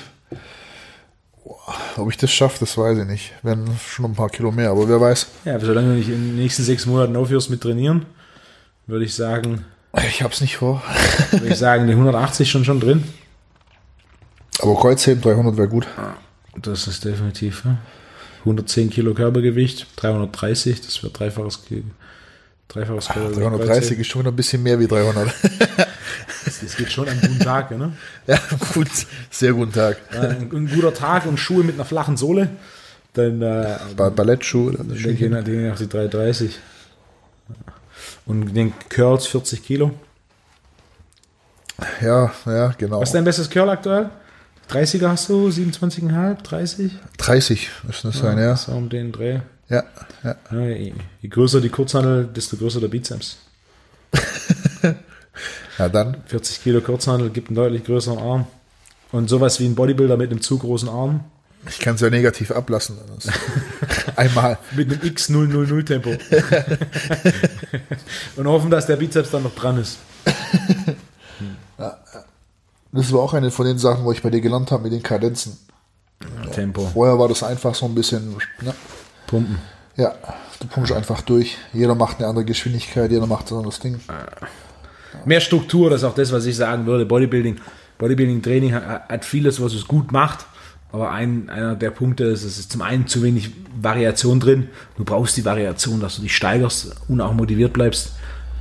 Ob 1.96 2.10
ich 2.10 2.18
das 2.18 2.32
schaffe, 2.32 2.58
das 2.60 2.78
weiß 2.78 2.98
ich 3.00 3.06
nicht. 3.06 3.34
Werden 3.44 3.66
schon 3.88 4.06
ein 4.06 4.16
paar 4.16 4.30
Kilo 4.30 4.52
mehr, 4.52 4.72
aber 4.72 4.88
wer 4.90 5.00
weiß. 5.00 5.28
Ja, 5.46 5.60
solange 5.60 5.90
du 5.90 5.94
nicht 5.96 6.10
in 6.10 6.30
den 6.30 6.36
nächsten 6.36 6.64
sechs 6.64 6.86
Monaten 6.86 7.16
aufhörst 7.16 7.50
mit 7.50 7.62
trainieren, 7.62 8.06
würde 8.86 9.06
ich 9.06 9.16
sagen. 9.16 9.66
Ich 10.08 10.22
hab's 10.22 10.42
nicht 10.42 10.58
vor. 10.58 10.84
würde 11.32 11.48
ich 11.48 11.58
sagen, 11.58 11.88
die 11.88 11.94
180 11.94 12.50
schon 12.50 12.66
schon 12.66 12.80
drin. 12.80 13.04
Aber 14.60 14.76
Kreuzheben 14.76 15.22
300 15.22 15.58
wäre 15.58 15.70
gut. 15.70 15.88
Das 16.62 16.88
ist 16.88 17.06
definitiv. 17.06 17.64
Ja. 17.66 17.78
110 18.40 18.90
Kilo 18.90 19.14
Körpergewicht, 19.14 19.88
330, 19.98 20.82
das 20.82 21.04
wird 21.04 21.20
dreifaches, 21.20 21.64
dreifaches 22.68 23.08
Körpergewicht. 23.08 23.42
330 23.52 24.00
ist 24.00 24.08
schon 24.08 24.22
wieder 24.22 24.32
ein 24.32 24.36
bisschen 24.36 24.64
mehr 24.64 24.80
wie 24.80 24.88
300. 24.88 25.28
das, 26.46 26.76
geht 26.78 26.92
schon 26.92 27.08
an 27.10 27.20
guten 27.22 27.40
Tag, 27.40 27.72
ne? 27.72 27.94
Ja, 28.28 28.40
gut, 28.74 28.88
sehr 29.30 29.54
guten 29.54 29.72
Tag. 29.74 29.98
Ein, 30.12 30.50
ein 30.52 30.68
guter 30.74 30.94
Tag 30.94 31.26
und 31.26 31.38
Schuhe 31.38 31.64
mit 31.64 31.76
einer 31.76 31.86
flachen 31.86 32.18
Sohle. 32.18 32.50
Dann 33.14 33.42
äh, 33.42 33.78
Ba- 33.96 34.10
Ballettschuhe. 34.10 34.74
dann 34.74 34.90
die 34.90 35.16
gehen 35.16 35.72
auf 35.72 35.78
die 35.78 35.88
330. 35.88 36.60
Und 38.26 38.54
den 38.54 38.74
Curls 38.90 39.26
40 39.28 39.64
Kilo. 39.64 39.92
Ja, 42.02 42.32
ja, 42.46 42.74
genau. 42.78 43.00
Was 43.02 43.10
ist 43.10 43.14
dein 43.16 43.24
bestes 43.24 43.50
Curl 43.50 43.70
aktuell? 43.70 44.10
30er 44.70 45.08
hast 45.10 45.30
du, 45.30 45.48
27,5, 45.48 46.42
30? 46.44 46.92
30 47.18 47.70
müssen 47.84 48.12
das 48.12 48.20
sein, 48.20 48.38
ja. 48.38 48.56
So 48.56 48.74
um 48.74 48.90
den 48.90 49.12
Dreh. 49.12 49.40
Ja, 49.70 49.84
ja. 50.24 50.36
Je, 50.52 50.94
größer 51.30 51.62
die 51.62 51.70
Kurzhandel, 51.70 52.28
desto 52.28 52.58
größer 52.58 52.80
der 52.80 52.88
Bizeps. 52.88 53.38
Ja, 55.78 55.90
dann. 55.90 56.18
40 56.26 56.64
Kilo 56.64 56.82
Kurzhandel 56.82 57.30
gibt 57.30 57.50
einen 57.50 57.56
deutlich 57.56 57.84
größeren 57.84 58.18
Arm. 58.18 58.48
Und 59.12 59.30
sowas 59.30 59.60
wie 59.60 59.66
ein 59.66 59.76
Bodybuilder 59.76 60.18
mit 60.18 60.32
einem 60.32 60.42
zu 60.42 60.58
großen 60.58 60.90
Arm. 60.90 61.24
Ich 61.70 61.80
kann 61.80 61.96
es 61.96 62.02
ja 62.02 62.10
negativ 62.10 62.52
ablassen. 62.52 62.98
Einmal. 64.16 64.58
Mit 64.76 64.92
einem 64.92 65.02
X000 65.02 65.86
Tempo. 65.86 66.10
Und 68.36 68.48
hoffen, 68.48 68.70
dass 68.70 68.88
der 68.88 68.96
Bizeps 68.96 69.32
dann 69.32 69.44
noch 69.44 69.56
dran 69.56 69.78
ist. 69.78 69.98
Das 72.92 73.12
war 73.12 73.20
auch 73.20 73.34
eine 73.34 73.52
von 73.52 73.66
den 73.66 73.78
Sachen, 73.78 74.06
wo 74.06 74.12
ich 74.12 74.22
bei 74.22 74.30
dir 74.30 74.42
gelernt 74.42 74.72
habe 74.72 74.84
mit 74.84 74.94
den 74.94 75.04
Kadenzen. 75.04 75.58
Tempo. 76.52 76.90
Vorher 76.94 77.20
war 77.20 77.28
das 77.28 77.44
einfach 77.44 77.76
so 77.76 77.86
ein 77.86 77.94
bisschen, 77.94 78.38
ne? 78.62 78.74
Pumpen. 79.28 79.60
ja, 79.96 80.16
du 80.60 80.68
pumpst 80.68 80.92
einfach 80.92 81.22
durch. 81.22 81.58
Jeder 81.74 81.96
macht 81.96 82.18
eine 82.20 82.28
andere 82.28 82.46
Geschwindigkeit, 82.46 83.12
jeder 83.12 83.28
macht 83.28 83.48
so 83.48 83.62
das 83.62 83.80
Ding. 83.80 84.00
Mehr 85.26 85.42
Struktur, 85.42 85.90
das 85.90 86.02
ist 86.02 86.08
auch 86.08 86.16
das, 86.16 86.32
was 86.32 86.46
ich 86.46 86.56
sagen 86.56 86.86
würde. 86.86 87.06
Bodybuilding, 87.06 87.60
Bodybuilding-Training 87.98 88.74
hat, 88.74 89.10
hat 89.10 89.26
vieles, 89.26 89.62
was 89.62 89.74
es 89.74 89.88
gut 89.88 90.12
macht. 90.12 90.46
Aber 90.92 91.12
ein, 91.12 91.50
einer 91.50 91.76
der 91.76 91.92
Punkte 91.92 92.24
ist, 92.26 92.44
es 92.44 92.58
ist 92.58 92.72
zum 92.72 92.82
einen 92.82 93.08
zu 93.08 93.22
wenig 93.22 93.52
Variation 93.82 94.40
drin. 94.40 94.70
Du 94.96 95.04
brauchst 95.04 95.36
die 95.36 95.44
Variation, 95.44 96.00
dass 96.00 96.16
du 96.16 96.22
dich 96.22 96.36
steigerst 96.36 96.96
und 97.08 97.20
auch 97.20 97.34
motiviert 97.34 97.74
bleibst. 97.74 98.14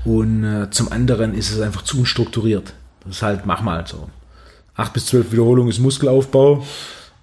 Und 0.04 0.44
äh, 0.44 0.70
zum 0.70 0.90
anderen 0.90 1.34
ist 1.34 1.50
es 1.50 1.60
einfach 1.60 1.82
zu 1.82 1.98
unstrukturiert. 1.98 2.72
Das 3.04 3.16
ist 3.16 3.22
halt, 3.22 3.46
mach 3.46 3.62
mal 3.62 3.86
so. 3.86 4.08
Acht 4.74 4.92
bis 4.92 5.06
zwölf 5.06 5.30
Wiederholungen 5.30 5.70
ist 5.70 5.78
Muskelaufbau. 5.78 6.64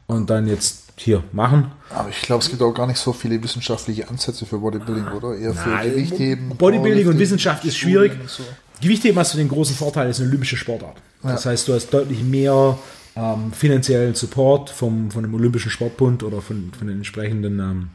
Und 0.07 0.29
dann 0.29 0.47
jetzt 0.47 0.82
hier 0.95 1.23
machen. 1.31 1.71
Aber 1.89 2.09
ich 2.09 2.21
glaube, 2.21 2.43
es 2.43 2.49
gibt 2.49 2.61
auch 2.61 2.73
gar 2.73 2.87
nicht 2.87 2.99
so 2.99 3.13
viele 3.13 3.41
wissenschaftliche 3.41 4.07
Ansätze 4.09 4.45
für 4.45 4.59
Bodybuilding, 4.59 5.07
oder? 5.07 5.35
Eher 5.35 5.53
für 5.53 5.69
Nein, 5.69 5.89
Gewichtheben. 5.91 6.49
Bodybuilding 6.49 7.07
und 7.07 7.19
Wissenschaft 7.19 7.65
ist 7.65 7.77
schwierig. 7.77 8.13
So. 8.27 8.43
Gewichtheben 8.81 9.17
hast 9.17 9.33
du 9.33 9.37
den 9.37 9.49
großen 9.49 9.75
Vorteil, 9.75 10.09
ist 10.09 10.19
eine 10.19 10.29
olympische 10.29 10.57
Sportart. 10.57 10.97
Das 11.23 11.45
heißt, 11.45 11.67
du 11.67 11.73
hast 11.73 11.89
deutlich 11.93 12.21
mehr 12.21 12.77
ähm, 13.15 13.53
finanziellen 13.53 14.13
Support 14.13 14.69
vom, 14.69 15.09
von 15.09 15.23
dem 15.23 15.33
Olympischen 15.33 15.71
Sportbund 15.71 16.23
oder 16.23 16.41
von, 16.41 16.71
von 16.77 16.87
den 16.87 16.97
entsprechenden 16.97 17.59
ähm, 17.59 17.89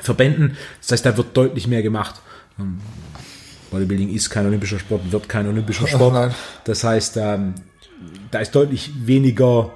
Verbänden. 0.00 0.56
Das 0.80 0.92
heißt, 0.92 1.06
da 1.06 1.16
wird 1.16 1.36
deutlich 1.36 1.68
mehr 1.68 1.82
gemacht. 1.82 2.20
Ähm, 2.58 2.80
Bodybuilding 3.70 4.12
ist 4.12 4.30
kein 4.30 4.46
olympischer 4.46 4.78
Sport, 4.78 5.12
wird 5.12 5.28
kein 5.28 5.46
olympischer 5.46 5.86
Sport. 5.88 6.14
Nein. 6.14 6.34
Das 6.64 6.82
heißt, 6.82 7.16
ähm, 7.18 7.54
da 8.30 8.40
ist 8.40 8.54
deutlich 8.54 8.90
weniger 9.06 9.72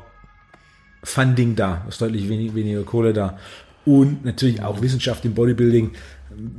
Funding 1.03 1.57
da, 1.57 1.84
ist 1.88 2.01
deutlich 2.01 2.28
wenig, 2.28 2.55
weniger 2.55 2.82
Kohle 2.82 3.12
da. 3.12 3.38
Und 3.84 4.24
natürlich 4.24 4.62
auch 4.62 4.82
Wissenschaft 4.82 5.24
im 5.24 5.34
Bodybuilding. 5.34 5.92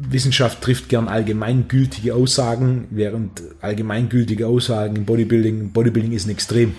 Wissenschaft 0.10 0.62
trifft 0.62 0.90
gern 0.90 1.08
allgemeingültige 1.08 2.16
Aussagen, 2.16 2.88
während 2.90 3.44
allgemeingültige 3.62 4.48
Aussagen 4.48 4.96
im 4.96 5.06
Bodybuilding, 5.06 5.72
Bodybuilding 5.72 6.12
ist 6.12 6.26
ein 6.26 6.32
Extrem. 6.32 6.74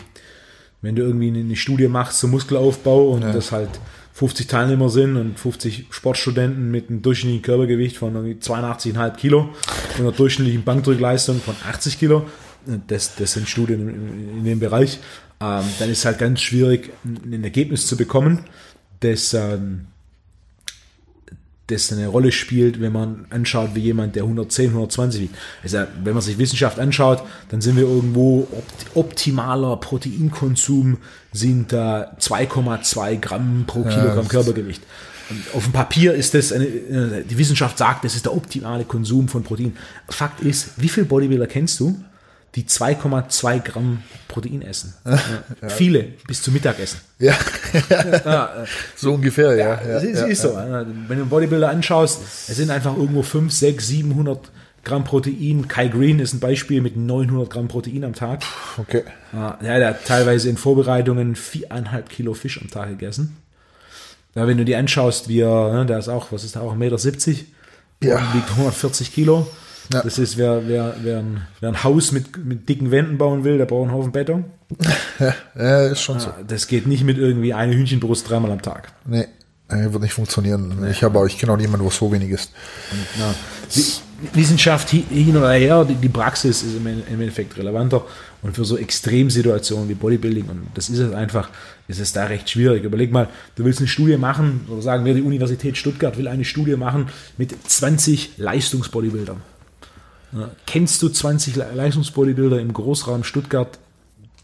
Wenn 0.82 0.96
du 0.96 1.02
irgendwie 1.02 1.28
eine 1.28 1.56
Studie 1.56 1.88
machst 1.88 2.18
zum 2.18 2.30
Muskelaufbau 2.30 3.11
und 3.11 3.22
das 3.22 3.52
halt 3.52 3.68
50 4.14 4.48
Teilnehmer 4.48 4.88
sind 4.88 5.16
und 5.16 5.38
50 5.38 5.86
Sportstudenten 5.90 6.70
mit 6.70 6.88
einem 6.88 7.02
durchschnittlichen 7.02 7.42
Körpergewicht 7.42 7.96
von 7.96 8.14
irgendwie 8.14 8.34
82,5 8.34 9.16
Kilo 9.16 9.50
und 9.96 10.00
einer 10.00 10.12
durchschnittlichen 10.12 10.64
Bankdrückleistung 10.64 11.40
von 11.40 11.54
80 11.68 11.98
Kilo, 11.98 12.26
das, 12.86 13.14
das 13.14 13.32
sind 13.32 13.48
Studien 13.48 13.88
in, 13.88 14.38
in 14.38 14.44
dem 14.44 14.61
Bereich, 14.61 14.98
ähm, 15.43 15.64
dann 15.78 15.91
ist 15.91 16.05
halt 16.05 16.18
ganz 16.18 16.41
schwierig, 16.41 16.93
ein 17.05 17.43
Ergebnis 17.43 17.86
zu 17.86 17.97
bekommen, 17.97 18.45
das, 19.01 19.32
ähm, 19.32 19.86
das 21.66 21.93
eine 21.93 22.09
Rolle 22.09 22.30
spielt, 22.30 22.80
wenn 22.80 22.93
man 22.93 23.26
anschaut, 23.30 23.70
wie 23.74 23.80
jemand, 23.80 24.16
der 24.16 24.24
110, 24.24 24.68
120 24.70 25.22
wiegt. 25.22 25.34
Also, 25.62 25.78
wenn 26.03 26.12
man 26.12 26.22
sich 26.22 26.36
Wissenschaft 26.36 26.78
anschaut, 26.78 27.22
dann 27.49 27.61
sind 27.61 27.76
wir 27.76 27.84
irgendwo 27.84 28.49
opt 28.53 28.97
optimaler 28.97 29.76
Proteinkonsum 29.76 30.99
sind 31.32 31.72
da 31.72 32.16
2,2 32.20 33.16
Gramm 33.20 33.64
pro 33.66 33.84
Kilogramm 33.84 34.28
Körpergewicht. 34.28 34.82
Und 35.30 35.55
auf 35.55 35.62
dem 35.62 35.72
Papier 35.72 36.12
ist 36.12 36.34
das, 36.34 36.53
eine, 36.53 36.66
äh, 36.66 37.24
die 37.24 37.38
Wissenschaft 37.38 37.78
sagt, 37.78 38.05
das 38.05 38.16
ist 38.16 38.26
der 38.26 38.34
optimale 38.34 38.84
Konsum 38.84 39.28
von 39.28 39.45
Protein. 39.45 39.76
Fakt 40.09 40.41
ist, 40.41 40.72
wie 40.76 40.88
viele 40.88 41.07
Bodybuilder 41.07 41.47
kennst 41.47 41.78
du, 41.78 42.03
die 42.55 42.64
2,2 42.64 43.61
Gramm 43.61 44.03
Protein 44.28 44.62
essen? 44.62 44.94
Ja. 45.62 45.68
Viele, 45.68 46.03
bis 46.26 46.42
zum 46.42 46.55
Mittagessen. 46.55 47.01
Ja, 47.18 47.34
Ja, 48.24 48.62
äh, 48.62 48.66
so 48.96 49.12
ungefähr, 49.14 49.55
ja. 49.57 49.74
ja, 49.74 49.96
es 49.98 50.03
ist, 50.05 50.20
ja, 50.20 50.26
ist 50.26 50.42
so. 50.42 50.55
Wenn 50.57 51.07
du 51.09 51.12
einen 51.14 51.28
Bodybuilder 51.28 51.68
anschaust, 51.68 52.20
es 52.48 52.57
sind 52.57 52.70
einfach 52.70 52.96
irgendwo 52.96 53.22
5, 53.22 53.53
6, 53.53 53.86
700 53.86 54.51
Gramm 54.82 55.05
Protein. 55.05 55.68
Kai 55.68 55.88
Green 55.88 56.18
ist 56.20 56.32
ein 56.32 56.40
Beispiel 56.40 56.80
mit 56.80 56.96
900 56.96 57.51
Gramm 57.51 57.68
Protein 57.68 58.03
am 58.05 58.14
Tag. 58.14 58.42
Okay. 58.78 59.03
Ja, 59.32 59.59
der 59.61 59.88
hat 59.88 60.07
teilweise 60.07 60.48
in 60.48 60.57
Vorbereitungen 60.57 61.36
viereinhalb 61.36 62.09
Kilo 62.09 62.32
Fisch 62.32 62.59
am 62.61 62.70
Tag 62.70 62.88
gegessen. 62.88 63.36
Ja, 64.34 64.46
wenn 64.46 64.57
du 64.57 64.64
die 64.64 64.76
anschaust, 64.76 65.28
wie 65.28 65.40
er, 65.40 65.72
ne, 65.74 65.84
der 65.86 65.98
ist 65.98 66.09
auch, 66.09 66.32
was 66.32 66.44
ist 66.44 66.55
der 66.55 66.62
auch, 66.62 66.74
1,70 66.74 66.76
Meter 66.78 67.44
Ja. 68.03 68.16
und 68.18 68.34
wiegt 68.34 68.51
140 68.53 69.12
Kilo. 69.12 69.46
Ja. 69.93 70.03
Das 70.03 70.18
ist, 70.18 70.36
wer, 70.36 70.68
wer, 70.68 70.95
wer, 71.03 71.18
ein, 71.18 71.41
wer 71.61 71.68
ein 71.70 71.82
Haus 71.82 72.12
mit, 72.12 72.45
mit 72.45 72.68
dicken 72.68 72.91
Wänden 72.91 73.18
bauen 73.18 73.43
will, 73.45 73.59
der 73.59 73.66
braucht 73.66 73.88
einen 73.88 73.93
Haufen 73.93 74.12
Beton. 74.12 74.45
Ja, 75.57 75.86
ist 75.86 76.01
schon 76.01 76.18
so. 76.20 76.28
Ja, 76.28 76.36
das 76.47 76.66
geht 76.68 76.86
nicht 76.86 77.05
mit 77.05 77.18
irgendwie 77.18 77.53
eine 77.53 77.74
Hühnchenbrust 77.74 78.28
dreimal 78.30 78.51
am 78.53 78.62
Tag. 78.62 78.93
Nee, 79.05 79.26
wird 79.68 80.01
nicht 80.01 80.14
funktionieren. 80.14 80.86
Ich 80.91 81.03
habe 81.03 81.18
auch, 81.18 81.26
ich 81.26 81.36
kenne 81.38 81.53
auch 81.53 81.57
niemanden, 81.57 81.84
wo 81.84 81.91
so 81.91 82.11
wenig 82.11 82.30
ist. 82.30 82.53
Die 83.74 84.38
Wissenschaft 84.41 84.93
hi- 84.93 85.05
hin 85.11 85.36
oder 85.36 85.53
her, 85.53 85.84
die, 85.84 85.95
die 85.95 86.09
Praxis 86.09 86.62
ist 86.62 86.76
im 86.76 86.86
im 86.86 87.03
Endeffekt 87.20 87.57
relevanter. 87.59 88.05
Und 88.43 88.55
für 88.57 88.64
so 88.64 88.78
Extremsituationen 88.78 89.88
wie 89.88 89.95
Bodybuilding, 89.95 90.47
und 90.49 90.66
das 90.74 90.88
ist 90.88 90.99
es 90.99 91.12
einfach, 91.12 91.51
ist 91.88 92.01
es 92.01 92.12
da 92.14 92.24
recht 92.24 92.49
schwierig. 92.49 92.82
Überleg 92.84 93.12
mal, 93.12 93.28
du 93.57 93.64
willst 93.64 93.80
eine 93.80 93.88
Studie 93.88 94.16
machen, 94.16 94.62
oder 94.70 94.80
sagen 94.80 95.05
wir, 95.05 95.12
die 95.14 95.22
Universität 95.22 95.76
Stuttgart 95.76 96.16
will 96.16 96.26
eine 96.28 96.45
Studie 96.45 96.76
machen 96.76 97.09
mit 97.36 97.55
20 97.68 98.38
Leistungsbodybuildern. 98.38 99.43
Ja, 100.33 100.51
kennst 100.66 101.03
du 101.03 101.09
20 101.09 101.57
Le- 101.57 101.66
Leistungsbodybuilder 101.74 102.61
im 102.61 102.72
Großraum 102.72 103.24
Stuttgart, 103.24 103.78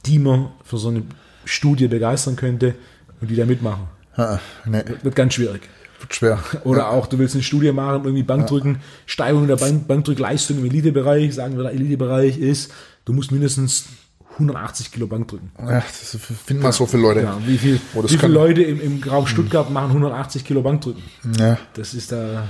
die 0.07 0.19
man 0.19 0.49
für 0.65 0.79
so 0.79 0.89
eine 0.89 1.03
Studie 1.45 1.87
begeistern 1.89 2.37
könnte 2.37 2.75
und 3.21 3.29
die 3.31 3.37
da 3.37 3.45
mitmachen? 3.47 3.85
Ah, 4.17 4.39
nee, 4.65 4.83
Wird 5.03 5.15
ganz 5.15 5.35
schwierig. 5.35 5.63
wird 6.01 6.15
schwer. 6.15 6.43
Oder 6.65 6.91
auch, 6.91 7.07
du 7.07 7.19
willst 7.19 7.35
eine 7.35 7.43
Studie 7.45 7.71
machen, 7.73 8.05
irgendwie 8.05 8.23
Bankdrücken, 8.23 8.79
Steigerung 9.07 9.47
der 9.47 9.57
Bank, 9.57 9.87
Bankdrückleistung 9.87 10.59
im 10.59 10.65
Elitebereich, 10.65 11.35
sagen 11.35 11.57
wir, 11.57 11.65
der 11.65 11.73
Elitebereich 11.73 12.39
ist, 12.39 12.73
du 13.05 13.13
musst 13.13 13.31
mindestens 13.31 13.85
180 14.35 14.93
Kilo 14.93 15.07
Bank 15.07 15.29
drücken. 15.29 15.51
Ja, 15.59 15.81
das 15.81 16.19
finden 16.45 16.63
mal 16.63 16.73
so 16.73 16.85
viele 16.87 17.03
Leute. 17.03 17.21
Ja, 17.23 17.39
wie 17.47 17.57
viel, 17.59 17.81
Oh, 17.95 18.03
wie 18.05 18.09
viele 18.19 18.33
Leute 18.33 18.63
im, 18.63 18.81
im 18.81 19.03
Raum 19.03 19.27
Stuttgart 19.27 19.71
machen 19.71 19.89
180 19.91 20.45
Kilo 20.45 20.61
Bankdrücken? 20.63 21.03
Ja, 21.39 21.57
Das 21.75 21.95
ist 21.95 22.13
da 22.13 22.47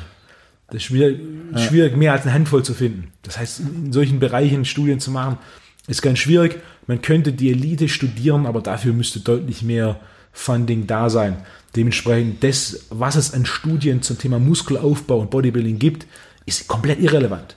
das 0.68 0.76
ist 0.76 0.84
schwierig, 0.84 1.20
schwierig, 1.56 1.96
mehr 1.96 2.12
als 2.12 2.22
eine 2.22 2.32
Handvoll 2.32 2.64
zu 2.64 2.74
finden. 2.74 3.12
Das 3.22 3.38
heißt, 3.38 3.60
in, 3.60 3.92
solchen 3.92 4.18
Bereichen 4.18 4.64
Studien 4.64 4.98
zu 4.98 5.10
machen, 5.10 5.38
ist 5.86 6.02
ganz 6.02 6.18
schwierig. 6.18 6.60
Man 6.86 7.02
könnte 7.02 7.32
die 7.32 7.50
Elite 7.50 7.88
studieren, 7.88 8.46
aber 8.46 8.60
dafür 8.60 8.92
müsste 8.92 9.20
deutlich 9.20 9.62
mehr 9.62 10.00
Funding 10.32 10.86
da 10.86 11.08
sein. 11.08 11.36
Dementsprechend, 11.76 12.42
das, 12.42 12.86
was 12.90 13.16
es 13.16 13.32
an 13.32 13.46
Studien 13.46 14.02
zum 14.02 14.18
Thema 14.18 14.38
Muskelaufbau 14.38 15.20
und 15.20 15.30
Bodybuilding 15.30 15.78
gibt, 15.78 16.06
ist 16.46 16.66
komplett 16.66 17.00
irrelevant. 17.00 17.56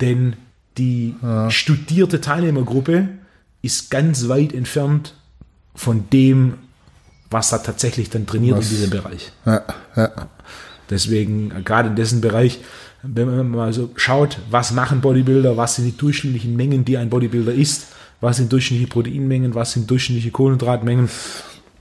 Denn 0.00 0.36
die 0.78 1.14
studierte 1.48 2.20
Teilnehmergruppe 2.20 3.08
ist 3.62 3.90
ganz 3.90 4.28
weit 4.28 4.52
entfernt 4.52 5.14
von 5.74 6.08
dem, 6.10 6.54
was 7.30 7.50
da 7.50 7.58
tatsächlich 7.58 8.10
dann 8.10 8.26
trainiert 8.26 8.62
in 8.62 8.68
diesem 8.68 8.90
Bereich. 8.90 9.32
ja, 9.44 9.62
ja. 9.96 10.28
Deswegen, 10.90 11.50
äh, 11.50 11.62
gerade 11.62 11.88
in 11.88 11.96
dessen 11.96 12.20
Bereich, 12.20 12.60
wenn 13.02 13.34
man 13.34 13.50
mal 13.50 13.72
so 13.72 13.90
schaut, 13.96 14.38
was 14.50 14.72
machen 14.72 15.00
Bodybuilder, 15.00 15.56
was 15.56 15.76
sind 15.76 15.84
die 15.84 15.96
durchschnittlichen 15.96 16.56
Mengen, 16.56 16.84
die 16.84 16.96
ein 16.96 17.10
Bodybuilder 17.10 17.52
isst, 17.52 17.88
was 18.20 18.38
sind 18.38 18.52
durchschnittliche 18.52 18.90
Proteinmengen, 18.90 19.54
was 19.54 19.72
sind 19.72 19.90
durchschnittliche 19.90 20.30
Kohlenhydratmengen, 20.30 21.08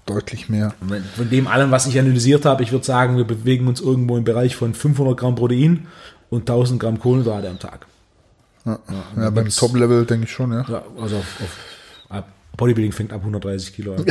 deutlich 0.05 0.49
mehr. 0.49 0.73
Von 1.15 1.29
dem 1.29 1.47
allem, 1.47 1.71
was 1.71 1.87
ich 1.87 1.97
analysiert 1.99 2.45
habe, 2.45 2.63
ich 2.63 2.71
würde 2.71 2.85
sagen, 2.85 3.17
wir 3.17 3.23
bewegen 3.23 3.67
uns 3.67 3.81
irgendwo 3.81 4.17
im 4.17 4.23
Bereich 4.23 4.55
von 4.55 4.73
500 4.73 5.17
Gramm 5.17 5.35
Protein 5.35 5.87
und 6.29 6.41
1000 6.41 6.79
Gramm 6.79 6.99
Kohlenhydrate 6.99 7.49
am 7.49 7.59
Tag. 7.59 7.87
Ja, 8.65 8.79
ja, 8.89 9.23
ja 9.23 9.29
beim 9.29 9.49
Top-Level 9.49 10.05
denke 10.05 10.25
ich 10.25 10.31
schon, 10.31 10.51
ja. 10.51 10.65
ja 10.67 10.83
also 10.99 11.17
auf, 11.17 11.41
auf, 11.41 12.23
Bodybuilding 12.57 12.91
fängt 12.91 13.13
ab 13.13 13.21
130 13.21 13.75
Kilo 13.75 13.95
an. 13.95 14.05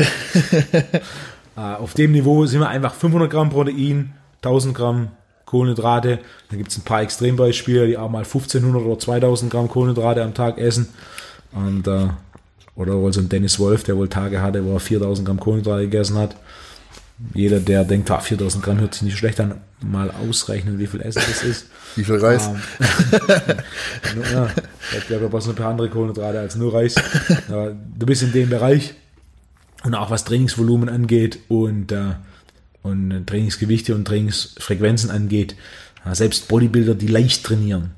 uh, 1.57 1.61
auf 1.83 1.95
dem 1.95 2.13
Niveau 2.13 2.47
sind 2.47 2.61
wir 2.61 2.69
einfach 2.69 2.95
500 2.95 3.31
Gramm 3.31 3.51
Protein, 3.51 4.15
1000 4.45 4.75
Gramm 4.75 5.09
Kohlenhydrate. 5.47 6.19
Dann 6.51 6.59
gibt 6.59 6.71
es 6.71 6.79
ein 6.79 6.85
paar 6.85 7.03
Extrembeispiele, 7.03 7.87
die 7.87 7.99
auch 7.99 8.11
mal 8.11 8.25
1500 8.25 8.83
oder 8.83 8.99
2000 8.99 9.51
Gramm 9.51 9.69
Kohlenhydrate 9.69 10.23
am 10.23 10.35
Tag 10.35 10.59
essen. 10.59 10.89
Und, 11.53 11.87
uh, 11.87 12.09
oder 12.77 12.95
wohl 12.97 13.13
so 13.13 13.21
ein 13.21 13.29
Dennis 13.29 13.59
Wolf, 13.61 13.85
der 13.85 13.97
wohl 13.97 14.09
Tage 14.09 14.43
hatte, 14.43 14.65
wo 14.65 14.75
er 14.75 14.81
4000 14.81 15.27
Gramm 15.27 15.41
Kohlenhydrate 15.41 15.85
gegessen 15.85 16.19
hat 16.19 16.37
jeder, 17.33 17.61
der 17.61 17.85
denkt, 17.85 18.11
ah, 18.11 18.19
4000 18.19 18.65
Gramm 18.65 18.81
hört 18.81 18.95
sich 18.95 19.03
nicht 19.03 19.17
schlecht 19.17 19.39
an, 19.41 19.61
mal 19.81 20.11
ausrechnen, 20.11 20.79
wie 20.79 20.87
viel 20.87 21.01
Essen 21.01 21.23
das 21.27 21.43
ist. 21.43 21.67
Wie 21.97 22.03
viel 22.03 22.17
Reis? 22.17 22.49
Ähm, 22.49 22.61
ja, 24.33 24.49
ich 24.99 25.07
glaube, 25.07 25.23
du 25.23 25.29
brauchst 25.29 25.49
ein 25.49 25.55
paar 25.55 25.71
andere 25.71 25.89
Kohlenhydrate 25.89 26.41
als 26.41 26.57
nur 26.57 26.75
Reis. 26.75 26.97
Aber 27.49 27.71
du 27.71 28.05
bist 28.05 28.25
in 28.25 28.33
dem 28.33 28.51
Bereich 28.51 28.95
und 29.85 29.95
auch 29.95 30.11
was 30.11 30.25
Trainingsvolumen 30.25 30.89
angeht 30.89 31.39
und, 31.47 31.93
äh, 31.93 32.15
und 32.85 33.27
Trainingsgewichte 33.27 33.95
und 33.95 34.05
Trainingsfrequenzen 34.05 35.11
angeht, 35.11 35.57
selbst 36.13 36.49
Bodybuilder, 36.49 36.95
die 36.95 37.09
leicht 37.09 37.45
trainieren, 37.45 37.93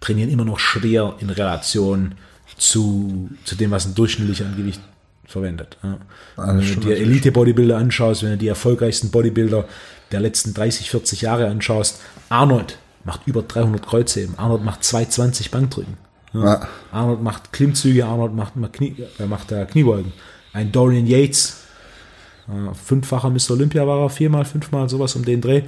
trainieren 0.00 0.30
immer 0.30 0.46
noch 0.46 0.58
schwer 0.58 1.14
in 1.20 1.30
Relation 1.30 2.14
zu, 2.56 3.30
zu 3.44 3.54
dem, 3.54 3.70
was 3.70 3.86
ein 3.86 3.94
durchschnittlicher 3.94 4.46
an 4.46 4.56
Gewicht 4.56 4.80
verwendet. 5.26 5.76
Ja. 5.82 5.98
wenn 6.36 6.74
du 6.74 6.80
dir 6.80 6.96
Elite-Bodybuilder 6.96 7.76
anschaust, 7.76 8.22
wenn 8.22 8.30
du 8.30 8.38
die 8.38 8.48
erfolgreichsten 8.48 9.10
Bodybuilder 9.10 9.66
der 10.10 10.20
letzten 10.20 10.54
30, 10.54 10.90
40 10.90 11.20
Jahre 11.20 11.46
anschaust, 11.46 12.00
Arnold 12.30 12.78
macht 13.04 13.26
über 13.26 13.42
300 13.42 13.86
Kreuzheben, 13.86 14.38
Arnold 14.38 14.64
macht 14.64 14.82
220 14.82 15.50
Bankdrücken. 15.50 15.96
Ja. 16.32 16.44
Ja. 16.44 16.68
Arnold 16.92 17.22
macht 17.22 17.52
Klimmzüge, 17.52 18.06
Arnold 18.06 18.34
macht, 18.34 18.56
macht, 18.56 18.74
Knie, 18.74 18.96
äh, 19.18 19.26
macht 19.26 19.52
äh, 19.52 19.66
Kniebeugen. 19.66 20.12
Ein 20.52 20.72
Dorian 20.72 21.06
Yates, 21.06 21.50
äh, 21.50 21.59
fünffacher 22.84 23.30
Mr. 23.30 23.52
Olympia 23.52 23.86
war 23.86 24.02
er, 24.02 24.10
viermal, 24.10 24.44
fünfmal, 24.44 24.88
sowas 24.88 25.16
um 25.16 25.24
den 25.24 25.40
Dreh. 25.40 25.62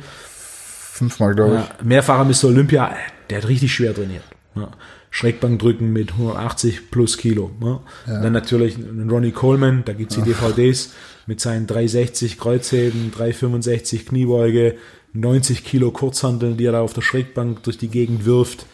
Fünfmal, 0.93 1.35
glaube 1.35 1.65
ich. 1.79 1.85
mehrfacher 1.85 2.25
Mr. 2.25 2.45
Olympia, 2.49 2.95
der 3.31 3.39
hat 3.39 3.49
richtig 3.49 3.73
schwer 3.73 3.95
trainiert. 3.95 4.25
Ja. 4.55 4.69
Schrägbankdrücken 5.11 5.93
mit 5.93 6.13
180 6.13 6.91
plus 6.91 7.19
Kilo. 7.19 7.51
Ne? 7.61 7.81
Ja. 8.07 8.23
Dann 8.23 8.33
natürlich 8.33 8.77
Ronnie 8.79 9.33
Coleman, 9.33 9.83
da 9.85 9.93
gibt's 9.93 10.15
die 10.15 10.23
DVDs 10.23 10.95
mit 11.27 11.41
seinen 11.41 11.67
360 11.67 12.39
Kreuzheben, 12.39 13.13
365 13.15 14.07
Kniebeuge, 14.07 14.77
90 15.13 15.65
Kilo 15.65 15.91
Kurzhandeln, 15.91 16.57
die 16.57 16.65
er 16.65 16.73
da 16.73 16.81
auf 16.81 16.95
der 16.95 17.03
Schrägbank 17.03 17.63
durch 17.63 17.77
die 17.77 17.89
Gegend 17.89 18.25
wirft. 18.25 18.67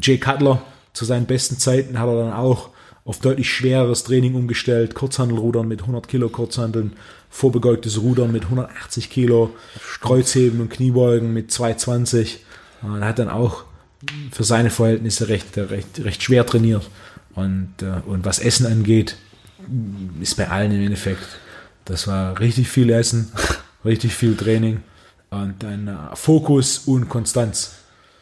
Jay 0.00 0.18
Cutler, 0.18 0.62
zu 0.92 1.04
seinen 1.04 1.26
besten 1.26 1.58
Zeiten 1.58 1.98
hat 1.98 2.08
er 2.08 2.24
dann 2.24 2.32
auch 2.32 2.70
auf 3.08 3.20
deutlich 3.20 3.50
schwereres 3.50 4.04
Training 4.04 4.34
umgestellt, 4.34 4.94
Kurzhandelrudern 4.94 5.66
mit 5.66 5.80
100 5.80 6.06
Kilo 6.08 6.28
Kurzhandeln, 6.28 6.92
vorbeugtes 7.30 8.02
Rudern 8.02 8.30
mit 8.30 8.44
180 8.44 9.08
Kilo, 9.08 9.56
Kreuzheben 10.02 10.60
und 10.60 10.68
Kniebeugen 10.68 11.32
mit 11.32 11.50
220. 11.50 12.44
Er 12.82 13.06
hat 13.06 13.18
dann 13.18 13.30
auch 13.30 13.64
für 14.30 14.44
seine 14.44 14.68
Verhältnisse 14.68 15.30
recht, 15.30 15.56
recht, 15.56 16.04
recht 16.04 16.22
schwer 16.22 16.44
trainiert. 16.44 16.90
Und, 17.34 17.72
äh, 17.80 18.02
und 18.06 18.26
was 18.26 18.40
Essen 18.40 18.66
angeht, 18.66 19.16
ist 20.20 20.36
bei 20.36 20.50
allen 20.50 20.72
im 20.72 20.82
Endeffekt, 20.82 21.26
das 21.86 22.08
war 22.08 22.38
richtig 22.38 22.68
viel 22.68 22.90
Essen, 22.90 23.32
richtig 23.86 24.12
viel 24.12 24.36
Training 24.36 24.82
und 25.30 25.62
dann 25.62 25.88
äh, 25.88 25.96
Fokus 26.14 26.80
und 26.80 27.08
Konstanz. 27.08 27.76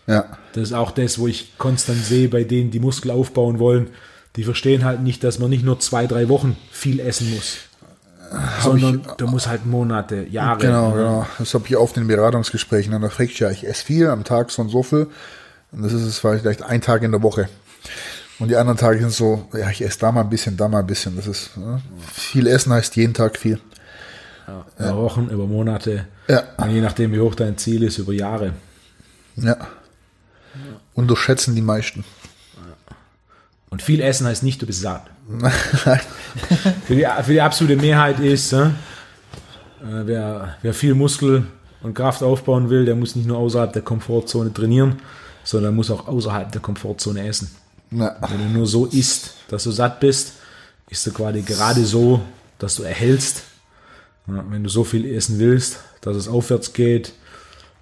Ja. 0.06 0.38
Das 0.52 0.62
ist 0.62 0.72
auch 0.74 0.92
das, 0.92 1.18
wo 1.18 1.26
ich 1.26 1.58
konstant 1.58 2.04
sehe, 2.04 2.28
bei 2.28 2.44
denen 2.44 2.70
die 2.70 2.78
Muskel 2.78 3.10
aufbauen 3.10 3.58
wollen. 3.58 3.88
Die 4.36 4.44
verstehen 4.44 4.84
halt 4.84 5.02
nicht, 5.02 5.24
dass 5.24 5.38
man 5.38 5.50
nicht 5.50 5.64
nur 5.64 5.80
zwei, 5.80 6.06
drei 6.06 6.28
Wochen 6.28 6.56
viel 6.70 7.00
essen 7.00 7.34
muss. 7.34 7.58
Hab 8.30 8.62
sondern 8.62 9.00
ich, 9.00 9.12
du 9.12 9.26
musst 9.26 9.46
halt 9.46 9.66
Monate, 9.66 10.26
Jahre. 10.28 10.60
Genau, 10.60 10.92
genau. 10.92 11.26
Das 11.38 11.54
habe 11.54 11.64
ich 11.66 11.76
oft 11.76 11.96
in 11.96 12.02
den 12.02 12.08
Beratungsgesprächen. 12.08 12.92
Dann 12.92 13.10
frage 13.10 13.30
ich 13.30 13.38
ja, 13.38 13.50
ich 13.50 13.66
esse 13.66 13.84
viel 13.84 14.08
am 14.08 14.24
Tag 14.24 14.50
so 14.50 14.62
und 14.62 14.68
so 14.68 14.82
viel. 14.82 15.06
Und 15.72 15.82
das 15.82 15.92
ist 15.92 16.02
es 16.02 16.18
vielleicht 16.18 16.62
ein 16.62 16.80
Tag 16.80 17.02
in 17.02 17.12
der 17.12 17.22
Woche. 17.22 17.48
Und 18.38 18.48
die 18.48 18.56
anderen 18.56 18.78
Tage 18.78 18.98
sind 18.98 19.12
so, 19.12 19.48
ja, 19.54 19.70
ich 19.70 19.82
esse 19.82 19.98
da 20.00 20.12
mal 20.12 20.22
ein 20.22 20.30
bisschen, 20.30 20.56
da 20.56 20.68
mal 20.68 20.80
ein 20.80 20.86
bisschen. 20.86 21.16
Das 21.16 21.26
ist 21.26 21.50
ja, 21.56 21.80
viel 22.12 22.46
Essen 22.46 22.72
heißt 22.72 22.96
jeden 22.96 23.14
Tag 23.14 23.38
viel. 23.38 23.60
Ja, 24.46 24.66
über 24.78 24.88
ja. 24.88 24.96
Wochen, 24.96 25.28
über 25.28 25.46
Monate. 25.46 26.06
Ja. 26.28 26.42
Und 26.58 26.70
je 26.70 26.80
nachdem, 26.80 27.12
wie 27.12 27.20
hoch 27.20 27.34
dein 27.34 27.56
Ziel 27.56 27.82
ist, 27.82 27.98
über 27.98 28.12
Jahre. 28.12 28.52
Ja. 29.36 29.56
Unterschätzen 30.94 31.54
die 31.54 31.62
meisten. 31.62 32.04
Und 33.70 33.82
viel 33.82 34.00
Essen 34.00 34.26
heißt 34.26 34.42
nicht, 34.42 34.62
du 34.62 34.66
bist 34.66 34.80
satt. 34.80 35.10
für, 36.86 36.94
die, 36.94 37.06
für 37.22 37.32
die 37.32 37.40
absolute 37.40 37.76
Mehrheit 37.76 38.20
ist, 38.20 38.52
äh, 38.52 38.70
wer, 39.80 40.56
wer 40.62 40.74
viel 40.74 40.94
Muskel 40.94 41.46
und 41.82 41.94
Kraft 41.94 42.22
aufbauen 42.22 42.70
will, 42.70 42.84
der 42.84 42.94
muss 42.94 43.16
nicht 43.16 43.26
nur 43.26 43.38
außerhalb 43.38 43.72
der 43.72 43.82
Komfortzone 43.82 44.52
trainieren, 44.52 44.96
sondern 45.44 45.74
muss 45.74 45.90
auch 45.90 46.06
außerhalb 46.06 46.50
der 46.52 46.60
Komfortzone 46.60 47.26
essen. 47.26 47.50
Ja. 47.90 48.16
Wenn 48.28 48.38
du 48.38 48.58
nur 48.58 48.66
so 48.66 48.86
isst, 48.86 49.34
dass 49.48 49.64
du 49.64 49.70
satt 49.70 50.00
bist, 50.00 50.34
ist 50.88 51.06
du 51.06 51.12
quasi 51.12 51.42
gerade 51.42 51.84
so, 51.84 52.20
dass 52.58 52.76
du 52.76 52.82
erhältst. 52.82 53.42
Wenn 54.26 54.64
du 54.64 54.68
so 54.68 54.82
viel 54.82 55.06
essen 55.06 55.38
willst, 55.38 55.78
dass 56.00 56.16
es 56.16 56.26
aufwärts 56.26 56.72
geht, 56.72 57.12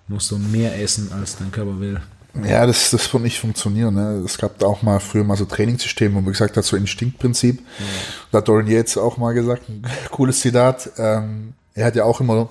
musst 0.08 0.30
du 0.30 0.38
mehr 0.38 0.78
essen, 0.80 1.10
als 1.12 1.36
dein 1.36 1.50
Körper 1.50 1.80
will. 1.80 2.00
Ja, 2.42 2.66
das, 2.66 2.90
das 2.90 3.12
wird 3.12 3.22
nicht 3.22 3.38
funktionieren. 3.38 3.94
Ne? 3.94 4.22
Es 4.24 4.38
gab 4.38 4.58
da 4.58 4.66
auch 4.66 4.82
mal 4.82 4.98
früher 4.98 5.22
mal 5.22 5.36
so 5.36 5.44
Trainingssysteme, 5.44 6.16
wo 6.16 6.20
man 6.20 6.32
gesagt 6.32 6.56
hat, 6.56 6.64
so 6.64 6.76
Instinktprinzip. 6.76 7.60
Ja. 7.60 7.84
Da 8.32 8.38
hat 8.38 8.48
Dorian 8.48 8.68
Yates 8.68 8.98
auch 8.98 9.18
mal 9.18 9.34
gesagt, 9.34 9.68
ein 9.68 9.84
cooles 10.10 10.40
Zitat. 10.40 10.90
Ähm, 10.98 11.54
er 11.74 11.86
hat 11.86 11.94
ja 11.94 12.04
auch 12.04 12.20
immer 12.20 12.48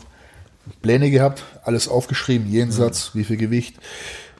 Pläne 0.81 1.11
gehabt, 1.11 1.43
alles 1.63 1.89
aufgeschrieben, 1.89 2.47
jeden. 2.47 2.71
Satz, 2.71 3.11
wie 3.13 3.25
viel 3.25 3.37
Gewicht, 3.37 3.75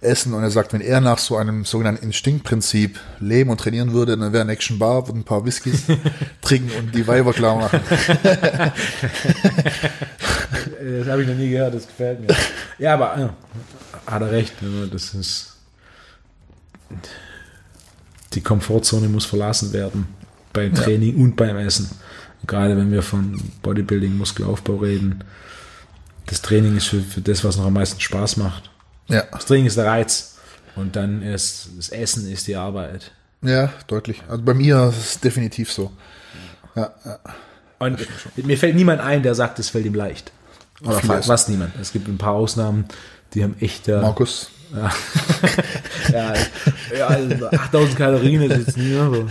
essen. 0.04 0.34
Und 0.34 0.44
er 0.44 0.52
sagt, 0.52 0.74
wenn 0.74 0.82
er 0.82 1.00
nach 1.02 1.18
so 1.18 1.36
einem 1.36 1.66
sogenannten 1.66 2.06
Instinktprinzip 2.06 3.00
leben 3.20 3.50
und 3.50 3.60
trainieren 3.60 3.92
würde, 3.94 4.16
dann 4.18 4.34
wäre 4.34 4.44
ein 4.44 4.50
Action 4.50 4.80
Bar, 4.80 5.08
würde 5.08 5.20
ein 5.20 5.24
paar 5.24 5.46
Whiskys 5.46 5.84
trinken 6.42 6.72
und 6.78 6.96
die 6.96 7.08
Weiber 7.08 7.34
klar 7.34 7.58
machen. 7.58 7.80
das 7.84 8.00
habe 11.08 11.24
ich 11.24 11.28
noch 11.28 11.36
nie 11.36 11.50
gehört, 11.50 11.76
das 11.76 11.88
gefällt 11.88 12.22
mir. 12.22 12.28
Ja, 12.78 12.94
aber 12.94 13.34
hat 14.06 14.22
er 14.22 14.32
recht. 14.32 14.54
Das 14.92 15.14
ist 15.14 15.54
die 18.34 18.42
Komfortzone 18.42 19.08
muss 19.08 19.26
verlassen 19.26 19.74
werden 19.74 20.08
beim 20.54 20.74
Training 20.74 21.18
ja. 21.18 21.24
und 21.24 21.36
beim 21.36 21.58
Essen. 21.58 21.90
Gerade 22.46 22.78
wenn 22.78 22.92
wir 22.92 23.02
von 23.02 23.40
Bodybuilding, 23.62 24.18
Muskelaufbau 24.18 24.78
reden. 24.78 25.24
Das 26.26 26.42
Training 26.42 26.78
ist 26.78 26.88
für, 26.88 27.02
für 27.02 27.22
das, 27.22 27.44
was 27.44 27.58
noch 27.58 27.66
am 27.66 27.74
meisten 27.74 28.00
Spaß 28.00 28.38
macht. 28.38 28.70
Ja. 29.08 29.24
Das 29.32 29.46
Training 29.46 29.66
ist 29.66 29.78
der 29.78 29.86
Reiz. 29.86 30.38
Und 30.76 30.96
dann 30.96 31.22
ist 31.22 31.70
das 31.78 31.90
Essen 31.90 32.32
ist 32.32 32.48
die 32.48 32.56
Arbeit. 32.56 33.12
Ja, 33.42 33.72
deutlich. 33.88 34.24
Also 34.28 34.44
bei 34.44 34.54
mir 34.54 34.90
ist 34.90 34.98
es 34.98 35.20
definitiv 35.20 35.72
so. 35.72 35.92
Ja, 36.76 36.94
ja. 37.06 37.20
Und 37.80 38.00
mir 38.38 38.58
fällt 38.58 38.76
niemand 38.76 39.02
ein, 39.02 39.24
der 39.24 39.36
sagt, 39.36 39.60
es 39.60 39.70
fällt 39.70 39.86
ihm 39.86 39.94
leicht. 39.94 40.32
Oder 40.82 41.00
fast, 41.00 41.28
fast 41.28 41.50
niemand. 41.50 41.74
Es 41.80 41.92
gibt 41.92 42.08
ein 42.08 42.18
paar 42.18 42.34
Ausnahmen, 42.34 42.86
die 43.34 43.44
haben 43.44 43.56
echt. 43.60 43.88
Äh, 43.88 44.02
Markus. 44.02 44.50
Ja, 44.74 44.92
ja, 46.12 46.34
ja 46.98 47.08
also 47.08 47.48
8000 47.48 47.98
Kalorien 47.98 48.42
ist 48.44 48.68
jetzt 48.68 48.78
nie 48.78 48.94
so. 48.94 49.28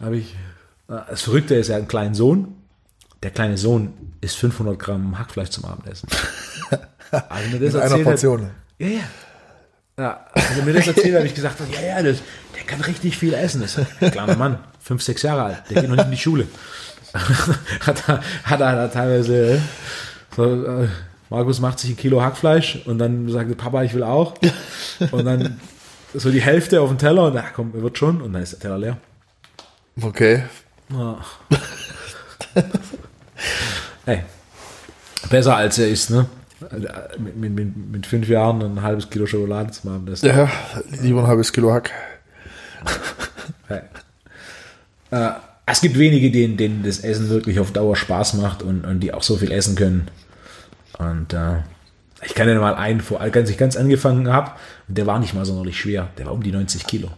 Habe 0.00 0.16
ich. 0.16 0.34
Das 0.86 1.22
Verrückte 1.22 1.54
ist, 1.54 1.68
er 1.68 1.76
hat 1.76 1.80
einen 1.80 1.88
kleinen 1.88 2.14
Sohn. 2.14 2.54
Der 3.22 3.30
kleine 3.30 3.58
Sohn 3.58 3.92
isst 4.20 4.36
500 4.36 4.78
Gramm 4.78 5.18
Hackfleisch 5.18 5.50
zum 5.50 5.64
Abendessen. 5.64 6.08
Also 7.10 7.48
mir 7.48 7.58
das 7.58 7.72
In 7.72 7.80
einer 7.80 8.04
Portion. 8.04 8.42
Hat, 8.42 8.50
ja, 8.76 8.86
ja. 8.86 9.00
Ja, 9.98 10.26
also 10.32 10.62
mir 10.62 10.74
das 10.74 10.86
erzählt, 10.86 11.16
habe 11.16 11.26
ich 11.26 11.34
gesagt, 11.34 11.56
ja, 11.72 11.80
ja, 11.80 12.02
das, 12.02 12.18
der 12.54 12.64
kann 12.64 12.82
richtig 12.82 13.16
viel 13.16 13.32
essen. 13.32 13.62
Das 13.62 13.78
ist 13.78 13.86
ein 14.00 14.10
kleiner 14.10 14.36
Mann, 14.36 14.58
fünf, 14.78 15.02
sechs 15.02 15.22
Jahre 15.22 15.42
alt, 15.42 15.62
der 15.70 15.80
geht 15.80 15.88
noch 15.88 15.96
nicht 15.96 16.04
in 16.04 16.10
die 16.12 16.18
Schule. 16.18 16.46
hat, 17.14 18.08
er, 18.08 18.22
hat 18.44 18.60
er 18.60 18.92
teilweise 18.92 19.60
so, 20.36 20.66
äh, 20.66 20.88
Markus 21.30 21.60
macht 21.60 21.78
sich 21.78 21.90
ein 21.90 21.96
Kilo 21.96 22.22
Hackfleisch 22.22 22.82
und 22.86 22.98
dann 22.98 23.28
sagt 23.28 23.56
Papa, 23.58 23.82
ich 23.82 23.94
will 23.94 24.02
auch. 24.02 24.34
Und 25.10 25.24
dann 25.24 25.60
so 26.14 26.30
die 26.30 26.40
Hälfte 26.40 26.80
auf 26.80 26.88
den 26.88 26.98
Teller 26.98 27.26
und 27.26 27.34
na 27.34 27.44
komm, 27.54 27.72
wird 27.74 27.98
schon. 27.98 28.20
Und 28.22 28.32
dann 28.32 28.42
ist 28.42 28.52
der 28.52 28.60
Teller 28.60 28.78
leer. 28.78 28.96
Okay. 30.00 30.44
Ja. 30.90 31.18
hey, 34.06 34.22
besser 35.28 35.56
als 35.56 35.78
er 35.78 35.88
ist, 35.88 36.10
ne? 36.10 36.26
mit, 37.18 37.36
mit, 37.36 37.92
mit, 37.92 38.06
fünf 38.06 38.28
Jahren 38.28 38.62
ein 38.62 38.82
halbes 38.82 39.10
Kilo 39.10 39.26
Schokolade 39.26 39.70
zu 39.70 39.86
machen. 39.86 40.06
Das 40.06 40.22
ja, 40.22 40.50
lieber 41.02 41.20
ein 41.20 41.26
halbes 41.26 41.52
Kilo 41.52 41.72
Hack. 41.72 41.90
hey. 43.68 43.80
äh, 45.10 45.30
es 45.66 45.80
gibt 45.80 45.98
wenige, 45.98 46.30
denen, 46.30 46.56
denen 46.56 46.82
das 46.82 47.00
Essen 47.00 47.28
wirklich 47.28 47.60
auf 47.60 47.72
Dauer 47.72 47.94
Spaß 47.94 48.34
macht 48.34 48.62
und, 48.62 48.84
und 48.84 49.00
die 49.00 49.12
auch 49.12 49.22
so 49.22 49.36
viel 49.36 49.52
essen 49.52 49.76
können. 49.76 50.08
Und 50.98 51.32
äh, 51.32 51.58
ich 52.24 52.34
kann 52.34 52.48
ja 52.48 52.58
mal 52.58 52.74
einen, 52.74 53.00
vor, 53.00 53.20
als 53.20 53.48
ich 53.50 53.56
ganz 53.58 53.76
angefangen 53.76 54.28
habe, 54.32 54.52
und 54.88 54.98
der 54.98 55.06
war 55.06 55.18
nicht 55.18 55.34
mal 55.34 55.44
sonderlich 55.44 55.78
schwer, 55.78 56.08
der 56.18 56.26
war 56.26 56.32
um 56.32 56.42
die 56.42 56.52
90 56.52 56.86
Kilo. 56.86 57.08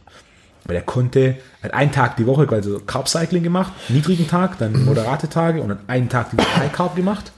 Aber 0.64 0.74
der 0.74 0.82
konnte, 0.82 1.36
hat 1.62 1.72
einen 1.72 1.90
Tag 1.90 2.16
die 2.16 2.26
Woche 2.26 2.46
quasi 2.46 2.70
so 2.70 2.80
Carb 2.80 3.08
Cycling 3.08 3.42
gemacht, 3.42 3.72
niedrigen 3.88 4.28
Tag, 4.28 4.58
dann 4.58 4.84
moderate 4.84 5.28
Tage 5.28 5.62
und 5.62 5.70
dann 5.70 5.78
einen 5.86 6.08
Tag 6.10 6.30
die 6.30 6.36
High 6.36 6.70
Carb 6.70 6.94
gemacht 6.96 7.32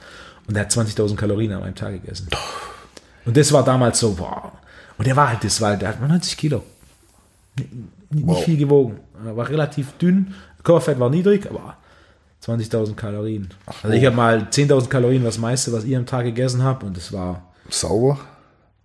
und 0.47 0.55
der 0.55 0.65
hat 0.65 0.71
20.000 0.71 1.15
Kalorien 1.15 1.53
an 1.53 1.63
einem 1.63 1.75
Tag 1.75 1.93
gegessen. 1.93 2.27
Und 3.25 3.37
das 3.37 3.53
war 3.53 3.63
damals 3.63 3.99
so, 3.99 4.13
boah. 4.13 4.51
Und 4.97 5.07
der 5.07 5.15
war 5.15 5.29
halt, 5.29 5.43
das 5.43 5.61
war, 5.61 5.77
der 5.77 5.89
hat 5.89 6.01
90 6.05 6.35
Kilo. 6.37 6.63
Nicht, 7.57 7.69
nicht 8.11 8.27
Wow. 8.27 8.43
viel 8.43 8.57
gewogen. 8.57 8.99
Er 9.25 9.35
war 9.37 9.47
relativ 9.49 9.93
dünn, 9.93 10.35
Körperfett 10.63 10.99
war 10.99 11.09
niedrig, 11.09 11.49
aber 11.49 11.77
20.000 12.45 12.95
Kalorien. 12.95 13.49
Also 13.83 13.95
ich 13.95 14.05
habe 14.05 14.15
mal 14.15 14.47
10.000 14.51 14.87
Kalorien, 14.87 15.23
das 15.23 15.37
meiste, 15.37 15.71
was 15.71 15.83
ich 15.85 15.95
am 15.95 16.05
Tag 16.05 16.25
gegessen 16.25 16.61
habe 16.63 16.85
und 16.85 16.97
das 16.97 17.13
war 17.13 17.43
Sauber. 17.69 18.19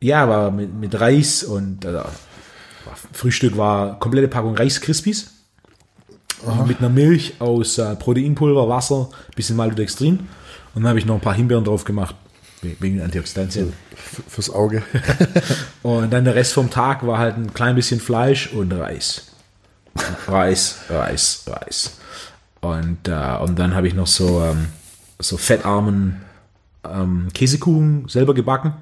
ja, 0.00 0.22
aber 0.22 0.50
mit, 0.50 0.72
mit 0.74 0.98
Reis 1.00 1.42
und 1.42 1.84
also, 1.84 2.02
Frühstück 3.12 3.56
war 3.56 3.98
komplette 3.98 4.28
Packung 4.28 4.54
Reiskrispies. 4.56 5.32
Mit 6.68 6.78
einer 6.78 6.88
Milch 6.88 7.34
aus 7.40 7.78
äh, 7.78 7.96
Proteinpulver, 7.96 8.68
Wasser, 8.68 9.09
bisschen 9.34 9.56
Maltodextrin. 9.56 10.20
Und 10.74 10.82
dann 10.82 10.86
habe 10.90 10.98
ich 11.00 11.04
noch 11.04 11.16
ein 11.16 11.20
paar 11.20 11.34
Himbeeren 11.34 11.64
drauf 11.64 11.82
gemacht. 11.84 12.14
we- 12.62 12.76
Wegen 12.78 13.02
Antioxidantien. 13.02 13.72
F- 13.92 14.22
Fürs 14.28 14.48
Auge. 14.50 14.82
Und 15.82 16.12
dann 16.12 16.24
der 16.24 16.36
Rest 16.36 16.52
vom 16.52 16.70
Tag 16.70 17.04
war 17.04 17.18
halt 17.18 17.36
ein 17.36 17.52
klein 17.54 17.74
bisschen 17.74 17.98
Fleisch 17.98 18.52
und 18.52 18.72
Reis. 18.72 19.32
Reis, 20.28 20.76
Reis, 20.88 21.42
Reis. 21.48 21.96
Und, 22.61 23.09
äh, 23.09 23.36
und 23.40 23.59
dann 23.59 23.74
habe 23.74 23.86
ich 23.86 23.94
noch 23.94 24.06
so, 24.06 24.42
ähm, 24.42 24.66
so 25.18 25.36
fettarmen 25.36 26.20
ähm, 26.84 27.28
Käsekuchen 27.32 28.09
selber 28.09 28.34
gebacken. 28.34 28.74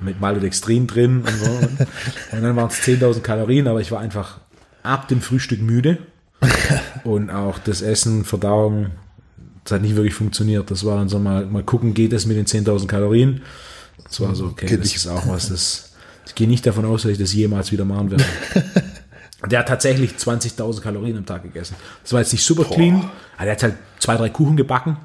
Mit 0.00 0.20
Maltodextrin 0.20 0.86
drin 0.86 1.22
und 1.22 1.38
so. 1.38 1.50
Und 2.36 2.42
dann 2.42 2.54
waren 2.54 2.68
es 2.68 2.82
10.000 2.82 3.20
Kalorien, 3.20 3.66
aber 3.66 3.80
ich 3.80 3.90
war 3.90 3.98
einfach 3.98 4.38
ab 4.84 5.08
dem 5.08 5.20
Frühstück 5.20 5.60
müde. 5.60 5.98
Und 7.02 7.30
auch 7.30 7.58
das 7.58 7.82
Essen, 7.82 8.24
Verdauung, 8.24 8.92
das 9.64 9.72
hat 9.72 9.82
nicht 9.82 9.96
wirklich 9.96 10.14
funktioniert. 10.14 10.70
Das 10.70 10.84
war 10.84 10.96
dann 10.96 11.08
so 11.08 11.18
mal, 11.18 11.46
mal 11.46 11.64
gucken, 11.64 11.94
geht 11.94 12.12
es 12.12 12.26
mit 12.26 12.36
den 12.36 12.46
10.000 12.46 12.86
Kalorien? 12.86 13.42
Das 14.04 14.20
war 14.20 14.34
so, 14.36 14.46
okay, 14.46 14.76
das 14.76 14.94
ist 14.94 15.08
auch 15.08 15.26
was, 15.26 15.48
das, 15.48 15.92
ich 16.26 16.34
gehe 16.36 16.46
nicht 16.46 16.64
davon 16.64 16.84
aus, 16.84 17.02
dass 17.02 17.12
ich 17.12 17.18
das 17.18 17.32
jemals 17.32 17.72
wieder 17.72 17.84
machen 17.84 18.12
werde. 18.12 18.24
Der 19.44 19.58
hat 19.60 19.68
tatsächlich 19.68 20.12
20.000 20.12 20.80
Kalorien 20.80 21.18
am 21.18 21.26
Tag 21.26 21.42
gegessen. 21.42 21.76
Das 22.02 22.12
war 22.12 22.20
jetzt 22.20 22.32
nicht 22.32 22.44
super 22.44 22.64
clean, 22.64 23.10
aber 23.36 23.44
der 23.44 23.52
hat 23.52 23.62
halt 23.62 23.74
zwei, 23.98 24.16
drei 24.16 24.30
Kuchen 24.30 24.56
gebacken. 24.56 24.96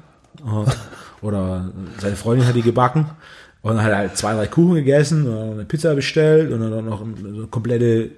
Oder 1.20 1.70
seine 2.00 2.16
Freundin 2.16 2.46
hat 2.46 2.56
die 2.56 2.62
gebacken. 2.62 3.06
Und 3.60 3.76
dann 3.76 3.84
hat 3.84 3.92
er 3.92 3.98
halt 3.98 4.16
zwei, 4.16 4.34
drei 4.34 4.46
Kuchen 4.46 4.74
gegessen, 4.74 5.28
und 5.28 5.52
eine 5.52 5.64
Pizza 5.64 5.94
bestellt 5.94 6.50
und 6.50 6.60
dann 6.60 6.84
noch 6.84 7.02
eine 7.02 7.46
komplette 7.46 8.10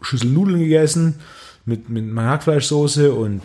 Schüssel 0.00 0.30
Nudeln 0.30 0.60
gegessen 0.60 1.16
mit, 1.64 1.88
mit 1.88 2.06
meiner 2.06 2.30
Hackfleischsoße 2.30 3.12
und 3.12 3.42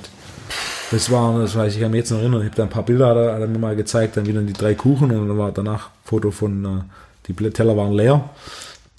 das 0.91 1.11
war, 1.11 1.39
das 1.39 1.55
weiß 1.55 1.71
ich, 1.71 1.77
ich 1.77 1.81
kann 1.81 1.91
mich 1.91 1.99
jetzt 1.99 2.11
noch 2.11 2.19
erinnern, 2.19 2.41
ich 2.41 2.47
habe 2.47 2.55
da 2.55 2.63
ein 2.63 2.69
paar 2.69 2.83
Bilder, 2.83 3.07
hat 3.07 3.17
er, 3.17 3.33
hat 3.33 3.41
er 3.41 3.47
mir 3.47 3.59
mal 3.59 3.75
gezeigt, 3.75 4.17
dann 4.17 4.25
wieder 4.25 4.41
die 4.41 4.53
drei 4.53 4.73
Kuchen 4.73 5.11
und 5.11 5.27
dann 5.27 5.37
war 5.37 5.51
danach 5.51 5.89
Foto 6.03 6.31
von, 6.31 6.65
äh, 6.65 7.27
die 7.27 7.33
Teller 7.51 7.75
waren 7.75 7.91
leer. 7.91 8.29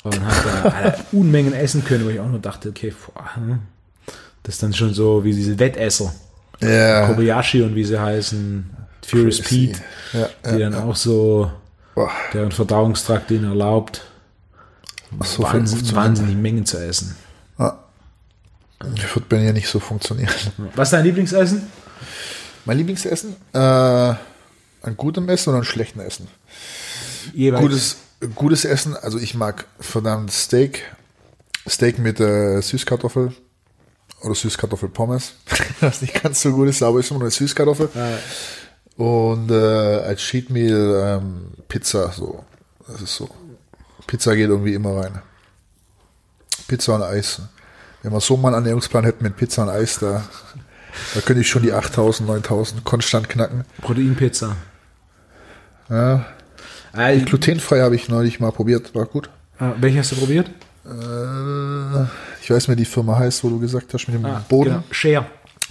Und 0.05 0.15
dann 0.17 0.27
hat 0.27 0.45
er, 0.47 0.63
hat 0.65 0.85
er 0.99 1.05
Unmengen 1.13 1.53
essen 1.53 1.85
können, 1.85 2.05
wo 2.05 2.09
ich 2.11 2.21
auch 2.21 2.29
nur 2.29 2.39
dachte, 2.41 2.69
okay, 2.71 2.95
boah, 3.15 3.35
hm, 3.35 3.59
das 4.43 4.55
ist 4.57 4.63
dann 4.63 4.73
schon 4.73 4.95
so 4.95 5.25
wie 5.25 5.33
diese 5.33 5.59
Wettesser, 5.59 6.13
Ja. 6.61 7.07
Kobayashi 7.07 7.63
und 7.63 7.75
wie 7.75 7.85
sie 7.85 8.01
heißen, 8.01 8.71
Furious 9.07 9.43
Crazy. 9.43 9.67
Pete, 9.69 9.81
Ja, 10.13 10.29
die 10.53 10.59
ja, 10.61 10.71
dann 10.71 10.83
auch 10.83 10.97
so, 10.97 11.51
Boah, 11.95 12.11
deren 12.33 12.53
Verdauungstrakt 12.53 13.31
ihnen 13.31 13.45
erlaubt, 13.45 14.03
so 15.25 15.43
viel 15.45 15.61
wahnsinnig, 15.61 15.95
wahnsinnig 15.95 16.37
Mengen 16.37 16.67
zu 16.67 16.77
essen. 16.79 17.17
Ja. 17.59 17.79
Das 18.79 19.15
wird 19.17 19.29
bei 19.29 19.39
mir 19.39 19.53
nicht 19.53 19.69
so 19.69 19.81
funktionieren. 19.81 20.31
Was 20.77 20.89
ist 20.89 20.93
dein 20.93 21.05
Lieblingsessen? 21.05 21.63
Mein 22.65 22.77
Lieblingsessen? 22.77 23.35
Äh, 23.53 23.59
an 23.59 24.17
gutem 24.97 25.29
Essen 25.29 25.49
oder 25.51 25.59
an 25.59 25.65
schlechtem 25.65 26.03
Essen? 26.03 26.29
Jeweils. 27.35 27.63
Gutes, 27.63 27.97
gutes 28.35 28.65
Essen, 28.65 28.97
also 28.97 29.19
ich 29.19 29.35
mag 29.35 29.67
verdammt 29.79 30.33
Steak. 30.33 30.85
Steak 31.69 31.99
mit 31.99 32.21
äh, 32.21 32.61
Süßkartoffel 32.61 33.33
oder 34.23 34.35
Süßkartoffelpommes. 34.35 35.35
Was 35.81 36.03
nicht 36.03 36.23
ganz 36.23 36.41
so 36.43 36.53
gut 36.53 36.69
ist, 36.69 36.83
aber 36.83 37.01
ist 37.01 37.11
immer 37.11 37.21
nur 37.21 37.27
eine 37.27 37.31
Süßkartoffel. 37.31 37.91
Und 38.97 39.51
äh, 39.51 39.55
als 39.55 40.21
Cheat 40.21 40.51
Meal 40.51 41.21
ähm, 41.23 41.53
Pizza, 41.69 42.11
so. 42.13 42.45
Das 42.87 43.03
ist 43.03 43.15
so. 43.15 43.29
Pizza 44.07 44.35
geht 44.35 44.49
irgendwie 44.49 44.75
immer 44.75 44.97
rein. 44.97 45.23
Pizza 46.67 46.95
und 46.95 47.03
Eis. 47.03 47.43
Wenn 48.03 48.13
wir 48.13 48.21
so 48.21 48.37
mal 48.37 48.49
einen 48.49 48.65
Ernährungsplan 48.65 49.05
hätten 49.05 49.25
mit 49.25 49.37
Pizza 49.37 49.63
und 49.63 49.69
Eis, 49.69 49.99
da, 49.99 50.25
da 51.15 51.21
könnte 51.21 51.43
ich 51.43 51.49
schon 51.49 51.63
die 51.63 51.73
8000, 51.73 52.29
9000 52.29 52.85
konstant 52.85 53.29
knacken. 53.29 53.65
Proteinpizza. 53.83 54.57
Ja, 55.91 56.27
Äh, 56.97 57.19
glutenfrei 57.21 57.81
habe 57.81 57.95
ich 57.97 58.09
neulich 58.09 58.41
mal 58.41 58.53
probiert, 58.53 58.95
war 58.95 59.07
gut. 59.07 59.29
äh, 59.61 59.65
welche 59.81 59.99
hast 59.99 60.13
du 60.13 60.17
probiert? 60.17 60.49
Äh, 60.85 62.03
ich 62.43 62.51
weiß 62.51 62.69
nicht, 62.69 62.71
wie 62.71 62.77
die 62.77 62.85
Firma 62.85 63.19
heißt, 63.19 63.45
wo 63.45 63.49
du 63.51 63.59
gesagt 63.59 63.93
hast, 63.95 64.09
mit 64.09 64.23
dem 64.23 64.27
Boden. 64.49 64.71
Genau. 64.71 64.83
Share. 64.91 65.27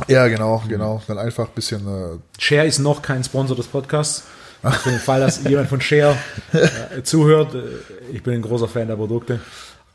Ja, 0.07 0.28
genau, 0.28 0.61
genau. 0.68 1.01
Dann 1.07 1.18
einfach 1.18 1.45
ein 1.47 1.53
bisschen, 1.55 1.88
äh, 1.88 2.18
Share 2.39 2.68
ist 2.68 2.80
noch 2.80 3.01
kein 3.01 3.24
Sponsor 3.24 3.55
des 3.55 3.68
Podcasts. 3.68 4.24
Für 4.61 4.89
den 4.89 4.99
Fall, 4.99 5.20
dass 5.22 5.43
jemand 5.47 5.70
von 5.70 5.82
Share 5.82 6.15
äh, 6.53 7.01
zuhört, 7.03 7.55
äh, 7.55 7.59
ich 8.13 8.22
bin 8.24 8.34
ein 8.36 8.41
großer 8.41 8.68
Fan 8.68 8.88
der 8.88 8.95
Produkte. 8.95 9.39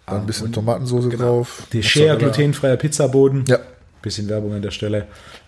dann 0.07 0.20
ein 0.20 0.27
bisschen 0.27 0.53
Tomatensauce 0.53 1.09
drauf. 1.11 1.64
Die 1.73 1.83
Share 1.83 2.16
glutenfreier 2.16 2.77
Pizzaboden. 2.77 3.45
Ja. 3.47 3.59
Bisschen 4.03 4.29
Werbung 4.29 4.55
an 4.55 4.62
der 4.62 4.70
Stelle. 4.73 5.07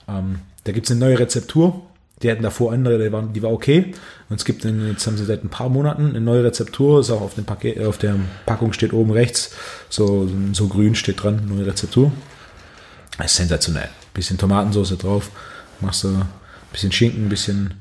Ähm, 0.09 0.41
da 0.65 0.73
gibt 0.73 0.87
es 0.87 0.93
eine 0.93 1.01
neue 1.01 1.19
Rezeptur. 1.19 1.83
Die 2.23 2.31
hatten 2.31 2.43
davor 2.43 2.73
andere, 2.73 3.03
die, 3.03 3.13
waren, 3.13 3.33
die 3.33 3.43
war 3.43 3.51
okay. 3.51 3.93
Und 4.29 4.37
es 4.37 4.45
gibt, 4.45 4.65
eine, 4.65 4.91
jetzt 4.91 5.07
haben 5.07 5.17
sie 5.17 5.25
seit 5.25 5.45
ein 5.45 5.49
paar 5.49 5.69
Monaten 5.69 6.11
eine 6.11 6.21
neue 6.21 6.45
Rezeptur. 6.45 7.01
Ist 7.01 7.11
auch 7.11 7.21
auf, 7.21 7.35
dem 7.35 7.45
Paket, 7.45 7.85
auf 7.85 7.99
der 7.99 8.17
Packung 8.47 8.73
steht 8.73 8.93
oben 8.93 9.11
rechts, 9.11 9.55
so, 9.89 10.29
so 10.53 10.69
grün 10.69 10.95
steht 10.95 11.23
dran, 11.23 11.43
neue 11.49 11.67
Rezeptur. 11.67 12.13
Das 13.19 13.33
ist 13.33 13.37
sensationell. 13.37 13.89
Bisschen 14.13 14.39
Tomatensauce 14.39 14.97
drauf. 14.97 15.31
Machst 15.81 16.05
du 16.05 16.09
ein 16.09 16.27
bisschen 16.73 16.93
Schinken, 16.93 17.27
ein 17.27 17.29
bisschen 17.29 17.75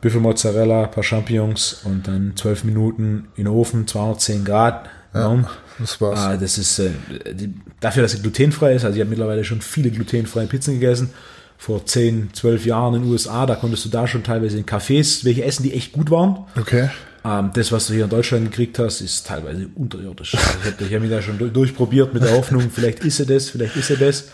Büffelmozzarella, 0.00 0.84
ein 0.84 0.90
paar 0.90 1.04
Champignons 1.04 1.80
und 1.84 2.06
dann 2.06 2.34
12 2.36 2.64
Minuten 2.64 3.28
in 3.36 3.44
den 3.44 3.48
Ofen, 3.48 3.86
210 3.86 4.44
Grad. 4.44 4.88
warm. 5.12 5.46
Das 5.78 6.00
war's. 6.00 6.18
Ah, 6.18 6.36
das 6.36 6.58
ist 6.58 6.78
äh, 6.78 6.90
die, 7.32 7.54
dafür, 7.80 8.02
dass 8.02 8.12
sie 8.12 8.20
glutenfrei 8.20 8.74
ist. 8.74 8.84
Also 8.84 8.96
ich 8.96 9.00
habe 9.00 9.10
mittlerweile 9.10 9.44
schon 9.44 9.60
viele 9.60 9.90
glutenfreie 9.90 10.46
Pizzen 10.46 10.74
gegessen. 10.74 11.10
Vor 11.58 11.84
10, 11.86 12.30
12 12.34 12.66
Jahren 12.66 12.94
in 12.94 13.02
den 13.02 13.10
USA, 13.10 13.46
da 13.46 13.54
konntest 13.54 13.84
du 13.84 13.88
da 13.88 14.06
schon 14.06 14.22
teilweise 14.22 14.58
in 14.58 14.66
Cafés 14.66 15.24
welche 15.24 15.44
essen, 15.44 15.62
die 15.62 15.72
echt 15.72 15.92
gut 15.92 16.10
waren. 16.10 16.44
Okay. 16.60 16.90
Ähm, 17.24 17.50
das, 17.54 17.72
was 17.72 17.86
du 17.88 17.94
hier 17.94 18.04
in 18.04 18.10
Deutschland 18.10 18.50
gekriegt 18.50 18.78
hast, 18.78 19.00
ist 19.00 19.26
teilweise 19.26 19.68
unterirdisch. 19.74 20.34
Also 20.36 20.46
ich 20.68 20.84
habe 20.84 20.94
hab 20.94 21.00
mich 21.02 21.10
da 21.10 21.22
schon 21.22 21.38
durch- 21.38 21.52
durchprobiert 21.52 22.12
mit 22.14 22.22
der 22.22 22.36
Hoffnung, 22.36 22.70
vielleicht 22.70 23.00
ist 23.04 23.18
er 23.20 23.26
das, 23.26 23.48
vielleicht 23.48 23.74
ist 23.76 23.90
er 23.90 23.96
das. 23.96 24.28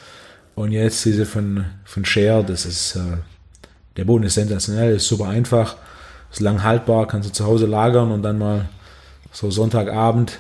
Und 0.55 0.73
jetzt 0.73 1.03
diese 1.05 1.25
von, 1.25 1.64
von 1.85 2.05
Share, 2.05 2.45
das 2.45 2.66
ist, 2.66 2.97
äh, 2.97 3.01
der 3.97 4.05
Boden 4.05 4.25
ist 4.25 4.35
sensationell, 4.35 4.97
ist 4.97 5.07
super 5.09 5.29
einfach, 5.29 5.77
ist 6.31 6.41
lang 6.41 6.62
haltbar, 6.62 7.07
kannst 7.07 7.29
du 7.29 7.33
zu 7.33 7.47
Hause 7.47 7.66
lagern 7.66 8.11
und 8.11 8.23
dann 8.23 8.39
mal 8.39 8.68
so 9.33 9.51
Sonntagabend, 9.51 10.39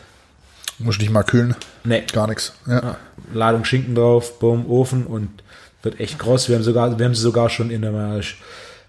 Muss 0.78 0.96
ich 0.96 1.00
nicht 1.02 1.12
mal 1.12 1.22
kühlen. 1.22 1.54
nee, 1.84 2.02
Gar 2.12 2.26
nichts. 2.26 2.52
Ja. 2.66 2.74
ja, 2.82 2.96
Ladung 3.32 3.64
Schinken 3.64 3.94
drauf, 3.94 4.38
Bumm, 4.40 4.66
Ofen 4.68 5.06
und 5.06 5.30
wird 5.82 6.00
echt 6.00 6.18
kross. 6.18 6.48
Wir 6.48 6.56
haben 6.56 6.62
sogar, 6.62 6.98
wir 6.98 7.04
haben 7.06 7.14
sie 7.14 7.20
sogar 7.22 7.50
schon 7.50 7.70
in 7.70 7.84
einem 7.84 8.22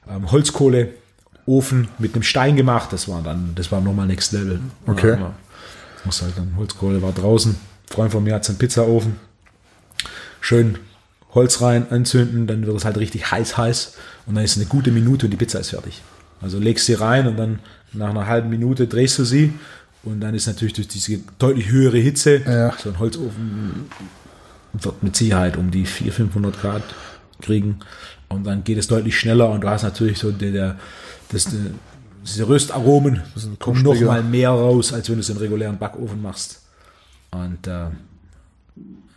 ähm, 0.09 0.31
Holzkohleofen 0.31 1.87
mit 1.99 2.13
einem 2.13 2.23
Stein 2.23 2.55
gemacht. 2.55 2.91
Das 2.93 3.07
war 3.07 3.21
dann, 3.21 3.53
das 3.55 3.71
war 3.71 3.81
nochmal 3.81 4.07
Next 4.07 4.31
Level. 4.33 4.59
Okay. 4.87 5.11
Ja, 5.11 5.17
ja. 5.17 5.33
Muss 6.05 6.21
halt 6.21 6.33
dann 6.37 6.53
Holzkohle 6.57 7.01
war 7.01 7.11
draußen. 7.13 7.51
Ein 7.53 7.93
Freund 7.93 8.11
von 8.11 8.23
mir 8.23 8.35
hat 8.35 8.47
einen 8.49 8.57
Pizzaofen. 8.57 9.15
Schön 10.41 10.77
Holz 11.33 11.61
rein, 11.61 11.87
anzünden, 11.89 12.45
dann 12.45 12.65
wird 12.65 12.77
es 12.77 12.85
halt 12.85 12.97
richtig 12.97 13.31
heiß, 13.31 13.57
heiß. 13.57 13.93
Und 14.25 14.35
dann 14.35 14.43
ist 14.43 14.57
eine 14.57 14.65
gute 14.67 14.91
Minute 14.91 15.25
und 15.25 15.31
die 15.31 15.37
Pizza 15.37 15.59
ist 15.59 15.71
fertig. 15.71 16.01
Also 16.41 16.59
legst 16.59 16.85
sie 16.85 16.93
rein 16.93 17.25
und 17.27 17.37
dann 17.37 17.59
nach 17.93 18.09
einer 18.09 18.27
halben 18.27 18.49
Minute 18.49 18.87
drehst 18.87 19.17
du 19.19 19.23
sie. 19.23 19.53
Und 20.03 20.19
dann 20.19 20.35
ist 20.35 20.47
natürlich 20.47 20.73
durch 20.73 20.89
diese 20.89 21.19
deutlich 21.39 21.69
höhere 21.69 21.97
Hitze, 21.97 22.41
Ja. 22.45 22.73
so 22.77 22.89
ein 22.89 22.99
Holzofen 22.99 23.85
wird 24.73 25.03
mit 25.03 25.15
Sicherheit 25.15 25.57
um 25.57 25.71
die 25.71 25.85
400, 25.85 26.15
500 26.15 26.61
Grad 26.61 26.83
kriegen. 27.41 27.79
Und 28.29 28.45
dann 28.45 28.63
geht 28.63 28.77
es 28.77 28.87
deutlich 28.87 29.17
schneller 29.17 29.49
und 29.49 29.61
du 29.61 29.69
hast 29.69 29.83
natürlich 29.83 30.17
so 30.17 30.31
der, 30.31 30.51
der, 30.51 30.79
das, 31.29 31.45
der, 31.45 31.59
diese 32.23 32.47
Röstaromen 32.47 33.21
kommen 33.59 33.83
noch 33.83 33.99
mal 33.99 34.23
mehr 34.23 34.49
raus, 34.49 34.93
als 34.93 35.09
wenn 35.09 35.15
du 35.15 35.21
es 35.21 35.29
im 35.29 35.37
regulären 35.37 35.77
Backofen 35.77 36.21
machst. 36.21 36.61
Und 37.31 37.67
äh, 37.67 37.87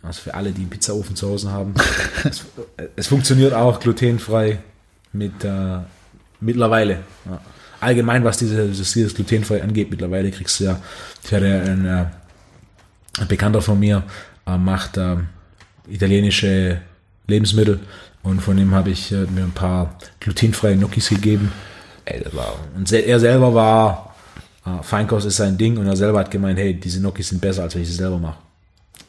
Also 0.07 0.21
für 0.21 0.33
alle, 0.33 0.51
die 0.51 0.61
einen 0.61 0.69
Pizzaofen 0.69 1.15
zu 1.15 1.27
Hause 1.27 1.51
haben. 1.51 1.73
es, 2.23 2.45
es, 2.95 3.07
funktioniert 3.07 3.53
auch 3.53 3.79
glutenfrei 3.79 4.59
mit 5.11 5.43
äh, 5.43 5.79
mittlerweile. 6.39 6.99
Ja. 7.25 7.41
Allgemein, 7.79 8.23
was 8.23 8.37
diese, 8.37 8.67
dieses 8.67 9.13
glutenfrei 9.13 9.61
angeht, 9.61 9.89
mittlerweile 9.89 10.31
kriegst 10.31 10.59
du 10.59 10.65
ja, 10.65 10.81
ich 11.23 11.33
hatte 11.33 11.45
ein, 11.45 11.85
äh, 11.85 12.05
ein 13.19 13.27
Bekannter 13.27 13.61
von 13.61 13.79
mir, 13.79 14.03
äh, 14.45 14.57
macht 14.57 14.97
äh, 14.97 15.17
italienische 15.89 16.81
Lebensmittel 17.27 17.79
und 18.23 18.41
von 18.41 18.57
dem 18.57 18.73
habe 18.73 18.89
ich 18.89 19.11
äh, 19.11 19.25
mir 19.25 19.43
ein 19.43 19.51
paar 19.51 19.97
glutenfreie 20.19 20.75
Gnocchis 20.75 21.09
gegeben. 21.09 21.51
Ey, 22.05 22.21
das 22.23 22.35
war, 22.35 22.55
und 22.75 22.91
er 22.91 23.19
selber 23.19 23.53
war, 23.53 24.15
äh, 24.65 24.83
Feinkost 24.83 25.25
ist 25.25 25.37
sein 25.37 25.57
Ding 25.57 25.77
und 25.77 25.87
er 25.87 25.95
selber 25.95 26.19
hat 26.19 26.31
gemeint, 26.31 26.59
hey, 26.59 26.73
diese 26.73 26.99
Gnocchis 26.99 27.29
sind 27.29 27.41
besser, 27.41 27.63
als 27.63 27.75
wenn 27.75 27.81
ich 27.81 27.87
sie 27.87 27.95
selber 27.95 28.17
mache. 28.17 28.37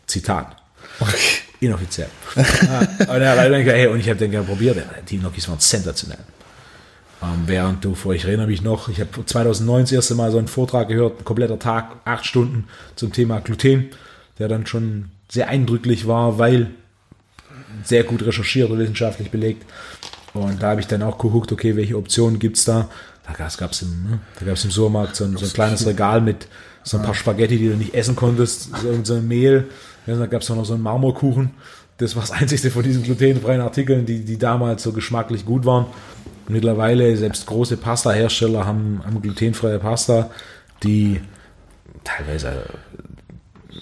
Zitat. 0.07 0.57
Okay. 1.01 1.17
Inoffiziell. 1.61 2.09
ah, 2.37 2.81
und, 3.13 3.21
er 3.21 3.37
hat 3.37 3.51
hey, 3.51 3.87
und 3.89 3.99
ich 3.99 4.09
habe 4.09 4.19
den 4.19 4.31
gerne 4.31 4.47
probiert. 4.47 4.79
Die 5.09 5.19
Gnocchis 5.19 5.49
waren 5.49 5.59
sensationell. 5.59 6.19
Ähm, 7.21 7.43
während 7.47 7.85
du, 7.85 7.95
vor 7.95 8.15
ich 8.15 8.25
erinnere 8.25 8.47
mich 8.47 8.63
noch, 8.63 8.89
ich 8.89 9.01
habe 9.01 9.25
2009 9.25 9.83
das 9.83 9.93
erste 9.93 10.15
Mal 10.15 10.31
so 10.31 10.39
einen 10.39 10.47
Vortrag 10.47 10.89
gehört, 10.89 11.21
ein 11.21 11.25
kompletter 11.25 11.59
Tag, 11.59 11.97
acht 12.05 12.25
Stunden 12.25 12.69
zum 12.95 13.13
Thema 13.13 13.41
Gluten, 13.41 13.91
der 14.39 14.47
dann 14.47 14.67
schon 14.67 15.11
sehr 15.29 15.49
eindrücklich 15.49 16.07
war, 16.07 16.39
weil 16.39 16.71
sehr 17.85 18.05
gut 18.05 18.25
recherchiert 18.25 18.71
und 18.71 18.79
wissenschaftlich 18.79 19.31
belegt. 19.31 19.65
Und 20.35 20.63
da 20.63 20.71
habe 20.71 20.81
ich 20.81 20.87
dann 20.87 21.03
auch 21.03 21.19
geguckt, 21.19 21.53
okay, 21.53 21.77
welche 21.77 21.97
Optionen 21.97 22.39
gibt 22.39 22.57
es 22.59 22.65
da? 22.65 22.89
Da 23.27 23.33
gab 23.33 23.73
es 23.73 23.83
im, 23.83 24.11
ne? 24.11 24.21
im 24.41 24.57
Supermarkt 24.57 25.17
so 25.17 25.25
ein, 25.25 25.37
so 25.37 25.45
ein 25.45 25.53
kleines 25.53 25.87
Regal 25.87 26.21
mit 26.21 26.49
so 26.83 26.97
ein 26.97 27.03
paar 27.03 27.15
Spaghetti, 27.15 27.59
die 27.59 27.69
du 27.69 27.77
nicht 27.77 27.95
essen 27.95 28.17
konntest, 28.17 28.71
so, 28.77 29.05
so 29.05 29.15
ein 29.15 29.29
Mehl. 29.29 29.69
Ja, 30.07 30.17
da 30.17 30.27
gab 30.27 30.41
es 30.43 30.49
noch 30.49 30.65
so 30.65 30.75
einen 30.75 30.83
Marmorkuchen. 30.83 31.51
Das 31.99 32.15
war 32.15 32.23
das 32.23 32.31
einzigste 32.31 32.71
von 32.71 32.83
diesen 32.83 33.03
glutenfreien 33.03 33.61
Artikeln, 33.61 34.07
die, 34.07 34.25
die 34.25 34.39
damals 34.39 34.83
so 34.83 34.93
geschmacklich 34.93 35.45
gut 35.45 35.67
waren. 35.67 35.87
Mittlerweile, 36.49 37.15
selbst 37.17 37.47
große 37.47 37.77
Pasta-Hersteller 37.77 38.65
haben, 38.65 39.03
haben 39.05 39.21
glutenfreie 39.21 39.79
Pasta, 39.79 40.31
die 40.83 41.21
teilweise, 42.05 42.63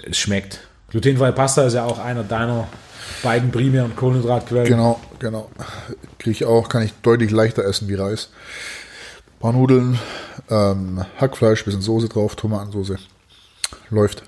es 0.08 0.18
schmeckt. 0.18 0.66
Glutenfreie 0.88 1.32
Pasta 1.32 1.64
ist 1.64 1.74
ja 1.74 1.84
auch 1.84 1.98
einer 1.98 2.22
deiner 2.22 2.68
beiden 3.22 3.50
primären 3.50 3.96
Kohlenhydratquellen. 3.96 4.68
Genau, 4.68 5.00
genau. 5.18 5.50
Kriege 6.18 6.30
ich 6.30 6.44
auch, 6.44 6.68
kann 6.68 6.82
ich 6.82 6.92
deutlich 7.02 7.30
leichter 7.30 7.64
essen 7.64 7.88
wie 7.88 7.94
Reis. 7.94 8.30
Ein 9.36 9.40
paar 9.40 9.52
Nudeln, 9.52 9.98
ähm, 10.50 11.04
Hackfleisch, 11.18 11.64
bisschen 11.64 11.82
Soße 11.82 12.08
drauf, 12.08 12.36
Tomatensoße. 12.36 12.98
Läuft. 13.90 14.22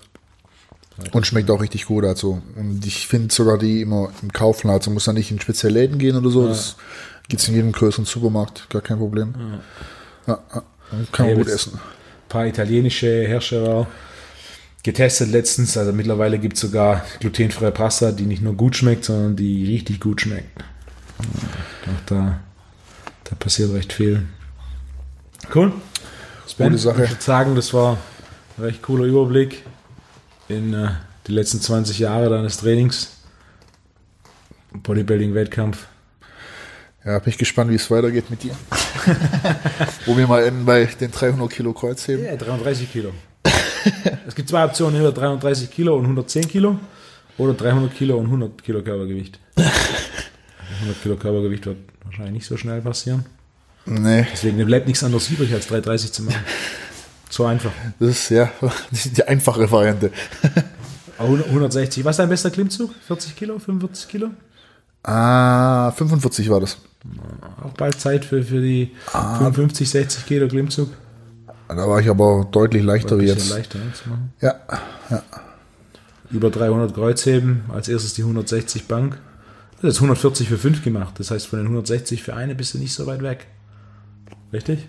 Und 1.13 1.27
schmeckt 1.27 1.49
auch 1.51 1.61
richtig 1.61 1.87
gut 1.87 2.05
dazu. 2.05 2.43
Und 2.57 2.85
ich 2.85 3.07
finde 3.07 3.33
sogar 3.33 3.57
die 3.57 3.83
immer 3.83 4.11
im 4.21 4.33
Kaufladen, 4.33 4.79
also 4.79 4.91
muss 4.91 5.05
da 5.05 5.13
nicht 5.13 5.31
in 5.31 5.41
spezielle 5.41 5.75
Läden 5.75 5.99
gehen 5.99 6.17
oder 6.17 6.31
so. 6.31 6.43
Ja. 6.43 6.49
Das 6.49 6.77
gibt 7.29 7.41
es 7.41 7.49
in 7.49 7.55
jedem 7.55 7.73
größeren 7.73 8.05
Supermarkt, 8.05 8.69
gar 8.69 8.83
kein 8.83 8.99
Problem. 8.99 9.35
Ja. 10.27 10.39
Ja, 10.53 10.63
kann 11.13 11.27
man 11.27 11.37
gut 11.37 11.49
essen. 11.49 11.75
Ein 11.75 12.29
paar 12.29 12.47
italienische 12.47 13.07
Hersteller 13.07 13.87
getestet 14.83 15.31
letztens. 15.31 15.77
Also 15.77 15.93
mittlerweile 15.93 16.39
gibt 16.39 16.55
es 16.55 16.61
sogar 16.61 17.05
glutenfreie 17.21 17.73
Pasta, 17.73 18.13
die 18.13 18.27
nicht 18.27 18.43
nur 18.43 18.55
gut 18.55 18.77
schmeckt, 18.77 19.05
sondern 19.05 19.37
die 19.37 19.67
richtig 19.67 20.01
gut 20.01 20.21
schmeckt. 20.21 20.63
Auch 21.19 22.07
da, 22.07 22.41
da 23.25 23.35
passiert 23.37 23.73
recht 23.73 23.93
viel. 23.93 24.27
Cool. 25.55 25.73
Sven, 26.47 26.71
Gute 26.71 26.79
Sache. 26.79 27.05
Ich 27.05 27.11
würde 27.11 27.23
sagen, 27.23 27.55
das 27.55 27.75
war 27.75 27.99
ein 28.57 28.65
recht 28.65 28.83
cooler 28.83 29.05
Überblick 29.05 29.63
in 30.49 30.75
äh, 30.75 30.91
die 31.27 31.33
letzten 31.33 31.61
20 31.61 31.99
Jahre 31.99 32.31
deines 32.31 32.59
Trainings. 32.59 33.13
Bodybuilding-Wettkampf. 34.73 35.87
Ja, 37.05 37.19
bin 37.21 37.31
ich 37.31 37.39
gespannt, 37.39 37.71
wie 37.71 37.77
es 37.77 37.91
weitergeht 37.91 38.29
mit 38.29 38.43
dir. 38.43 38.55
Wo 40.07 40.17
wir 40.17 40.27
mal 40.27 40.43
enden 40.43 40.65
bei 40.65 40.85
den 40.85 41.11
300 41.11 41.51
Kilo 41.51 41.73
Kreuzheben. 41.73 42.25
Ja, 42.25 42.37
33 42.37 42.93
Kilo. 42.93 43.13
es 44.39 44.41
gibt 44.43 44.51
zwei 44.51 44.65
Optionen, 44.65 44.95
entweder 44.95 45.21
330 45.21 45.69
Kilo 45.69 45.97
und 45.97 46.03
110 46.03 46.47
Kilo 46.47 46.79
oder 47.39 47.55
300 47.55 47.93
Kilo 47.93 48.19
und 48.19 48.27
100 48.27 48.63
Kilo 48.63 48.83
Körpergewicht. 48.83 49.41
100 49.57 51.03
Kilo 51.03 51.17
Körpergewicht 51.17 51.67
wird 51.67 51.79
wahrscheinlich 52.05 52.35
nicht 52.35 52.47
so 52.47 52.57
schnell 52.57 52.81
passieren. 52.81 53.27
Nee. 53.85 54.29
Deswegen 54.33 54.65
bleibt 54.65 54.87
nichts 54.87 55.03
anderes 55.03 55.29
übrig, 55.29 55.53
als 55.53 55.67
330 55.67 56.13
zu 56.13 56.23
machen. 56.23 56.39
So 57.31 57.45
einfach. 57.45 57.73
Das 57.99 58.09
ist 58.09 58.31
ja 58.31 58.51
die 58.91 59.23
einfache 59.23 59.71
Variante. 59.71 60.13
160. 61.19 62.03
Was 62.03 62.15
ist 62.15 62.19
dein 62.21 62.29
bester 62.31 62.51
Klimmzug? 62.51 62.95
40 63.07 63.37
Kilo? 63.37 63.59
45 63.59 64.09
Kilo? 64.09 64.31
Ah, 65.03 65.91
45 65.91 66.49
war 66.49 66.61
das. 66.61 66.79
Auch 67.63 67.73
bald 67.73 68.01
Zeit 68.01 68.25
für, 68.25 68.43
für 68.43 68.63
die 68.63 68.93
ah, 69.13 69.37
55, 69.37 69.91
60 69.91 70.27
Kilo 70.27 70.49
Klimmzug. 70.49 70.89
Da 71.69 71.89
war 71.89 72.01
ich 72.01 72.09
aber 72.09 72.47
deutlich 72.51 72.83
leichter 72.83 73.19
wie 73.19 73.27
jetzt. 73.27 73.51
leichter 73.51 73.79
zu 73.93 74.09
machen. 74.09 74.33
Ja, 74.41 74.55
ja. 75.11 75.23
Über 76.31 76.51
300 76.51 76.95
Kreuzheben, 76.95 77.65
als 77.73 77.89
erstes 77.89 78.15
die 78.15 78.23
160 78.23 78.87
Bank. 78.89 79.19
Das 79.81 79.95
ist 79.95 79.97
140 79.97 80.49
für 80.49 80.59
5 80.59 80.83
gemacht. 80.83 81.15
Das 81.19 81.31
heißt, 81.31 81.47
von 81.47 81.59
den 81.59 81.67
160 81.67 82.23
für 82.23 82.35
eine 82.35 82.55
bist 82.55 82.75
du 82.75 82.79
nicht 82.79 82.95
so 82.95 83.07
weit 83.07 83.23
weg. 83.23 83.47
Richtig? 84.53 84.89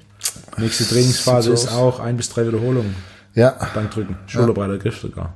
Nächste 0.57 0.86
Trainingsphase 0.86 1.51
ist 1.51 1.71
auch 1.71 1.99
ein 1.99 2.17
bis 2.17 2.30
drei 2.30 2.47
Wiederholungen. 2.47 2.95
Ja. 3.36 3.51
Bankdrücken, 3.73 4.17
schulterbreiter 4.25 4.73
ja. 4.73 4.80
Griff 4.80 4.99
sogar. 4.99 5.34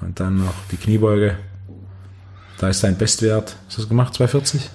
Und 0.00 0.18
dann 0.20 0.38
noch 0.38 0.54
die 0.70 0.76
Kniebeuge. 0.76 1.36
Da 2.58 2.68
ist 2.68 2.82
dein 2.82 2.96
Bestwert. 2.96 3.56
Hast 3.66 3.78
du 3.78 3.82
das 3.82 3.88
gemacht? 3.88 4.14
240? 4.14 4.68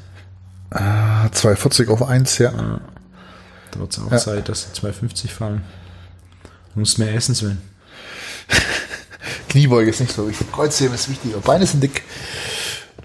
Ah, 0.69 1.29
240 1.31 1.89
auf 1.89 2.03
1, 2.03 2.37
ja. 2.37 2.51
ja. 2.51 2.81
Da 3.73 3.79
wird 3.79 3.91
es 3.91 3.99
auch 3.99 4.11
ja. 4.11 4.17
Zeit, 4.17 4.49
dass 4.49 4.67
die 4.67 4.73
250 4.73 5.33
fallen. 5.33 5.63
Du 6.73 6.79
musst 6.79 6.99
mehr 6.99 7.13
essen, 7.13 7.33
Sven. 7.33 7.59
Kniebeuge 9.49 9.89
ist 9.89 9.99
nicht 9.99 10.13
so 10.13 10.27
wichtig. 10.27 10.51
Kreuzheben 10.51 10.93
ist 10.93 11.09
wichtiger. 11.09 11.39
Beine 11.39 11.65
sind 11.65 11.81
dick. 11.81 12.03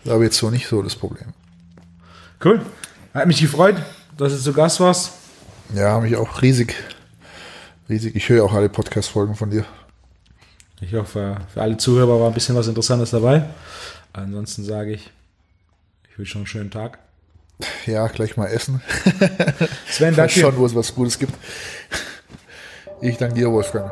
Da 0.04 0.12
habe 0.12 0.24
ich 0.24 0.28
jetzt 0.28 0.38
so 0.38 0.50
nicht 0.50 0.66
so 0.66 0.82
das 0.82 0.94
Problem. 0.94 1.28
Cool. 2.44 2.60
Hat 3.14 3.26
mich 3.26 3.40
gefreut, 3.40 3.76
dass 4.16 4.32
du 4.32 4.38
zu 4.38 4.52
Gast 4.52 4.80
warst. 4.80 5.12
Ja, 5.74 5.98
mich 6.00 6.16
auch 6.16 6.42
riesig. 6.42 6.74
Riesig. 7.88 8.14
Ich 8.14 8.28
höre 8.28 8.44
auch 8.44 8.52
alle 8.52 8.68
Podcast-Folgen 8.68 9.34
von 9.34 9.50
dir. 9.50 9.64
Ich 10.80 10.94
hoffe, 10.94 11.38
für 11.52 11.62
alle 11.62 11.76
Zuhörer 11.76 12.20
war 12.20 12.28
ein 12.28 12.34
bisschen 12.34 12.56
was 12.56 12.68
Interessantes 12.68 13.10
dabei. 13.10 13.44
Ansonsten 14.12 14.64
sage 14.64 14.92
ich, 14.92 15.10
ich 16.10 16.18
wünsche 16.18 16.34
noch 16.34 16.40
einen 16.40 16.46
schönen 16.46 16.70
Tag. 16.70 16.98
Ja, 17.86 18.06
gleich 18.06 18.36
mal 18.36 18.46
essen. 18.46 18.82
Sven, 19.90 20.14
danke. 20.14 20.40
Schon, 20.40 20.56
wo 20.56 20.66
es 20.66 20.74
was 20.74 20.94
Gutes 20.94 21.18
gibt. 21.18 21.34
Ich 23.00 23.16
danke 23.16 23.34
dir, 23.34 23.50
Wolfgang. 23.50 23.90